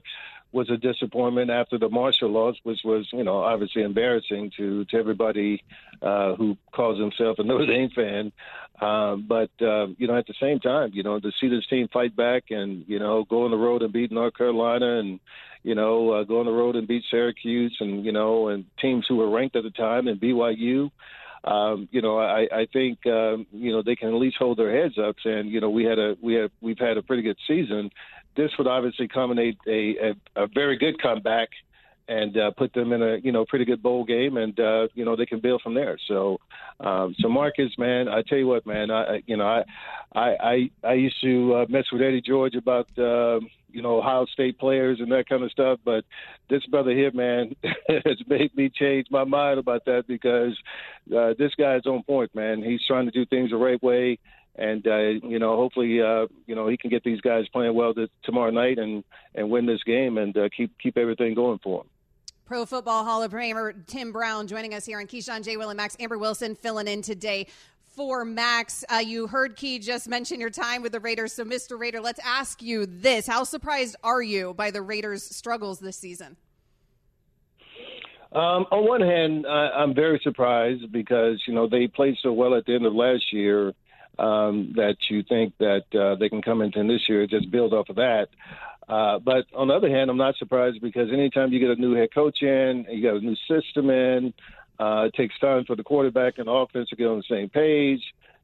was 0.52 0.70
a 0.70 0.78
disappointment 0.78 1.52
after 1.52 1.78
the 1.78 1.90
Marshall 1.90 2.30
loss, 2.30 2.56
which 2.64 2.80
was, 2.84 3.08
you 3.12 3.24
know, 3.24 3.38
obviously 3.38 3.82
embarrassing 3.82 4.52
to 4.58 4.86
to 4.86 4.98
everybody 4.98 5.64
uh, 6.02 6.36
who 6.36 6.58
calls 6.72 7.00
himself 7.00 7.40
a 7.40 7.44
Notre 7.44 7.66
Dame 7.66 7.90
fan. 7.90 8.32
Uh, 8.80 9.16
but 9.16 9.50
uh, 9.62 9.88
you 9.98 10.08
know, 10.08 10.18
at 10.18 10.28
the 10.28 10.34
same 10.40 10.60
time, 10.60 10.92
you 10.94 11.04
know, 11.04 11.20
to 11.20 11.32
see 11.40 11.50
this 11.50 11.66
team 11.68 11.88
fight 11.92 12.16
back 12.16 12.46
and 12.50 12.86
you 12.88 13.00
know 13.00 13.26
go 13.26 13.44
on 13.44 13.52
the 13.52 13.58
road 13.58 13.82
and 13.82 13.92
beat 13.92 14.12
North 14.12 14.36
Carolina 14.36 15.00
and 15.00 15.20
you 15.64 15.76
know 15.76 16.12
uh, 16.12 16.24
go 16.24 16.40
on 16.40 16.46
the 16.46 16.52
road 16.52 16.76
and 16.76 16.88
beat 16.88 17.04
Syracuse 17.12 17.76
and 17.82 18.06
you 18.06 18.12
know 18.12 18.48
and 18.48 18.66
teams 18.80 19.06
who 19.08 19.18
were 19.18 19.30
ranked 19.30 19.56
at 19.56 19.64
the 19.64 19.72
time 19.72 20.08
and 20.08 20.20
BYU. 20.20 20.92
Um, 21.44 21.88
you 21.92 22.02
know, 22.02 22.20
I, 22.20 22.48
I 22.52 22.68
think 22.72 23.06
um, 23.06 23.48
you 23.52 23.72
know 23.72 23.82
they 23.82 23.96
can 23.96 24.10
at 24.10 24.16
least 24.16 24.38
hold 24.38 24.58
their 24.58 24.76
heads 24.82 24.98
up, 24.98 25.16
and 25.26 25.50
you 25.50 25.60
know 25.60 25.70
we 25.70 25.84
had 25.84 26.00
a 26.00 26.16
we 26.22 26.36
have 26.36 26.52
we've 26.62 26.80
had 26.80 26.98
a 26.98 27.02
pretty 27.04 27.24
good 27.24 27.38
season. 27.48 27.92
This 28.36 28.52
would 28.58 28.68
obviously 28.68 29.10
culminate 29.10 29.58
a, 29.68 30.12
a, 30.36 30.44
a 30.44 30.48
very 30.48 30.78
good 30.78 31.02
comeback 31.02 31.50
and 32.10 32.36
uh, 32.36 32.50
put 32.58 32.74
them 32.74 32.92
in 32.92 33.04
a 33.04 33.18
you 33.18 33.32
know 33.32 33.46
pretty 33.46 33.66
good 33.66 33.84
bowl 33.84 34.04
game, 34.04 34.36
and 34.36 34.60
uh, 34.60 34.88
you 34.96 35.06
know 35.06 35.16
they 35.16 35.28
can 35.28 35.40
build 35.40 35.62
from 35.62 35.76
there. 35.76 35.98
So, 36.08 36.40
um, 36.80 37.16
so 37.20 37.30
Marcus, 37.30 37.72
man, 37.78 38.10
I 38.10 38.24
tell 38.24 38.40
you 38.40 38.48
what, 38.48 38.66
man, 38.66 38.90
I 38.90 39.22
you 39.28 39.38
know 39.38 39.46
I 39.46 39.64
I 40.14 40.30
I, 40.42 40.72
I 40.84 40.94
used 40.94 41.22
to 41.22 41.56
uh, 41.56 41.66
mess 41.70 41.86
with 41.92 42.02
Eddie 42.02 42.22
George 42.22 42.56
about 42.56 42.88
uh, 42.98 43.40
you 43.72 43.84
know 43.84 44.00
Ohio 44.00 44.26
State 44.26 44.58
players 44.58 45.00
and 45.00 45.12
that 45.12 45.30
kind 45.30 45.44
of 45.44 45.52
stuff, 45.52 45.80
but 45.86 46.04
this 46.50 46.66
brother 46.66 46.92
here, 46.92 47.12
man, 47.14 47.56
has 47.64 48.18
made 48.28 48.56
me 48.58 48.70
change 48.70 49.06
my 49.12 49.24
mind 49.24 49.60
about 49.60 49.86
that 49.86 50.06
because 50.08 50.58
uh, 51.16 51.36
this 51.38 51.54
guy 51.58 51.76
is 51.76 51.86
on 51.86 52.02
point, 52.04 52.34
man. 52.34 52.64
He's 52.64 52.86
trying 52.88 53.06
to 53.06 53.12
do 53.12 53.26
things 53.28 53.52
the 53.52 53.58
right 53.58 53.82
way 53.84 54.18
and 54.56 54.86
uh, 54.88 54.98
you 54.98 55.40
know, 55.40 55.56
hopefully, 55.56 56.02
uh, 56.02 56.26
you 56.46 56.54
know, 56.56 56.68
he 56.68 56.76
can 56.76 56.90
get 56.90 57.04
these 57.04 57.22
guys 57.22 57.48
playing 57.54 57.76
well 57.76 57.94
this, 57.94 58.10
tomorrow 58.24 58.50
night 58.50 58.78
and 58.80 59.04
and 59.34 59.50
win 59.50 59.68
this 59.68 59.84
game 59.84 60.18
and 60.18 60.36
uh, 60.36 60.50
keep 60.56 60.78
keep 60.80 60.98
everything 60.98 61.36
going 61.36 61.60
for 61.64 61.82
him. 61.82 61.88
Pro 62.50 62.66
Football 62.66 63.06
Hall 63.06 63.22
of 63.22 63.32
Famer 63.32 63.76
Tim 63.86 64.12
Brown 64.12 64.48
joining 64.48 64.74
us 64.74 64.84
here 64.84 65.00
on 65.00 65.06
Keyshawn 65.06 65.44
J. 65.44 65.56
Will 65.56 65.70
and 65.70 65.78
Max 65.78 65.96
Amber 66.00 66.18
Wilson 66.18 66.56
filling 66.56 66.88
in 66.88 67.04
today 67.04 67.46
for 67.96 68.26
Max. 68.26 68.84
Uh, 68.92 68.96
you 68.96 69.28
heard 69.28 69.56
Key 69.56 69.78
just 69.78 70.08
mention 70.08 70.40
your 70.40 70.50
time 70.50 70.82
with 70.82 70.94
the 70.94 71.00
Raiders. 71.00 71.32
So, 71.32 71.46
Mr. 71.46 71.80
Raider, 71.80 72.02
let's 72.02 72.20
ask 72.26 72.64
you 72.64 72.88
this: 72.88 73.28
How 73.28 73.44
surprised 73.44 73.98
are 74.04 74.24
you 74.24 74.56
by 74.56 74.72
the 74.72 74.82
Raiders' 74.82 75.24
struggles 75.24 75.78
this 75.78 75.96
season? 75.96 76.38
Um, 78.32 78.66
on 78.72 78.88
one 78.88 79.02
hand, 79.02 79.46
I, 79.46 79.70
I'm 79.70 79.94
very 79.94 80.20
surprised 80.24 80.92
because 80.92 81.44
you 81.46 81.54
know 81.54 81.70
they 81.70 81.86
played 81.86 82.16
so 82.24 82.34
well 82.34 82.56
at 82.56 82.66
the 82.66 82.74
end 82.74 82.88
of 82.88 82.96
last 82.96 83.32
year 83.32 83.74
um, 84.18 84.74
that 84.76 84.98
you 85.08 85.22
think 85.22 85.54
that 85.60 85.84
uh, 85.94 86.16
they 86.16 86.30
can 86.30 86.42
come 86.42 86.64
into 86.64 86.82
this 86.88 87.08
year 87.08 87.22
and 87.22 87.30
just 87.30 87.52
build 87.52 87.74
off 87.74 87.90
of 87.90 87.98
that. 87.98 88.30
Uh, 88.90 89.20
but 89.20 89.46
on 89.54 89.68
the 89.68 89.74
other 89.76 89.90
hand, 89.90 90.10
I'm 90.10 90.18
not 90.18 90.36
surprised 90.38 90.82
because 90.82 91.10
anytime 91.14 91.54
you 91.54 91.60
get 91.60 91.70
a 91.70 91.80
new 91.80 91.94
head 91.94 92.10
coach 92.14 92.42
in, 92.42 92.88
you 92.90 93.04
got 93.04 93.18
a 93.18 93.26
new 93.26 93.36
system 93.48 93.92
in, 93.92 94.34
uh, 94.80 95.04
it 95.08 95.14
takes 95.14 95.38
time 95.40 95.64
for 95.66 95.76
the 95.76 95.84
quarterback 95.84 96.40
and 96.40 96.48
the 96.48 96.52
offense 96.52 96.90
to 96.90 96.96
get 96.96 97.06
on 97.06 97.18
the 97.18 97.24
same 97.30 97.50
page. 97.50 98.02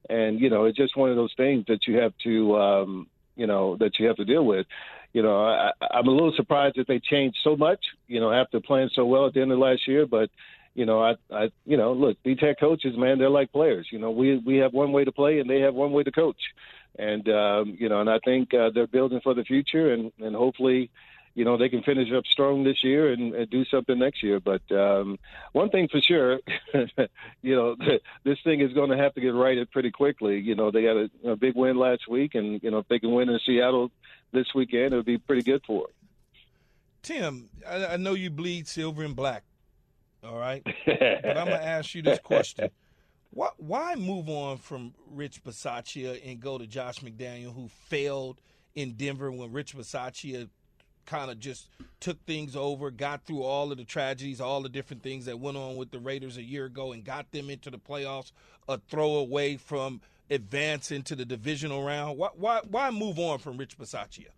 And, 0.07 0.39
you 0.39 0.51
know, 0.51 0.65
it's 0.65 0.77
just 0.77 0.95
one 0.95 1.09
of 1.09 1.15
those 1.15 1.33
things 1.35 1.65
that 1.67 1.87
you 1.87 1.97
have 1.97 2.13
to, 2.25 2.55
um, 2.57 3.07
you 3.35 3.47
know, 3.47 3.75
that 3.77 3.97
you 3.97 4.05
have 4.05 4.17
to 4.17 4.25
deal 4.25 4.45
with. 4.45 4.67
You 5.13 5.23
know, 5.23 5.45
I, 5.45 5.71
I'm 5.91 6.07
a 6.07 6.11
little 6.11 6.33
surprised 6.35 6.75
that 6.77 6.87
they 6.87 6.99
changed 6.99 7.37
so 7.43 7.55
much, 7.55 7.79
you 8.07 8.19
know, 8.19 8.31
after 8.31 8.59
playing 8.59 8.91
so 8.93 9.05
well 9.05 9.25
at 9.25 9.33
the 9.33 9.41
end 9.41 9.51
of 9.51 9.57
last 9.57 9.87
year. 9.87 10.05
But, 10.05 10.29
you 10.75 10.85
know, 10.85 11.01
I, 11.01 11.15
I, 11.31 11.49
you 11.65 11.77
know, 11.77 11.93
look, 11.93 12.17
these 12.23 12.39
head 12.39 12.57
coaches, 12.59 12.95
man, 12.95 13.17
they're 13.17 13.29
like 13.29 13.51
players. 13.51 13.87
You 13.91 13.99
know, 13.99 14.11
we 14.11 14.37
we 14.37 14.57
have 14.57 14.73
one 14.73 14.91
way 14.91 15.05
to 15.05 15.11
play 15.11 15.39
and 15.39 15.49
they 15.49 15.61
have 15.61 15.73
one 15.73 15.91
way 15.91 16.03
to 16.03 16.11
coach 16.11 16.41
and 16.97 17.27
um, 17.29 17.75
you 17.77 17.89
know, 17.89 18.01
and 18.01 18.09
I 18.09 18.19
think 18.23 18.53
uh, 18.53 18.69
they're 18.73 18.87
building 18.87 19.21
for 19.21 19.33
the 19.33 19.43
future, 19.43 19.93
and 19.93 20.11
and 20.19 20.35
hopefully, 20.35 20.89
you 21.33 21.43
know, 21.43 21.57
they 21.57 21.69
can 21.69 21.83
finish 21.83 22.11
up 22.13 22.25
strong 22.25 22.63
this 22.63 22.83
year 22.83 23.11
and, 23.11 23.33
and 23.35 23.49
do 23.49 23.65
something 23.65 23.99
next 23.99 24.23
year. 24.23 24.39
But 24.39 24.61
um, 24.71 25.19
one 25.51 25.69
thing 25.69 25.89
for 25.89 25.99
sure, 25.99 26.39
you 27.41 27.55
know, 27.55 27.75
this 28.23 28.37
thing 28.43 28.61
is 28.61 28.73
going 28.73 28.91
to 28.91 28.97
have 28.97 29.13
to 29.15 29.21
get 29.21 29.33
righted 29.33 29.71
pretty 29.71 29.91
quickly. 29.91 30.39
You 30.39 30.55
know, 30.55 30.71
they 30.71 30.83
got 30.83 30.95
a, 30.95 31.31
a 31.31 31.35
big 31.35 31.55
win 31.55 31.77
last 31.77 32.07
week, 32.07 32.35
and 32.35 32.61
you 32.63 32.71
know, 32.71 32.79
if 32.79 32.87
they 32.87 32.99
can 32.99 33.11
win 33.11 33.29
in 33.29 33.39
Seattle 33.45 33.91
this 34.31 34.47
weekend, 34.55 34.93
it 34.93 34.97
would 34.97 35.05
be 35.05 35.17
pretty 35.17 35.43
good 35.43 35.63
for 35.67 35.87
them. 35.87 35.91
Tim, 37.01 37.49
I, 37.67 37.85
I 37.85 37.97
know 37.97 38.13
you 38.13 38.29
bleed 38.29 38.67
silver 38.67 39.03
and 39.03 39.15
black. 39.15 39.43
All 40.25 40.37
right, 40.37 40.63
but 40.85 41.37
I'm 41.37 41.47
gonna 41.47 41.55
ask 41.55 41.93
you 41.93 42.01
this 42.01 42.19
question. 42.19 42.69
Why, 43.31 43.49
why 43.57 43.95
move 43.95 44.29
on 44.29 44.57
from 44.57 44.93
Rich 45.11 45.43
Bisaccia 45.43 46.21
and 46.25 46.39
go 46.39 46.57
to 46.57 46.65
Josh 46.65 46.99
McDaniel, 46.99 47.53
who 47.53 47.67
failed 47.67 48.39
in 48.75 48.93
Denver 48.93 49.31
when 49.31 49.51
Rich 49.51 49.75
Bisaccia 49.75 50.47
kind 51.05 51.29
of 51.29 51.39
just 51.39 51.69
took 51.99 52.23
things 52.25 52.55
over, 52.55 52.91
got 52.91 53.25
through 53.25 53.43
all 53.43 53.71
of 53.71 53.77
the 53.77 53.83
tragedies, 53.83 54.41
all 54.41 54.61
the 54.61 54.69
different 54.69 55.03
things 55.03 55.25
that 55.25 55.39
went 55.39 55.57
on 55.57 55.75
with 55.75 55.91
the 55.91 55.99
Raiders 55.99 56.37
a 56.37 56.43
year 56.43 56.65
ago, 56.65 56.93
and 56.93 57.03
got 57.03 57.31
them 57.31 57.49
into 57.49 57.69
the 57.69 57.77
playoffs, 57.77 58.31
a 58.67 58.77
throw 58.77 59.15
away 59.15 59.57
from 59.57 60.01
advancing 60.29 61.03
to 61.03 61.15
the 61.15 61.25
divisional 61.25 61.83
round. 61.83 62.17
Why, 62.17 62.29
why, 62.35 62.61
why 62.67 62.89
move 62.89 63.19
on 63.19 63.39
from 63.39 63.57
Rich 63.57 63.77
Bisaccia? 63.77 64.29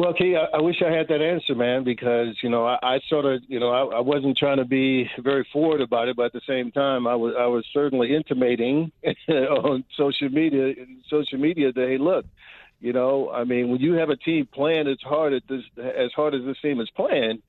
Well, 0.00 0.14
Key, 0.14 0.34
I, 0.34 0.56
I 0.56 0.62
wish 0.62 0.76
I 0.80 0.90
had 0.90 1.08
that 1.08 1.20
answer, 1.20 1.54
man, 1.54 1.84
because 1.84 2.34
you 2.42 2.48
know 2.48 2.64
I, 2.64 2.78
I 2.82 3.00
sort 3.10 3.26
of, 3.26 3.42
you 3.48 3.60
know, 3.60 3.68
I, 3.68 3.98
I 3.98 4.00
wasn't 4.00 4.38
trying 4.38 4.56
to 4.56 4.64
be 4.64 5.10
very 5.18 5.46
forward 5.52 5.82
about 5.82 6.08
it, 6.08 6.16
but 6.16 6.24
at 6.24 6.32
the 6.32 6.40
same 6.48 6.72
time, 6.72 7.06
I 7.06 7.14
was, 7.14 7.34
I 7.38 7.44
was 7.44 7.66
certainly 7.70 8.16
intimating 8.16 8.92
on 9.28 9.84
social 9.98 10.30
media, 10.30 10.72
social 11.10 11.36
media 11.36 11.70
that 11.74 11.86
hey, 11.86 11.98
look, 11.98 12.24
you 12.80 12.94
know, 12.94 13.30
I 13.30 13.44
mean, 13.44 13.68
when 13.68 13.82
you 13.82 13.92
have 13.92 14.08
a 14.08 14.16
team 14.16 14.48
playing 14.50 14.88
as 14.88 14.96
hard 15.02 15.34
as 15.34 15.42
this, 15.50 15.64
as 15.76 16.10
hard 16.16 16.34
as 16.34 16.46
this 16.46 16.56
team 16.62 16.80
is 16.80 16.88
playing, 16.96 17.42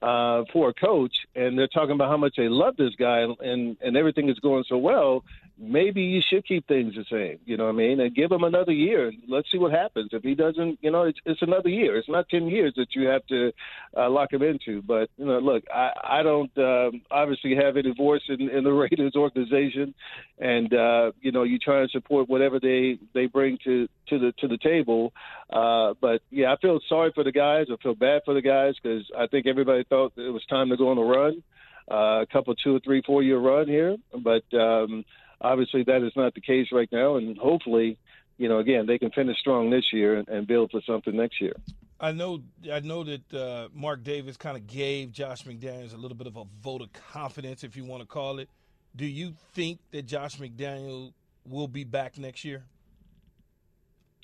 uh, 0.00 0.44
for 0.52 0.68
a 0.68 0.74
coach, 0.74 1.16
and 1.34 1.58
they're 1.58 1.66
talking 1.66 1.96
about 1.96 2.08
how 2.08 2.16
much 2.16 2.34
they 2.36 2.48
love 2.48 2.76
this 2.76 2.94
guy, 2.96 3.26
and 3.40 3.76
and 3.80 3.96
everything 3.96 4.28
is 4.28 4.38
going 4.38 4.64
so 4.68 4.78
well. 4.78 5.24
Maybe 5.58 6.02
you 6.02 6.20
should 6.28 6.46
keep 6.46 6.68
things 6.68 6.94
the 6.94 7.04
same. 7.10 7.38
You 7.46 7.56
know 7.56 7.64
what 7.64 7.74
I 7.74 7.76
mean? 7.76 8.00
And 8.00 8.14
give 8.14 8.30
him 8.30 8.44
another 8.44 8.72
year. 8.72 9.10
Let's 9.26 9.50
see 9.50 9.56
what 9.56 9.72
happens. 9.72 10.10
If 10.12 10.22
he 10.22 10.34
doesn't, 10.34 10.78
you 10.82 10.90
know, 10.90 11.04
it's, 11.04 11.18
it's 11.24 11.40
another 11.40 11.70
year. 11.70 11.96
It's 11.96 12.10
not 12.10 12.28
ten 12.28 12.46
years 12.46 12.74
that 12.76 12.88
you 12.94 13.08
have 13.08 13.26
to 13.28 13.52
uh, 13.96 14.10
lock 14.10 14.34
him 14.34 14.42
into. 14.42 14.82
But 14.82 15.08
you 15.16 15.24
know, 15.24 15.38
look, 15.38 15.64
I 15.74 15.92
I 16.04 16.22
don't 16.22 16.50
um, 16.58 17.00
obviously 17.10 17.56
have 17.56 17.78
any 17.78 17.94
voice 17.94 18.20
in, 18.28 18.50
in 18.50 18.64
the 18.64 18.72
Raiders 18.86 19.14
organization, 19.16 19.94
and 20.38 20.74
uh, 20.74 21.12
you 21.22 21.32
know, 21.32 21.44
you 21.44 21.58
try 21.58 21.80
and 21.80 21.90
support 21.90 22.28
whatever 22.28 22.60
they 22.60 22.98
they 23.14 23.24
bring 23.24 23.56
to 23.64 23.88
to 24.08 24.18
the 24.18 24.32
to 24.40 24.48
the 24.48 24.58
table. 24.58 25.14
Uh, 25.50 25.94
but 26.02 26.20
yeah, 26.30 26.52
I 26.52 26.56
feel 26.60 26.80
sorry 26.86 27.12
for 27.14 27.24
the 27.24 27.32
guys. 27.32 27.68
I 27.72 27.82
feel 27.82 27.94
bad 27.94 28.22
for 28.26 28.34
the 28.34 28.42
guys 28.42 28.74
because 28.82 29.10
I 29.16 29.26
think 29.26 29.46
everybody 29.46 29.84
thought 29.84 30.12
it 30.16 30.30
was 30.30 30.44
time 30.50 30.68
to 30.68 30.76
go 30.76 30.90
on 30.90 30.98
a 30.98 31.02
run, 31.02 31.42
uh, 31.90 32.22
a 32.22 32.26
couple, 32.30 32.54
two 32.56 32.76
or 32.76 32.80
three, 32.80 33.02
four 33.06 33.22
year 33.22 33.38
run 33.38 33.68
here. 33.68 33.96
But 34.12 34.44
um, 34.54 35.04
obviously, 35.40 35.84
that 35.84 36.02
is 36.02 36.12
not 36.16 36.34
the 36.34 36.40
case 36.40 36.68
right 36.72 36.88
now, 36.90 37.16
and 37.16 37.36
hopefully, 37.38 37.98
you 38.38 38.48
know, 38.48 38.58
again, 38.58 38.86
they 38.86 38.98
can 38.98 39.10
finish 39.10 39.38
strong 39.38 39.70
this 39.70 39.92
year 39.92 40.16
and, 40.16 40.28
and 40.28 40.46
build 40.46 40.70
for 40.70 40.80
something 40.86 41.16
next 41.16 41.40
year. 41.40 41.54
I 41.98 42.12
know, 42.12 42.42
I 42.70 42.80
know 42.80 43.04
that 43.04 43.34
uh, 43.34 43.68
Mark 43.72 44.02
Davis 44.02 44.36
kind 44.36 44.56
of 44.56 44.66
gave 44.66 45.12
Josh 45.12 45.44
McDaniels 45.44 45.94
a 45.94 45.96
little 45.96 46.16
bit 46.16 46.26
of 46.26 46.36
a 46.36 46.44
vote 46.62 46.82
of 46.82 46.92
confidence, 46.92 47.64
if 47.64 47.76
you 47.76 47.84
want 47.84 48.02
to 48.02 48.06
call 48.06 48.38
it. 48.38 48.50
Do 48.94 49.06
you 49.06 49.34
think 49.54 49.78
that 49.92 50.06
Josh 50.06 50.36
McDaniel 50.36 51.12
will 51.48 51.68
be 51.68 51.84
back 51.84 52.18
next 52.18 52.44
year? 52.44 52.64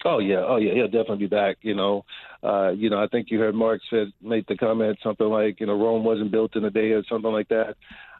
Oh 0.05 0.19
yeah, 0.19 0.43
oh 0.47 0.57
yeah, 0.57 0.75
he'll 0.75 0.87
definitely 0.87 1.19
be 1.19 1.27
back. 1.29 1.59
You 1.63 1.75
know, 1.75 2.05
uh, 2.43 2.71
you 2.71 2.91
know, 2.91 3.01
I 3.01 3.07
think 3.07 3.31
you 3.31 3.39
heard 3.39 3.55
Mark 3.55 3.81
said 3.89 4.13
made 4.21 4.45
the 4.49 4.57
comment 4.57 4.99
something 5.03 5.29
like, 5.29 5.61
you 5.61 5.67
know, 5.67 5.79
Rome 5.79 6.05
wasn't 6.05 6.33
built 6.33 6.57
in 6.57 6.65
a 6.65 6.71
day 6.71 6.91
or 6.91 7.05
something 7.09 7.31
like 7.31 7.49
that. 7.49 7.77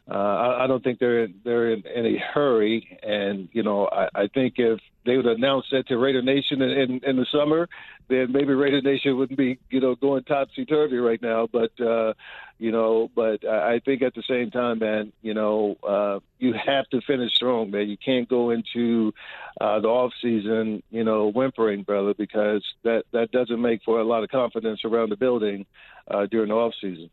Uh, 0.09 0.15
I, 0.15 0.63
I 0.63 0.67
don't 0.67 0.83
think 0.83 0.99
they're 0.99 1.27
they're 1.45 1.71
in 1.71 1.87
any 1.87 2.17
hurry, 2.17 2.99
and 3.01 3.47
you 3.53 3.63
know, 3.63 3.87
I, 3.87 4.09
I 4.13 4.27
think 4.27 4.55
if 4.57 4.79
they 5.05 5.15
would 5.15 5.25
announce 5.25 5.65
that 5.71 5.87
to 5.87 5.97
Raider 5.97 6.21
Nation 6.21 6.61
in, 6.61 6.69
in, 6.69 7.01
in 7.05 7.15
the 7.15 7.25
summer, 7.31 7.69
then 8.09 8.31
maybe 8.31 8.53
Raider 8.53 8.81
Nation 8.81 9.17
wouldn't 9.17 9.37
be 9.37 9.59
you 9.69 9.79
know 9.79 9.95
going 9.95 10.23
topsy 10.25 10.65
turvy 10.65 10.97
right 10.97 11.21
now. 11.21 11.47
But 11.49 11.79
uh, 11.79 12.15
you 12.59 12.71
know, 12.71 13.11
but 13.15 13.45
I 13.47 13.79
think 13.79 14.01
at 14.01 14.13
the 14.13 14.23
same 14.27 14.51
time, 14.51 14.79
man, 14.79 15.13
you 15.21 15.33
know, 15.33 15.77
uh, 15.87 16.19
you 16.37 16.53
have 16.53 16.89
to 16.89 16.99
finish 17.07 17.33
strong, 17.33 17.71
man. 17.71 17.89
You 17.89 17.97
can't 17.97 18.27
go 18.27 18.49
into 18.49 19.13
uh, 19.61 19.79
the 19.79 19.87
off 19.87 20.11
season, 20.21 20.83
you 20.91 21.05
know, 21.05 21.31
whimpering, 21.31 21.83
brother, 21.83 22.13
because 22.13 22.63
that 22.83 23.03
that 23.13 23.31
doesn't 23.31 23.61
make 23.61 23.81
for 23.85 24.01
a 24.01 24.03
lot 24.03 24.23
of 24.23 24.29
confidence 24.29 24.81
around 24.83 25.11
the 25.11 25.17
building 25.17 25.65
uh, 26.09 26.25
during 26.25 26.49
the 26.49 26.55
off 26.55 26.73
season. 26.81 27.09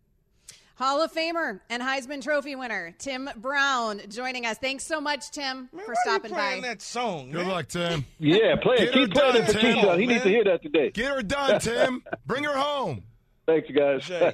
Hall 0.81 1.03
of 1.03 1.13
Famer 1.13 1.61
and 1.69 1.83
Heisman 1.83 2.23
Trophy 2.23 2.57
winner 2.57 2.95
Tim 2.97 3.29
Brown 3.37 4.01
joining 4.09 4.47
us. 4.47 4.57
Thanks 4.57 4.83
so 4.83 4.99
much, 4.99 5.31
Tim, 5.31 5.69
Man, 5.75 5.85
for 5.85 5.93
why 5.93 6.01
stopping 6.05 6.31
you 6.31 6.37
playing 6.37 6.63
by. 6.63 6.69
that 6.69 6.81
song. 6.81 7.31
Good 7.31 7.43
man? 7.43 7.49
luck, 7.49 7.69
Tim. 7.69 8.07
Yeah, 8.19 8.57
play 8.57 8.77
it. 8.77 8.79
Get 8.87 8.95
Keep 8.95 9.11
playing 9.13 9.33
done, 9.35 9.37
it 9.37 9.47
for 9.47 9.53
Tim. 9.59 9.77
Keyshawn. 9.77 10.01
He 10.01 10.07
Man. 10.07 10.09
needs 10.15 10.23
to 10.23 10.29
hear 10.31 10.45
that 10.45 10.63
today. 10.63 10.91
Get 10.91 11.13
her 11.13 11.23
done, 11.23 11.61
Tim. 11.61 12.03
Bring 12.25 12.45
her 12.45 12.57
home. 12.57 13.03
Thanks, 13.47 13.69
guys. 13.71 14.07
Jay, 14.07 14.33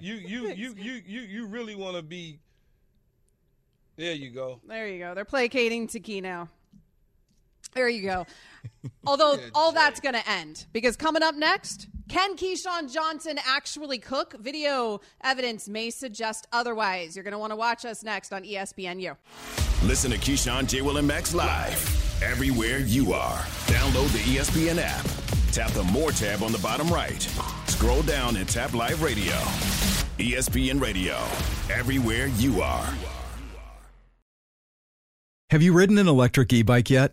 you 0.00 0.14
you 0.14 0.48
you 0.54 0.74
you 0.78 1.02
you 1.04 1.20
you 1.22 1.46
really 1.46 1.74
want 1.74 1.96
to 1.96 2.02
be? 2.02 2.38
There 3.96 4.14
you 4.14 4.30
go. 4.30 4.60
There 4.68 4.86
you 4.86 5.00
go. 5.00 5.14
They're 5.16 5.24
placating 5.24 5.88
to 5.88 5.98
Key 5.98 6.20
now. 6.20 6.50
There 7.74 7.88
you 7.88 8.02
go. 8.02 8.26
Although 9.06 9.38
all 9.54 9.72
that's 9.72 10.00
going 10.00 10.14
to 10.14 10.28
end 10.28 10.66
because 10.72 10.96
coming 10.96 11.22
up 11.22 11.34
next, 11.34 11.88
can 12.08 12.36
Keyshawn 12.36 12.92
Johnson 12.92 13.38
actually 13.46 13.98
cook? 13.98 14.34
Video 14.40 15.00
evidence 15.22 15.68
may 15.68 15.90
suggest 15.90 16.46
otherwise. 16.52 17.14
You're 17.14 17.22
going 17.22 17.32
to 17.32 17.38
want 17.38 17.52
to 17.52 17.56
watch 17.56 17.84
us 17.84 18.02
next 18.02 18.32
on 18.32 18.42
ESPNU. 18.42 19.16
Listen 19.84 20.10
to 20.10 20.18
Keyshawn, 20.18 20.66
J. 20.66 20.82
Will, 20.82 20.96
and 20.96 21.06
Max 21.06 21.34
live 21.34 22.22
everywhere 22.22 22.78
you 22.78 23.12
are. 23.12 23.38
Download 23.66 24.12
the 24.12 24.18
ESPN 24.18 24.78
app. 24.78 25.06
Tap 25.52 25.70
the 25.70 25.84
More 25.84 26.10
tab 26.12 26.42
on 26.42 26.52
the 26.52 26.58
bottom 26.58 26.88
right. 26.88 27.22
Scroll 27.66 28.02
down 28.02 28.36
and 28.36 28.48
tap 28.48 28.74
Live 28.74 29.02
Radio. 29.02 29.34
ESPN 30.18 30.80
Radio, 30.80 31.16
everywhere 31.74 32.26
you 32.26 32.60
are. 32.60 32.92
Have 35.50 35.62
you 35.62 35.72
ridden 35.72 35.98
an 35.98 36.06
electric 36.06 36.52
e 36.52 36.62
bike 36.62 36.90
yet? 36.90 37.12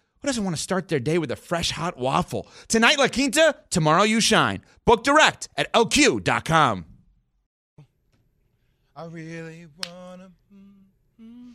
who 0.21 0.27
doesn't 0.27 0.43
want 0.43 0.55
to 0.55 0.61
start 0.61 0.87
their 0.87 0.99
day 0.99 1.17
with 1.17 1.31
a 1.31 1.35
fresh 1.35 1.71
hot 1.71 1.97
waffle? 1.97 2.47
Tonight, 2.67 2.99
La 2.99 3.07
Quinta, 3.07 3.55
tomorrow, 3.69 4.03
you 4.03 4.21
shine. 4.21 4.61
Book 4.85 5.03
direct 5.03 5.49
at 5.57 5.71
lq.com. 5.73 6.85
I 8.95 9.05
really 9.05 9.67
wanna. 9.83 10.31
Mm-hmm. 11.23 11.51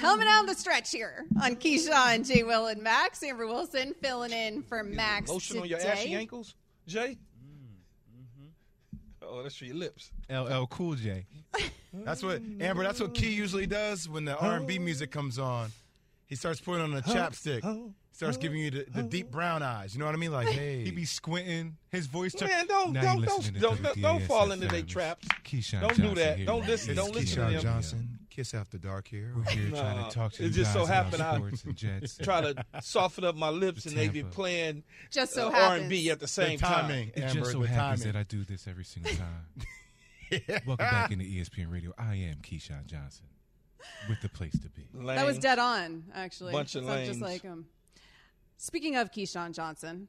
Coming 0.00 0.26
down 0.26 0.46
the 0.46 0.54
stretch 0.54 0.90
here 0.90 1.26
on 1.42 1.56
Keyshawn, 1.56 2.26
J. 2.26 2.42
Will, 2.42 2.66
and 2.66 2.82
Max. 2.82 3.22
Amber 3.22 3.46
Wilson 3.46 3.94
filling 4.02 4.32
in 4.32 4.62
for 4.62 4.82
Max 4.82 5.30
Lotion 5.30 5.58
on 5.58 5.68
your 5.68 5.80
ashy 5.80 6.14
ankles, 6.14 6.54
Jay? 6.86 7.16
Oh, 9.28 9.42
that's 9.42 9.56
for 9.56 9.64
your 9.64 9.76
lips. 9.76 10.10
LL 10.30 10.66
Cool 10.66 10.94
J. 10.94 11.26
That's 11.92 12.22
what 12.22 12.42
Amber. 12.60 12.82
That's 12.82 13.00
what 13.00 13.14
Key 13.14 13.32
usually 13.32 13.66
does 13.66 14.08
when 14.08 14.24
the 14.24 14.36
R 14.36 14.56
and 14.56 14.66
B 14.66 14.78
oh. 14.78 14.82
music 14.82 15.10
comes 15.10 15.38
on. 15.38 15.70
He 16.26 16.34
starts 16.34 16.60
putting 16.60 16.82
on 16.82 16.94
a 16.94 17.02
chapstick. 17.02 17.60
Oh. 17.62 17.92
Starts 18.12 18.38
giving 18.38 18.58
you 18.60 18.70
the, 18.70 18.86
the 18.88 19.02
oh. 19.02 19.08
deep 19.08 19.30
brown 19.30 19.62
eyes. 19.62 19.94
You 19.94 20.00
know 20.00 20.06
what 20.06 20.14
I 20.14 20.18
mean? 20.18 20.32
Like, 20.32 20.48
hey, 20.48 20.82
He 20.84 20.90
be 20.90 21.04
squinting. 21.04 21.76
His 21.90 22.06
voice. 22.06 22.32
turn- 22.32 22.48
Man, 22.48 22.66
don't 22.66 22.92
Now 22.94 23.02
don't 23.02 23.22
don't 23.22 23.36
listening 23.36 23.54
to 23.54 23.60
don't, 23.60 23.82
don't, 23.82 24.00
don't 24.00 24.22
fall 24.22 24.48
DSFM. 24.48 24.52
into 24.52 24.68
their 24.68 24.82
traps. 24.82 25.28
Keyshawn 25.44 25.80
Don't 25.80 25.88
Johnson 25.90 26.08
do 26.08 26.14
that. 26.14 26.36
here. 26.38 26.46
Don't 26.46 26.66
listen. 26.66 26.90
it's 26.92 27.00
Don't 27.00 27.14
listen 27.14 27.36
to 27.36 27.42
Keyshawn 27.42 27.52
them. 27.52 27.62
Johnson. 27.62 28.18
Kiss 28.36 28.52
After 28.52 28.76
Dark 28.76 29.08
here. 29.08 29.32
We're 29.34 29.44
here 29.50 29.70
Nah, 29.70 29.80
trying 29.80 30.04
to 30.04 30.10
talk 30.14 30.32
to 30.32 30.42
it 30.42 30.48
you 30.48 30.52
just 30.52 30.74
guys 30.74 30.82
so 30.82 30.84
happened 30.84 31.14
about 31.14 31.34
I 31.34 31.36
sports 31.38 31.64
and 31.64 31.74
Jets. 31.74 32.18
try 32.18 32.42
to 32.42 32.64
soften 32.82 33.24
up 33.24 33.34
my 33.34 33.48
lips, 33.48 33.86
and 33.86 33.96
they 33.96 34.08
be 34.08 34.22
playing 34.24 34.82
Just 35.10 35.32
so 35.32 35.48
uh, 35.48 35.52
happens. 35.52 35.82
R&B 35.84 36.10
at 36.10 36.20
the 36.20 36.28
same 36.28 36.58
timing. 36.58 37.12
time. 37.12 37.24
It 37.24 37.32
just 37.32 37.52
so 37.52 37.62
the 37.62 37.68
happens 37.68 38.00
timing. 38.02 38.12
that 38.12 38.18
I 38.18 38.24
do 38.24 38.44
this 38.44 38.68
every 38.68 38.84
single 38.84 39.10
time. 39.16 40.46
Welcome 40.66 40.76
back 40.76 41.10
into 41.12 41.24
ESPN 41.24 41.72
Radio. 41.72 41.94
I 41.96 42.16
am 42.16 42.34
Keyshawn 42.42 42.84
Johnson 42.84 43.24
with 44.06 44.20
the 44.20 44.28
place 44.28 44.52
to 44.52 44.68
be. 44.68 44.86
Lame. 44.92 45.16
That 45.16 45.24
was 45.24 45.38
dead 45.38 45.58
on, 45.58 46.04
actually. 46.14 46.52
Bunch 46.52 46.74
of 46.74 46.84
Sounds 46.84 47.08
just 47.08 47.20
like 47.22 47.40
him. 47.40 47.66
Speaking 48.58 48.96
of 48.96 49.12
Keyshawn 49.12 49.54
Johnson, 49.54 50.08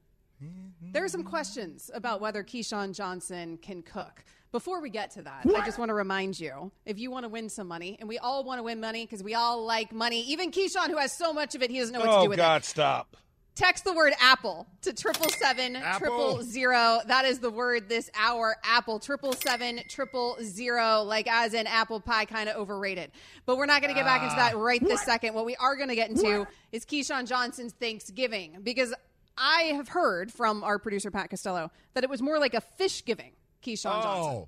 there 0.81 1.05
are 1.05 1.07
some 1.09 1.23
questions 1.23 1.89
about 1.93 2.19
whether 2.19 2.43
Keyshawn 2.43 2.93
Johnson 2.93 3.57
can 3.57 3.81
cook. 3.83 4.25
Before 4.51 4.81
we 4.81 4.89
get 4.89 5.11
to 5.11 5.21
that, 5.23 5.45
I 5.45 5.65
just 5.65 5.77
want 5.77 5.89
to 5.89 5.93
remind 5.93 6.39
you 6.39 6.71
if 6.85 6.97
you 6.99 7.11
want 7.11 7.25
to 7.25 7.29
win 7.29 7.49
some 7.49 7.67
money, 7.67 7.97
and 7.99 8.07
we 8.07 8.17
all 8.17 8.43
want 8.43 8.59
to 8.59 8.63
win 8.63 8.79
money 8.79 9.05
because 9.05 9.21
we 9.21 9.33
all 9.33 9.65
like 9.65 9.91
money, 9.91 10.21
even 10.21 10.51
Keyshawn, 10.51 10.87
who 10.87 10.97
has 10.97 11.11
so 11.11 11.33
much 11.33 11.53
of 11.53 11.61
it, 11.61 11.69
he 11.69 11.79
doesn't 11.79 11.93
know 11.93 11.99
what 11.99 12.05
to 12.05 12.11
Oh 12.11 12.23
do 12.23 12.29
with 12.29 12.37
God, 12.37 12.61
it. 12.61 12.65
stop! 12.65 13.17
Text 13.55 13.85
the 13.85 13.93
word 13.93 14.13
apple 14.21 14.67
to 14.83 14.93
triple 14.93 15.29
seven 15.29 15.77
triple 15.97 16.43
zero. 16.43 16.99
That 17.07 17.25
is 17.25 17.39
the 17.39 17.49
word 17.49 17.89
this 17.89 18.07
hour. 18.15 18.55
Apple 18.63 18.99
triple 18.99 19.33
seven 19.33 19.81
triple 19.89 20.37
zero, 20.43 21.01
like 21.01 21.27
as 21.27 21.55
in 21.55 21.65
apple 21.65 21.99
pie, 21.99 22.25
kind 22.25 22.49
of 22.49 22.55
overrated. 22.55 23.11
But 23.47 23.57
we're 23.57 23.65
not 23.65 23.81
going 23.81 23.91
to 23.91 23.99
get 23.99 24.05
back 24.05 24.21
into 24.21 24.35
that 24.35 24.53
ah. 24.53 24.59
right 24.59 24.79
this 24.79 25.01
second. 25.01 25.33
What 25.33 25.45
we 25.45 25.55
are 25.55 25.75
going 25.75 25.89
to 25.89 25.95
get 25.95 26.11
into 26.11 26.47
is 26.71 26.85
Keyshawn 26.85 27.27
Johnson's 27.27 27.73
Thanksgiving 27.73 28.59
because 28.61 28.93
I 29.35 29.63
have 29.75 29.87
heard 29.87 30.31
from 30.31 30.63
our 30.63 30.77
producer 30.77 31.09
Pat 31.09 31.31
Costello 31.31 31.71
that 31.95 32.03
it 32.03 32.11
was 32.11 32.21
more 32.21 32.37
like 32.37 32.53
a 32.53 32.61
fish 32.61 33.05
giving. 33.05 33.31
Keyshawn 33.67 34.01
Johnson. 34.03 34.33
Oh, 34.33 34.47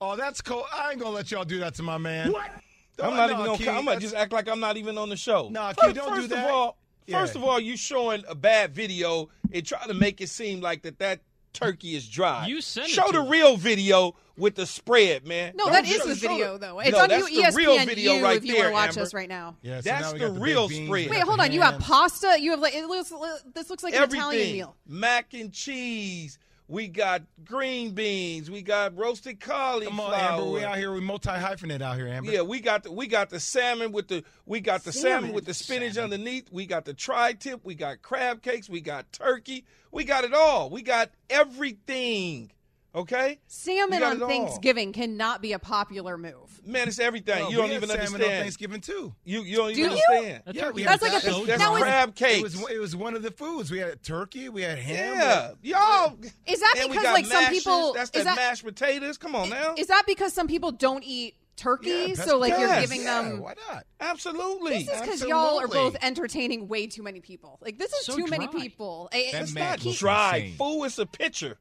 oh, 0.00 0.16
that's 0.16 0.40
cool. 0.40 0.64
I 0.72 0.90
ain't 0.90 1.00
gonna 1.00 1.14
let 1.14 1.30
y'all 1.30 1.44
do 1.44 1.58
that 1.60 1.74
to 1.76 1.82
my 1.82 1.98
man. 1.98 2.32
What? 2.32 2.50
Oh, 3.00 3.10
I'm 3.10 3.16
not 3.16 3.30
even 3.30 3.44
gonna. 3.46 3.78
I'm 3.78 3.84
gonna 3.84 4.00
just 4.00 4.14
act 4.14 4.32
like 4.32 4.48
I'm 4.48 4.60
not 4.60 4.76
even 4.76 4.98
on 4.98 5.08
the 5.08 5.16
show. 5.16 5.48
Nah, 5.48 5.68
first, 5.72 5.80
Key, 5.88 5.92
don't 5.92 6.10
do 6.14 6.16
first 6.16 6.28
that. 6.30 6.44
Of 6.46 6.50
all, 6.52 6.76
Yeah. 7.06 7.20
First 7.20 7.36
of 7.36 7.44
all, 7.44 7.58
you 7.60 7.76
showing 7.76 8.24
a 8.28 8.34
bad 8.34 8.74
video 8.74 9.28
and 9.52 9.64
trying 9.64 9.88
to 9.88 9.94
make 9.94 10.20
it 10.20 10.28
seem 10.28 10.60
like 10.60 10.82
that 10.82 10.98
that 10.98 11.20
turkey 11.52 11.94
is 11.96 12.06
dry. 12.08 12.46
You 12.46 12.60
sent 12.60 12.88
it 12.88 12.92
show 12.92 13.06
to 13.06 13.12
the 13.18 13.22
me. 13.24 13.30
real 13.30 13.56
video 13.56 14.14
with 14.36 14.54
the 14.56 14.66
spread, 14.66 15.26
man. 15.26 15.52
No, 15.56 15.64
Don't 15.64 15.72
that 15.72 15.86
show- 15.86 15.94
is 15.94 16.20
the 16.20 16.26
show 16.26 16.28
video, 16.32 16.58
though. 16.58 16.78
It's 16.80 16.90
No, 16.92 16.98
on 16.98 17.08
that's 17.08 17.30
you, 17.30 17.42
the 17.50 17.56
real 17.56 17.76
ESPN 17.78 17.86
video 17.86 18.14
U 18.14 18.22
right 18.24 18.36
if 18.36 18.44
you 18.44 18.52
there, 18.54 18.64
want 18.64 18.72
to 18.72 18.74
watch 18.74 18.88
Amber. 18.90 19.00
us 19.02 19.14
right 19.14 19.28
now. 19.28 19.56
Yeah, 19.62 19.76
so 19.80 19.82
That's 19.90 20.02
now 20.02 20.12
the 20.12 20.32
the 20.32 20.40
real 20.40 20.68
spread. 20.68 21.10
Wait, 21.10 21.20
hold 21.22 21.40
on. 21.40 21.50
You 21.52 21.60
have 21.62 21.78
pasta. 21.80 22.36
You 22.40 22.50
have 22.52 22.60
like 22.60 22.74
it 22.74 22.84
looks. 22.86 23.12
This 23.54 23.70
looks 23.70 23.82
like 23.82 23.94
an 23.94 24.02
Italian 24.04 24.52
meal. 24.52 24.76
Mac 24.86 25.34
and 25.34 25.52
cheese. 25.52 26.38
We 26.70 26.86
got 26.88 27.22
green 27.46 27.92
beans. 27.92 28.50
We 28.50 28.60
got 28.60 28.94
roasted 28.96 29.40
cauliflower. 29.40 29.88
Come 29.88 30.00
on, 30.00 30.14
Amber. 30.14 30.50
We 30.50 30.64
out 30.64 30.76
here. 30.76 30.92
We 30.92 31.00
multi 31.00 31.30
hyphenate 31.30 31.80
out 31.80 31.96
here, 31.96 32.06
Amber. 32.06 32.30
Yeah, 32.30 32.42
we 32.42 32.60
got 32.60 32.82
the 32.82 32.92
we 32.92 33.06
got 33.06 33.30
the 33.30 33.40
salmon 33.40 33.90
with 33.90 34.08
the 34.08 34.22
we 34.44 34.60
got 34.60 34.84
the 34.84 34.92
salmon, 34.92 35.20
Salmon. 35.20 35.32
with 35.34 35.46
the 35.46 35.54
spinach 35.54 35.96
underneath. 35.96 36.52
We 36.52 36.66
got 36.66 36.84
the 36.84 36.92
tri-tip. 36.92 37.64
We 37.64 37.74
got 37.74 38.02
crab 38.02 38.42
cakes. 38.42 38.68
We 38.68 38.82
got 38.82 39.10
turkey. 39.12 39.64
We 39.90 40.04
got 40.04 40.24
it 40.24 40.34
all. 40.34 40.68
We 40.68 40.82
got 40.82 41.10
everything. 41.30 42.52
Okay, 42.94 43.38
Salmon 43.46 44.02
on 44.02 44.16
it 44.16 44.22
all. 44.22 44.28
Thanksgiving 44.28 44.92
cannot 44.94 45.42
be 45.42 45.52
a 45.52 45.58
popular 45.58 46.16
move. 46.16 46.60
man, 46.64 46.88
it's 46.88 46.98
everything. 46.98 47.38
No, 47.44 47.50
you 47.50 47.56
don't 47.58 47.68
had 47.68 47.76
even 47.76 47.88
salmon 47.90 48.04
understand. 48.06 48.32
on 48.34 48.40
Thanksgiving 48.42 48.80
too. 48.80 49.14
You 49.24 49.42
you 49.42 49.56
don't 49.58 49.74
Do 49.74 49.80
even 49.80 49.92
you? 49.92 50.02
understand. 50.10 50.42
That 50.46 50.54
Yeah, 50.54 50.62
turkey 50.62 50.74
we 50.76 50.82
was 50.82 50.90
That's 50.90 51.02
like 51.02 51.22
a- 51.22 51.26
so 51.32 51.44
That's 51.44 51.60
Now 51.60 51.76
is- 51.76 51.82
crab 51.82 52.14
It 52.18 52.42
was 52.42 52.70
it 52.70 52.78
was 52.78 52.96
one 52.96 53.14
of 53.14 53.22
the 53.22 53.30
foods. 53.30 53.70
We 53.70 53.78
had 53.78 54.02
turkey. 54.02 54.48
We 54.48 54.62
had 54.62 54.78
ham. 54.78 55.14
yeah, 55.14 55.50
y'all. 55.62 56.18
Is 56.46 56.60
that 56.60 56.74
because 56.88 57.02
got 57.02 57.12
like 57.12 57.26
some 57.26 57.46
people? 57.52 57.92
That's 57.92 58.10
is 58.10 58.20
the 58.20 58.24
that 58.24 58.36
mashed 58.36 58.64
potatoes. 58.64 59.18
Come 59.18 59.36
on 59.36 59.50
now. 59.50 59.74
is 59.76 59.88
that 59.88 60.04
because 60.06 60.32
some 60.32 60.46
people 60.48 60.72
don't 60.72 61.04
eat 61.04 61.34
turkey? 61.56 61.90
Yeah, 61.90 62.14
so 62.14 62.38
like 62.38 62.52
you're 62.52 62.60
yes. 62.68 62.80
giving 62.88 63.02
Yeah, 63.02 63.22
them. 63.22 63.40
why 63.40 63.54
not? 63.70 63.84
Absolutely. 64.00 64.82
This 64.84 64.88
is 64.94 65.00
because 65.02 65.22
y'all 65.22 65.60
are 65.60 65.68
both 65.68 65.94
entertaining 66.02 66.68
way 66.68 66.86
too 66.86 67.02
many 67.02 67.20
people. 67.20 67.58
Like 67.60 67.78
this 67.78 67.92
is 67.92 68.06
So 68.06 68.16
too 68.16 68.26
many 68.28 68.48
people. 68.48 69.08
That 69.12 69.18
it's 69.42 69.54
not. 69.54 69.84
looks 69.84 69.98
Ke- 69.98 70.00
Dry 70.00 70.36
insane. 70.36 70.56
food 70.56 70.84
is 70.84 70.98
a 70.98 71.06
picture. 71.06 71.58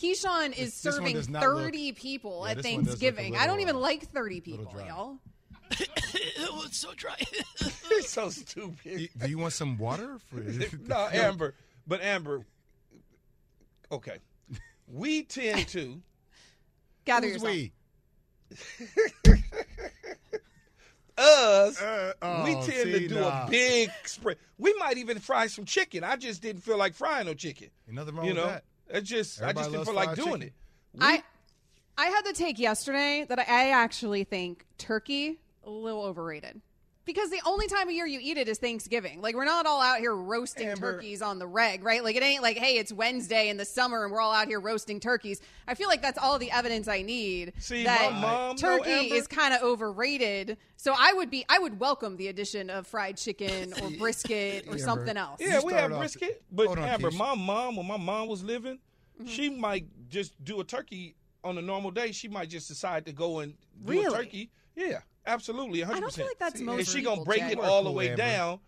Keyshawn 0.00 0.50
is 0.52 0.56
This- 0.56 0.82
this 0.82 0.94
serving 0.96 1.14
does 1.14 1.28
not 1.28 1.42
look- 1.42 1.64
30 1.64 1.92
people 1.92 2.42
Yeah, 2.44 2.50
at 2.52 2.56
this 2.58 2.66
one 2.66 2.84
does 2.84 2.86
look 2.86 2.94
a 2.94 2.98
Thanksgiving. 2.98 3.36
I 3.36 3.46
don't 3.46 3.60
even 3.60 3.76
uh, 3.76 3.80
like 3.80 4.08
30 4.08 4.40
people, 4.40 4.72
dry. 4.72 4.88
y'all. 4.88 5.18
it 5.70 5.88
it's 6.16 6.78
so 6.78 6.92
dry. 6.94 7.16
It's 7.92 8.10
so 8.10 8.30
stupid. 8.30 9.10
Do 9.18 9.28
you 9.28 9.38
want 9.38 9.52
some 9.52 9.76
water? 9.76 10.18
For, 10.28 10.36
no, 10.86 11.08
Amber. 11.12 11.54
But 11.86 12.02
Amber, 12.02 12.46
okay. 13.90 14.18
We 14.86 15.24
tend 15.24 15.68
to 15.68 16.00
Gather 17.04 17.28
Who's 17.28 17.42
yourself. 17.42 17.52
we? 17.52 17.72
us. 21.20 21.80
Uh, 21.80 22.12
oh, 22.22 22.44
we 22.44 22.54
tend 22.54 22.64
see, 22.64 22.92
to 22.92 23.08
do 23.08 23.14
nah. 23.16 23.46
a 23.46 23.50
big 23.50 23.90
spread. 24.04 24.36
We 24.58 24.74
might 24.78 24.98
even 24.98 25.18
fry 25.18 25.46
some 25.46 25.64
chicken. 25.64 26.04
I 26.04 26.16
just 26.16 26.42
didn't 26.42 26.62
feel 26.62 26.78
like 26.78 26.94
frying 26.94 27.26
no 27.26 27.34
chicken. 27.34 27.68
Ain't 27.86 27.96
nothing 27.96 28.14
wrong 28.16 28.26
you 28.26 28.34
with 28.34 28.42
know, 28.42 28.48
that. 28.48 28.64
It's 28.90 29.08
just 29.08 29.40
Everybody 29.40 29.58
I 29.58 29.62
just 29.62 29.72
didn't 29.72 29.84
feel 29.86 29.94
like 29.94 30.14
doing 30.16 30.26
chicken. 30.40 30.42
it. 30.42 30.52
I 31.00 31.22
I 31.98 32.06
had 32.06 32.24
the 32.24 32.32
take 32.32 32.58
yesterday 32.58 33.26
that 33.28 33.38
I 33.38 33.70
actually 33.70 34.24
think 34.24 34.66
turkey 34.78 35.38
a 35.64 35.70
little 35.70 36.02
overrated. 36.04 36.60
Because 37.06 37.30
the 37.30 37.40
only 37.46 37.66
time 37.66 37.88
of 37.88 37.94
year 37.94 38.06
you 38.06 38.20
eat 38.22 38.36
it 38.36 38.46
is 38.46 38.58
Thanksgiving. 38.58 39.20
Like 39.22 39.34
we're 39.34 39.44
not 39.46 39.66
all 39.66 39.80
out 39.80 39.98
here 39.98 40.14
roasting 40.14 40.68
Amber. 40.68 40.92
turkeys 40.92 41.22
on 41.22 41.38
the 41.38 41.46
reg, 41.46 41.82
right? 41.82 42.04
Like 42.04 42.14
it 42.14 42.22
ain't 42.22 42.42
like, 42.42 42.56
hey, 42.58 42.76
it's 42.76 42.92
Wednesday 42.92 43.48
in 43.48 43.56
the 43.56 43.64
summer 43.64 44.04
and 44.04 44.12
we're 44.12 44.20
all 44.20 44.32
out 44.32 44.46
here 44.48 44.60
roasting 44.60 45.00
turkeys. 45.00 45.40
I 45.66 45.74
feel 45.74 45.88
like 45.88 46.02
that's 46.02 46.18
all 46.18 46.38
the 46.38 46.50
evidence 46.50 46.88
I 46.88 47.02
need 47.02 47.54
See, 47.58 47.84
that 47.84 48.12
my 48.12 48.20
mom, 48.20 48.56
turkey 48.56 48.90
Amber- 48.90 49.14
is 49.14 49.26
kind 49.26 49.54
of 49.54 49.62
overrated. 49.62 50.58
So 50.76 50.94
I 50.96 51.12
would 51.14 51.30
be 51.30 51.44
I 51.48 51.58
would 51.58 51.80
welcome 51.80 52.16
the 52.16 52.28
addition 52.28 52.70
of 52.70 52.86
fried 52.86 53.16
chicken 53.16 53.72
or 53.82 53.90
brisket 53.98 54.66
or 54.66 54.72
Amber. 54.72 54.78
something 54.78 55.16
else. 55.16 55.40
Yeah, 55.40 55.58
You 55.60 55.66
we 55.66 55.72
have 55.72 55.90
brisket, 55.90 56.42
but 56.52 56.66
Hold 56.66 56.78
on, 56.80 56.84
Amber, 56.88 57.10
Keisha. 57.10 57.18
my 57.18 57.34
mom, 57.34 57.76
when 57.76 57.86
my 57.86 57.96
mom 57.96 58.28
was 58.28 58.42
living, 58.44 58.78
Mm-hmm. 59.20 59.28
she 59.28 59.50
might 59.50 59.84
just 60.08 60.32
do 60.44 60.60
a 60.60 60.64
turkey 60.64 61.14
on 61.44 61.58
a 61.58 61.60
normal 61.62 61.90
day. 61.90 62.10
She 62.12 62.26
might 62.28 62.48
just 62.48 62.68
decide 62.68 63.04
to 63.04 63.12
go 63.12 63.40
and 63.40 63.52
do 63.84 63.92
Really? 63.92 64.04
a 64.06 64.10
turkey. 64.10 64.50
Yeah, 64.74 65.00
absolutely, 65.26 65.80
hundred 65.82 65.96
I 65.96 66.00
don't 66.00 66.08
percent. 66.08 66.16
feel 66.16 66.26
like 66.26 66.38
that's 66.38 66.58
See, 66.58 66.64
most 66.64 66.78
and 66.78 66.88
she 66.88 67.02
gonna 67.02 67.24
break 67.24 67.40
Jay. 67.40 67.52
it 67.52 67.58
all 67.58 67.84
the 67.84 67.90
way 67.92 68.06
Amber. 68.10 68.16
down. 68.16 68.60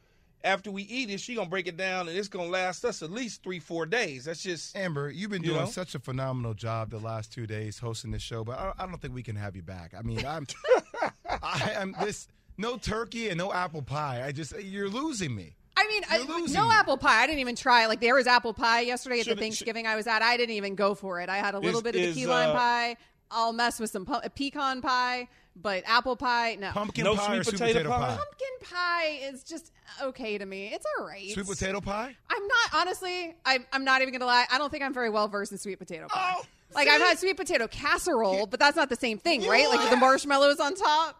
After 0.44 0.72
we 0.72 0.82
eat 0.82 1.08
it, 1.08 1.20
she 1.20 1.36
gonna 1.36 1.48
break 1.48 1.68
it 1.68 1.76
down, 1.76 2.08
and 2.08 2.18
it's 2.18 2.26
gonna 2.28 2.48
last 2.50 2.84
us 2.84 3.00
at 3.02 3.12
least 3.12 3.44
three, 3.44 3.60
four 3.60 3.86
days. 3.86 4.24
That's 4.24 4.42
just 4.42 4.76
Amber, 4.76 5.08
you've 5.08 5.30
been 5.30 5.42
You 5.44 5.50
doing 5.50 5.60
know? 5.60 5.66
such 5.70 5.94
a 5.94 6.00
phenomenal 6.00 6.52
job 6.52 6.90
the 6.90 6.98
last 6.98 7.32
two 7.32 7.46
days 7.46 7.78
hosting 7.78 8.10
this 8.10 8.22
show, 8.22 8.42
but 8.42 8.58
I, 8.58 8.72
I 8.78 8.86
don't 8.86 9.00
think 9.00 9.14
we 9.14 9.22
can 9.22 9.36
have 9.36 9.54
you 9.54 9.62
back. 9.62 9.92
I 9.96 10.02
mean, 10.02 10.24
I'm, 10.26 10.46
I 11.42 11.72
am 11.76 11.94
this 12.00 12.26
no 12.58 12.76
turkey 12.76 13.28
and 13.28 13.38
no 13.38 13.52
apple 13.52 13.82
pie. 13.82 14.22
I 14.24 14.32
just 14.32 14.58
you're 14.60 14.88
losing 14.88 15.34
me. 15.34 15.54
I 15.76 15.86
mean, 15.88 16.02
I, 16.10 16.18
no 16.52 16.64
me. 16.68 16.74
apple 16.74 16.96
pie. 16.98 17.22
I 17.22 17.26
didn't 17.26 17.38
even 17.40 17.54
try. 17.56 17.86
Like 17.86 18.00
there 18.00 18.14
was 18.16 18.26
apple 18.26 18.52
pie 18.52 18.80
yesterday 18.80 19.20
at 19.20 19.26
Shoulda- 19.26 19.36
the 19.36 19.40
Thanksgiving 19.44 19.86
I 19.86 19.94
was 19.96 20.06
at. 20.08 20.22
I 20.22 20.36
didn't 20.36 20.56
even 20.56 20.74
go 20.74 20.94
for 20.94 21.20
it. 21.20 21.28
I 21.28 21.38
had 21.38 21.54
a 21.54 21.58
little 21.60 21.80
This 21.80 21.92
bit 21.92 21.94
of 21.96 22.02
the 22.02 22.08
is, 22.08 22.16
key 22.16 22.26
lime 22.26 22.50
uh, 22.50 22.54
pie. 22.54 22.96
I'll 23.30 23.52
mess 23.52 23.80
with 23.80 23.90
some 23.90 24.04
pu- 24.04 24.28
pecan 24.34 24.82
pie, 24.82 25.28
but 25.56 25.82
apple 25.86 26.16
pie, 26.16 26.56
no. 26.58 26.70
Pumpkin 26.70 27.04
No 27.04 27.14
pie 27.16 27.36
or 27.36 27.44
sweet 27.44 27.58
sweet 27.58 27.68
potato 27.74 27.78
potato 27.78 27.90
pie? 27.90 27.98
pie? 28.08 28.16
Pumpkin 28.16 28.48
pie 28.74 29.18
is 29.30 29.44
just 29.44 29.72
okay 30.02 30.38
to 30.38 30.46
me. 30.46 30.68
It's 30.72 30.86
all 30.98 31.06
right. 31.06 31.30
Sweet 31.30 31.46
potato 31.46 31.80
pie? 31.80 32.16
I'm 32.30 32.46
not 32.48 32.70
honestly. 32.74 33.34
I'm, 33.44 33.66
I'm 33.72 33.84
not 33.84 34.02
even 34.02 34.12
gonna 34.12 34.26
lie. 34.26 34.46
I 34.50 34.58
don't 34.58 34.70
think 34.70 34.82
I'm 34.82 34.94
very 34.94 35.10
well 35.10 35.28
versed 35.28 35.52
in 35.52 35.58
sweet 35.58 35.78
potato 35.78 36.06
pie. 36.08 36.34
Oh, 36.38 36.44
like 36.74 36.88
see? 36.88 36.94
I've 36.94 37.02
had 37.02 37.18
sweet 37.18 37.36
potato 37.36 37.68
casserole, 37.68 38.46
but 38.46 38.58
that's 38.60 38.76
not 38.76 38.88
the 38.88 38.96
same 38.96 39.18
thing, 39.18 39.46
right? 39.46 39.68
Like 39.68 39.80
with 39.80 39.90
the 39.90 39.96
marshmallows 39.96 40.58
on 40.60 40.74
top. 40.74 41.18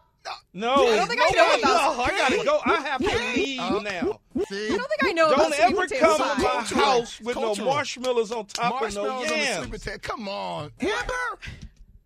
no. 0.53 0.73
I 0.87 0.95
don't 0.95 1.07
think 1.07 1.21
I 1.21 1.29
know 1.35 1.47
about- 1.59 1.97
no, 1.97 2.03
I 2.03 2.09
gotta 2.17 2.43
go. 2.45 2.59
I 2.65 2.81
have 2.81 3.01
to 3.01 3.17
leave 3.35 3.83
now. 3.83 4.19
See? 4.47 4.65
I 4.73 4.77
don't 4.77 4.89
think 4.89 5.03
I 5.03 5.11
know 5.11 5.29
Don't 5.29 5.39
about 5.39 5.53
sweet 5.53 5.63
ever 5.63 5.75
potato 5.81 5.99
come 6.05 6.17
pie. 6.17 6.35
to 6.35 6.41
my 6.41 6.49
Cultural. 6.49 6.81
house 6.85 7.21
with 7.21 7.33
Cultural. 7.35 7.67
no 7.67 7.73
marshmallows 7.75 8.31
on 8.31 8.45
top 8.47 8.81
Marshmallows 8.81 8.95
of 8.97 9.15
on 9.17 9.23
no 9.23 9.29
the 9.29 9.37
yams. 9.37 9.57
sweet 9.67 9.71
potato. 9.71 9.97
Come 10.01 10.27
on, 10.29 10.71
Amber. 10.79 11.13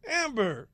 Amber. 0.09 0.67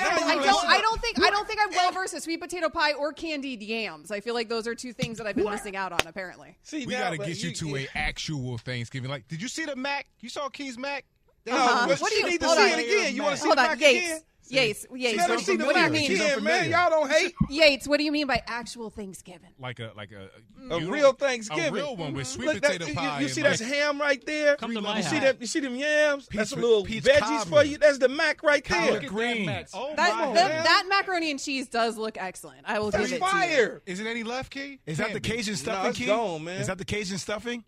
Amber, 0.00 0.24
I 0.24 0.34
don't. 0.44 0.68
I 0.68 0.80
don't 0.80 1.00
think. 1.00 1.22
I 1.22 1.30
don't 1.30 1.46
think 1.46 1.60
I'm 1.62 1.70
well 1.70 1.92
versed 1.92 2.14
in 2.14 2.20
sweet 2.20 2.40
potato 2.40 2.68
pie 2.68 2.92
or 2.92 3.12
candied 3.12 3.62
yams. 3.62 4.10
I 4.10 4.20
feel 4.20 4.34
like 4.34 4.48
those 4.48 4.66
are 4.66 4.74
two 4.74 4.92
things 4.92 5.18
that 5.18 5.26
I've 5.26 5.36
been 5.36 5.48
missing 5.50 5.76
out 5.76 5.92
on. 5.92 6.00
Apparently, 6.06 6.56
See, 6.62 6.86
We 6.86 6.92
now, 6.94 7.00
got 7.04 7.10
to 7.10 7.16
but 7.18 7.26
get 7.26 7.42
you, 7.42 7.52
to 7.52 7.76
a 7.76 7.88
actual 7.94 8.58
Thanksgiving. 8.58 9.10
Like, 9.10 9.28
did 9.28 9.40
you 9.42 9.48
see 9.48 9.64
the 9.64 9.76
Mac? 9.76 10.06
You 10.20 10.28
saw 10.28 10.48
Keys 10.48 10.78
Mac? 10.78 11.04
Uh-huh. 11.50 11.86
but 11.88 11.98
What 12.00 12.10
do 12.10 12.16
you- 12.18 12.28
need 12.30 12.40
to 12.40 12.48
see 12.48 12.54
it 12.70 12.78
again. 12.78 13.16
You 13.16 13.22
want 13.22 13.34
to 13.34 13.40
see 13.42 13.46
hold 13.46 13.58
the 13.58 13.62
on, 13.62 13.68
Mac 13.70 13.80
Yates. 13.80 14.06
again? 14.06 14.20
Yates, 14.48 14.86
Yates. 14.94 15.16
Let 15.18 15.28
her 15.30 15.36
What, 15.36 15.44
see 15.44 15.56
the 15.56 15.64
what 15.64 15.74
do 15.74 15.80
you 15.82 15.90
mean? 15.90 16.12
again, 16.12 16.42
man. 16.44 16.70
Y'all 16.70 16.90
don't 16.90 17.10
hate. 17.10 17.34
Yates, 17.48 17.86
what 17.88 17.98
do 17.98 18.04
you 18.04 18.12
mean 18.12 18.26
by 18.26 18.42
actual 18.46 18.90
Thanksgiving? 18.90 19.50
Like 19.58 19.78
a 19.80 19.92
like 19.96 20.10
a 20.12 20.28
A 20.74 20.80
you 20.80 20.92
real 20.92 21.12
Thanksgiving. 21.12 21.68
a 21.68 21.72
real 21.72 21.96
one 21.96 22.12
with 22.12 22.26
mm-hmm. 22.26 22.34
sweet 22.42 22.46
Look, 22.54 22.62
potato 22.62 22.86
you- 22.86 22.94
pie. 22.94 23.18
You, 23.20 23.26
and 23.26 23.34
see 23.34 23.42
like- 23.42 23.58
that's 23.58 23.62
ham 23.70 24.00
right 24.00 24.24
there. 24.26 24.56
Come 24.56 24.74
to 24.74 24.80
my 24.80 24.96
you 24.98 25.02
see 25.02 25.16
house. 25.16 25.24
that? 25.24 25.40
You 25.40 25.46
see 25.46 25.60
them 25.60 25.76
yams? 25.76 26.26
Peach 26.26 26.38
that's 26.38 26.52
a 26.52 26.56
with- 26.56 26.64
little 26.64 26.84
peach 26.84 27.04
veggies 27.04 27.46
for 27.46 27.64
you. 27.64 27.78
That's 27.78 27.98
the 27.98 28.08
Mac 28.08 28.42
right 28.42 28.64
there. 28.64 28.78
Collard 29.00 29.02
Look 29.04 29.46
that 29.46 29.68
Oh 29.74 29.94
That, 29.96 30.18
my 30.18 30.34
that, 30.34 30.50
man. 30.50 30.64
that 30.64 30.84
macaroni 30.88 31.30
and 31.30 31.40
cheese 31.40 31.68
does 31.68 31.96
look 31.96 32.16
excellent. 32.18 32.60
I 32.66 32.78
will 32.78 32.90
That's 32.90 33.04
give 33.10 33.16
it 33.16 33.18
to 33.20 33.24
you. 33.24 33.30
fire. 33.30 33.82
Is 33.86 34.00
it 34.00 34.06
any 34.06 34.22
left, 34.22 34.50
Key? 34.52 34.80
Is 34.86 34.98
that 34.98 35.12
the 35.12 35.20
Can't. 35.20 35.38
Cajun 35.38 35.56
stuffing? 35.56 35.92
Key? 35.92 36.06
gone, 36.06 36.44
man. 36.44 36.60
Is 36.60 36.66
that 36.66 36.78
the 36.78 36.84
Cajun 36.84 37.18
stuffing? 37.18 37.64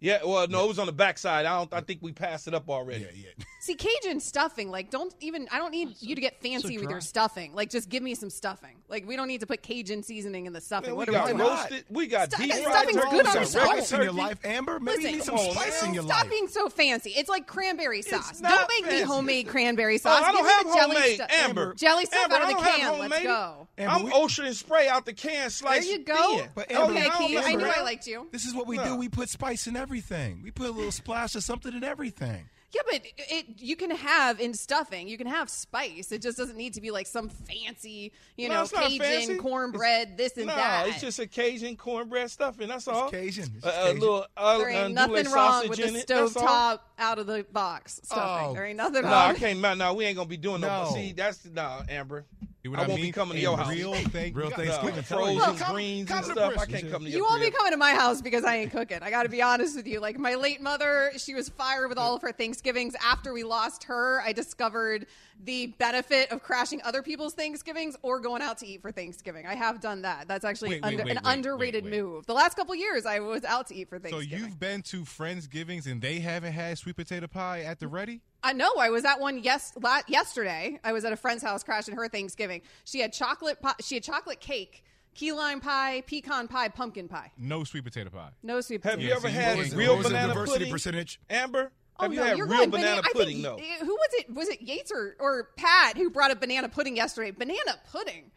Yeah, 0.00 0.18
well, 0.24 0.46
no, 0.48 0.64
it 0.64 0.68
was 0.68 0.78
on 0.78 0.84
the 0.86 0.92
backside. 0.92 1.46
I 1.46 1.56
don't. 1.58 1.72
I 1.72 1.80
think 1.80 2.00
we 2.02 2.12
passed 2.12 2.46
it 2.46 2.52
up 2.52 2.68
already. 2.68 3.04
Yeah, 3.14 3.28
yeah. 3.38 3.44
See, 3.64 3.76
Cajun 3.76 4.20
stuffing, 4.20 4.70
like, 4.70 4.90
don't 4.90 5.14
even, 5.20 5.48
I 5.50 5.56
don't 5.56 5.70
need 5.70 5.94
you 6.00 6.14
to 6.14 6.20
get 6.20 6.38
fancy 6.42 6.76
with 6.76 6.90
your 6.90 7.00
stuffing. 7.00 7.54
Like, 7.54 7.70
just 7.70 7.88
give 7.88 8.02
me 8.02 8.14
some 8.14 8.28
stuffing. 8.28 8.76
Like, 8.90 9.08
we 9.08 9.16
don't 9.16 9.26
need 9.26 9.40
to 9.40 9.46
put 9.46 9.62
Cajun 9.62 10.02
seasoning 10.02 10.44
in 10.44 10.52
the 10.52 10.60
stuffing. 10.60 10.90
Man, 10.90 10.98
we 10.98 11.04
are 11.04 11.06
got 11.12 11.24
we 11.28 11.32
doing? 11.32 11.48
roasted. 11.48 11.84
We 11.88 12.06
got 12.06 12.30
Stu- 12.30 12.42
deep 12.42 12.52
that 12.52 12.62
fried 12.62 12.74
stuffing's 12.74 12.96
turkey. 12.96 13.10
good 13.10 13.26
on 13.26 13.34
we 13.36 13.40
its 13.40 13.54
got 13.54 13.64
Spice 13.64 13.92
in 13.92 14.02
your 14.02 14.12
life, 14.12 14.38
Amber. 14.44 14.78
Maybe 14.80 15.04
you 15.04 15.08
Listen, 15.08 15.12
need 15.14 15.24
some 15.24 15.36
come 15.38 15.46
on, 15.46 15.54
spice 15.54 15.80
man. 15.80 15.88
in 15.88 15.94
your 15.94 16.02
Stop 16.04 16.18
life. 16.24 16.30
being 16.30 16.48
so 16.48 16.68
fancy. 16.68 17.10
It's 17.16 17.30
like 17.30 17.46
cranberry 17.46 18.02
sauce. 18.02 18.38
Don't 18.42 18.68
make 18.68 18.86
me 18.92 19.00
homemade 19.00 19.48
cranberry 19.48 19.94
Oh, 19.94 19.96
sauce. 19.96 20.22
I 20.22 20.30
don't 20.32 20.42
Give 20.42 20.50
have 20.50 20.64
jelly 20.76 20.94
homemade, 20.96 21.14
stuff. 21.14 21.30
Amber. 21.32 21.72
Jelly 21.74 22.04
stuff 22.04 22.20
Amber, 22.24 22.34
out 22.34 22.42
of 22.42 22.48
the 22.48 22.54
don't 22.54 22.64
can. 22.64 22.98
Let's 23.08 23.22
go. 23.22 23.68
Amber, 23.78 23.90
I'm 23.94 24.02
we- 24.04 24.12
ocean 24.12 24.52
spray 24.52 24.88
out 24.88 25.06
the 25.06 25.14
can, 25.14 25.48
slice. 25.48 25.84
There 25.86 25.90
you 25.98 26.04
go. 26.04 26.42
But 26.54 26.66
Oh, 26.70 26.82
Amber, 26.84 26.98
Okay, 27.00 27.08
oh, 27.10 27.16
Keith, 27.26 27.40
I 27.42 27.54
knew 27.54 27.64
I 27.64 27.80
liked 27.80 28.06
you. 28.06 28.28
This 28.30 28.44
is 28.44 28.54
what 28.54 28.66
we 28.66 28.76
do. 28.76 28.94
We 28.94 29.08
put 29.08 29.30
spice 29.30 29.66
in 29.66 29.74
everything. 29.74 30.42
We 30.44 30.50
put 30.50 30.68
a 30.68 30.72
little 30.72 30.92
splash 30.92 31.34
of 31.34 31.42
something 31.42 31.72
in 31.72 31.82
everything. 31.82 32.44
Yeah, 32.74 32.82
but 32.90 33.02
it 33.16 33.46
you 33.58 33.76
can 33.76 33.90
have 33.92 34.40
in 34.40 34.52
stuffing, 34.54 35.06
you 35.06 35.16
can 35.16 35.26
have 35.28 35.48
spice. 35.48 36.10
It 36.12 36.22
just 36.22 36.36
doesn't 36.36 36.56
need 36.56 36.74
to 36.74 36.80
be 36.80 36.90
like 36.90 37.06
some 37.06 37.28
fancy, 37.28 38.12
you 38.36 38.48
No, 38.48 38.54
know, 38.54 38.62
it's 38.62 38.72
not 38.72 38.82
fancy. 38.90 38.98
Cajun 38.98 39.38
cornbread, 39.38 40.16
this 40.16 40.36
and 40.36 40.46
no, 40.46 40.56
that. 40.56 40.88
it's 40.88 41.00
just 41.00 41.18
a 41.20 41.26
Cajun 41.26 41.76
cornbread 41.76 42.30
stuffing. 42.30 42.68
That's 42.68 42.88
all. 42.88 43.10
Cajun. 43.10 43.44
It's 43.56 43.64
A, 43.64 43.68
a 43.68 43.72
Cajun. 43.72 44.00
little 44.00 44.26
uh, 44.36 44.58
there 44.58 44.70
ain't 44.70 44.94
nothing 44.94 45.30
wrong 45.30 45.68
with 45.68 45.78
in 45.78 45.92
the 45.94 46.00
it. 46.00 46.06
That's 46.08 46.36
all. 46.36 46.42
stovetop 46.46 46.78
out 46.98 47.18
of 47.18 47.26
the 47.26 47.46
box 47.52 48.00
stuffing. 48.02 48.48
Oh. 48.50 48.54
there 48.54 48.66
ain't 48.66 48.76
nothing 48.76 49.02
No, 49.02 49.08
wrong. 49.08 49.30
I 49.30 49.34
can't. 49.34 49.60
No, 49.60 49.74
no, 49.74 49.94
we 49.94 50.04
ain't 50.06 50.16
gonna 50.16 50.28
be 50.28 50.36
doing 50.36 50.60
no. 50.60 50.84
No. 50.84 50.90
See, 50.92 51.12
that's 51.12 51.44
no, 51.44 51.82
Amber. 51.88 52.24
See 52.64 52.70
what 52.70 52.80
I 52.80 52.84
I, 52.84 52.86
won't 52.86 53.02
be 53.02 53.12
coming 53.12 53.36
to 53.36 53.42
your 53.42 53.58
house. 53.58 53.70
Real 53.70 53.92
thing. 53.94 54.32
Real 54.32 54.48
No, 54.48 54.56
Thanksgiving. 54.56 54.96
No, 54.96 55.02
Tell 55.02 55.30
you. 55.30 55.40
Come- 55.58 55.74
greens 55.74 56.08
come 56.08 56.16
and 56.16 56.26
to 56.28 56.32
stuff. 56.32 56.58
I 56.58 56.64
can't 56.64 56.90
come 56.90 57.04
to 57.04 57.10
your 57.10 57.18
You 57.18 57.24
won't 57.24 57.42
be 57.42 57.50
coming 57.50 57.72
to 57.72 57.76
my 57.76 57.92
house 57.92 58.22
because 58.22 58.42
I 58.42 58.56
ain't 58.56 58.72
cooking. 58.72 59.00
I 59.02 59.10
got 59.10 59.24
to 59.24 59.28
be 59.28 59.42
honest 59.42 59.76
with 59.76 59.86
you. 59.86 60.00
Like 60.00 60.18
my 60.18 60.34
late 60.36 60.62
mother, 60.62 61.12
she 61.18 61.34
was 61.34 61.50
fired 61.50 61.90
with 61.90 61.98
all 61.98 62.16
of 62.16 62.22
her 62.22 62.32
Thanksgivings. 62.32 62.94
After 63.04 63.34
we 63.34 63.44
lost 63.44 63.84
her, 63.84 64.22
I 64.22 64.32
discovered 64.32 65.06
the 65.44 65.66
benefit 65.78 66.32
of 66.32 66.42
crashing 66.42 66.80
other 66.84 67.02
people's 67.02 67.34
Thanksgivings 67.34 67.96
or 68.00 68.18
going 68.18 68.40
out 68.40 68.56
to 68.58 68.66
eat 68.66 68.80
for 68.80 68.90
Thanksgiving. 68.90 69.46
I 69.46 69.56
have 69.56 69.82
done 69.82 70.00
that. 70.02 70.26
That's 70.26 70.46
actually 70.46 70.70
Wait, 70.70 70.82
wait, 70.82 70.88
under, 70.88 71.04
wait, 71.04 71.16
an 71.18 71.22
wait, 71.22 71.34
underrated 71.34 71.84
wait, 71.84 71.92
wait. 71.92 72.02
move. 72.02 72.24
The 72.24 72.32
last 72.32 72.56
couple 72.56 72.74
years, 72.76 73.04
I 73.04 73.20
was 73.20 73.44
out 73.44 73.66
to 73.66 73.74
eat 73.74 73.90
for 73.90 73.98
Thanksgiving. 73.98 74.38
So 74.38 74.46
you've 74.46 74.58
been 74.58 74.80
to 74.82 75.02
Friendsgivings 75.02 75.84
and 75.84 76.00
they 76.00 76.20
haven't 76.20 76.54
had 76.54 76.78
sweet 76.78 76.96
potato 76.96 77.26
pie 77.26 77.60
at 77.60 77.78
the 77.78 77.88
ready? 77.88 78.22
I 78.44 78.52
know. 78.52 78.70
I 78.78 78.90
was 78.90 79.04
at 79.04 79.18
one 79.20 79.38
yes 79.42 79.72
la- 79.80 80.02
yesterday. 80.06 80.78
I 80.84 80.92
was 80.92 81.04
at 81.04 81.12
a 81.12 81.16
friend's 81.16 81.42
house 81.42 81.64
crashing 81.64 81.96
her 81.96 82.08
Thanksgiving. 82.08 82.60
She 82.84 83.00
had 83.00 83.12
chocolate. 83.12 83.60
Pie, 83.62 83.74
she 83.80 83.94
had 83.96 84.04
chocolate 84.04 84.38
cake, 84.40 84.84
key 85.14 85.32
lime 85.32 85.60
pie, 85.60 86.02
pecan 86.06 86.46
pie, 86.48 86.68
pumpkin 86.68 87.08
pie. 87.08 87.32
No 87.38 87.64
sweet 87.64 87.84
potato 87.84 88.10
pie. 88.10 88.30
No 88.42 88.60
sweet. 88.60 88.84
Have 88.84 88.94
potato. 88.94 89.08
you 89.08 89.14
ever 89.14 89.28
had 89.28 89.56
can't 89.56 89.72
real 89.72 89.92
What 89.92 89.98
was 89.98 90.06
banana 90.08 90.28
diversity 90.34 90.58
pudding? 90.58 90.72
percentage? 90.72 91.20
Amber, 91.30 91.72
Oh 91.98 92.02
have 92.04 92.12
you 92.12 92.18
no, 92.20 92.26
had 92.26 92.36
you're 92.38 92.46
real 92.46 92.58
going 92.58 92.70
banana 92.70 93.00
I 93.04 93.12
pudding? 93.12 93.42
think, 93.42 93.44
No. 93.44 93.56
Eh, 93.56 93.78
who 93.84 93.94
was 93.94 94.08
it? 94.14 94.34
Was 94.34 94.48
it 94.48 94.60
Yates 94.62 94.92
or, 94.92 95.16
or 95.20 95.48
Pat 95.56 95.96
who 95.96 96.10
brought 96.10 96.30
up 96.30 96.40
banana 96.40 96.68
pudding 96.68 96.96
yesterday? 96.96 97.30
Banana 97.30 97.78
pudding? 97.90 98.30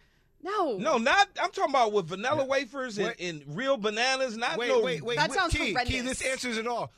No. 0.44 0.78
No, 0.78 0.98
not. 1.00 1.28
I'm 1.42 1.52
talking 1.52 1.72
about 1.72 1.92
with 1.92 2.08
vanilla 2.08 2.46
wafers 2.46 2.98
and, 3.00 3.14
and 3.20 3.44
real 3.48 3.76
bananas. 3.76 4.38
Not 4.38 4.58
Wait, 4.58 4.70
no. 4.70 4.82
wait, 4.82 5.02
wait. 5.04 5.18
That 5.18 5.32
wait, 5.32 5.38
sounds 5.40 5.54
Key, 5.54 5.72
horrendous. 5.72 5.94
Key, 5.94 6.02
this 6.02 6.22
answers 6.22 6.58
it 6.60 6.68
all. 6.68 6.92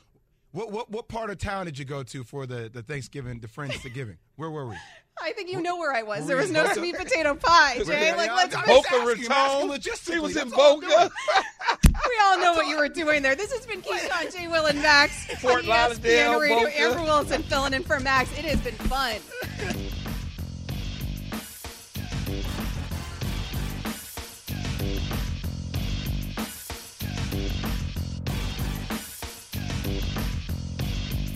What, 0.52 0.72
what 0.72 0.90
what 0.90 1.06
part 1.06 1.30
of 1.30 1.38
town 1.38 1.66
did 1.66 1.78
you 1.78 1.84
go 1.84 2.02
to 2.02 2.24
for 2.24 2.44
the, 2.44 2.68
the 2.72 2.82
Thanksgiving, 2.82 3.38
the 3.38 3.48
Friends 3.48 3.74
Thanksgiving? 3.76 4.18
Where 4.36 4.50
were 4.50 4.66
we? 4.66 4.76
I 5.22 5.32
think 5.32 5.50
you 5.50 5.60
know 5.60 5.76
where 5.76 5.92
I 5.92 6.02
was. 6.02 6.26
There 6.26 6.36
was 6.36 6.50
no 6.50 6.66
sweet 6.72 6.96
potato 6.96 7.34
pie, 7.34 7.82
Jay. 7.84 8.14
Like, 8.16 8.30
let's 8.30 8.54
I'm 8.56 8.62
be- 8.64 8.68
just 8.68 8.90
Boca 8.90 9.02
asking, 9.10 9.26
I'm 9.26 9.32
asking 9.32 9.68
Raton. 9.70 10.12
He 10.14 10.18
was 10.18 10.36
in 10.36 10.48
that's 10.48 10.58
all 10.58 10.74
I'm 10.74 10.80
Boca. 10.80 11.10
we 12.08 12.20
all 12.24 12.38
know 12.40 12.54
what 12.54 12.66
you 12.68 12.78
were 12.78 12.88
doing 12.88 13.22
there. 13.22 13.34
This 13.36 13.52
has 13.52 13.66
been 13.66 13.82
Keyshawn, 13.82 14.34
J. 14.34 14.48
Will, 14.48 14.64
and 14.66 14.80
Max 14.80 15.26
Fort 15.40 15.66
Lauderdale, 15.66 16.40
Radio. 16.40 16.60
Boca. 16.60 16.80
Amber 16.80 17.02
Wilson 17.02 17.42
filling 17.42 17.74
in 17.74 17.82
for 17.82 18.00
Max. 18.00 18.30
It 18.38 18.46
has 18.46 18.60
been 18.60 18.74
fun. 18.74 19.16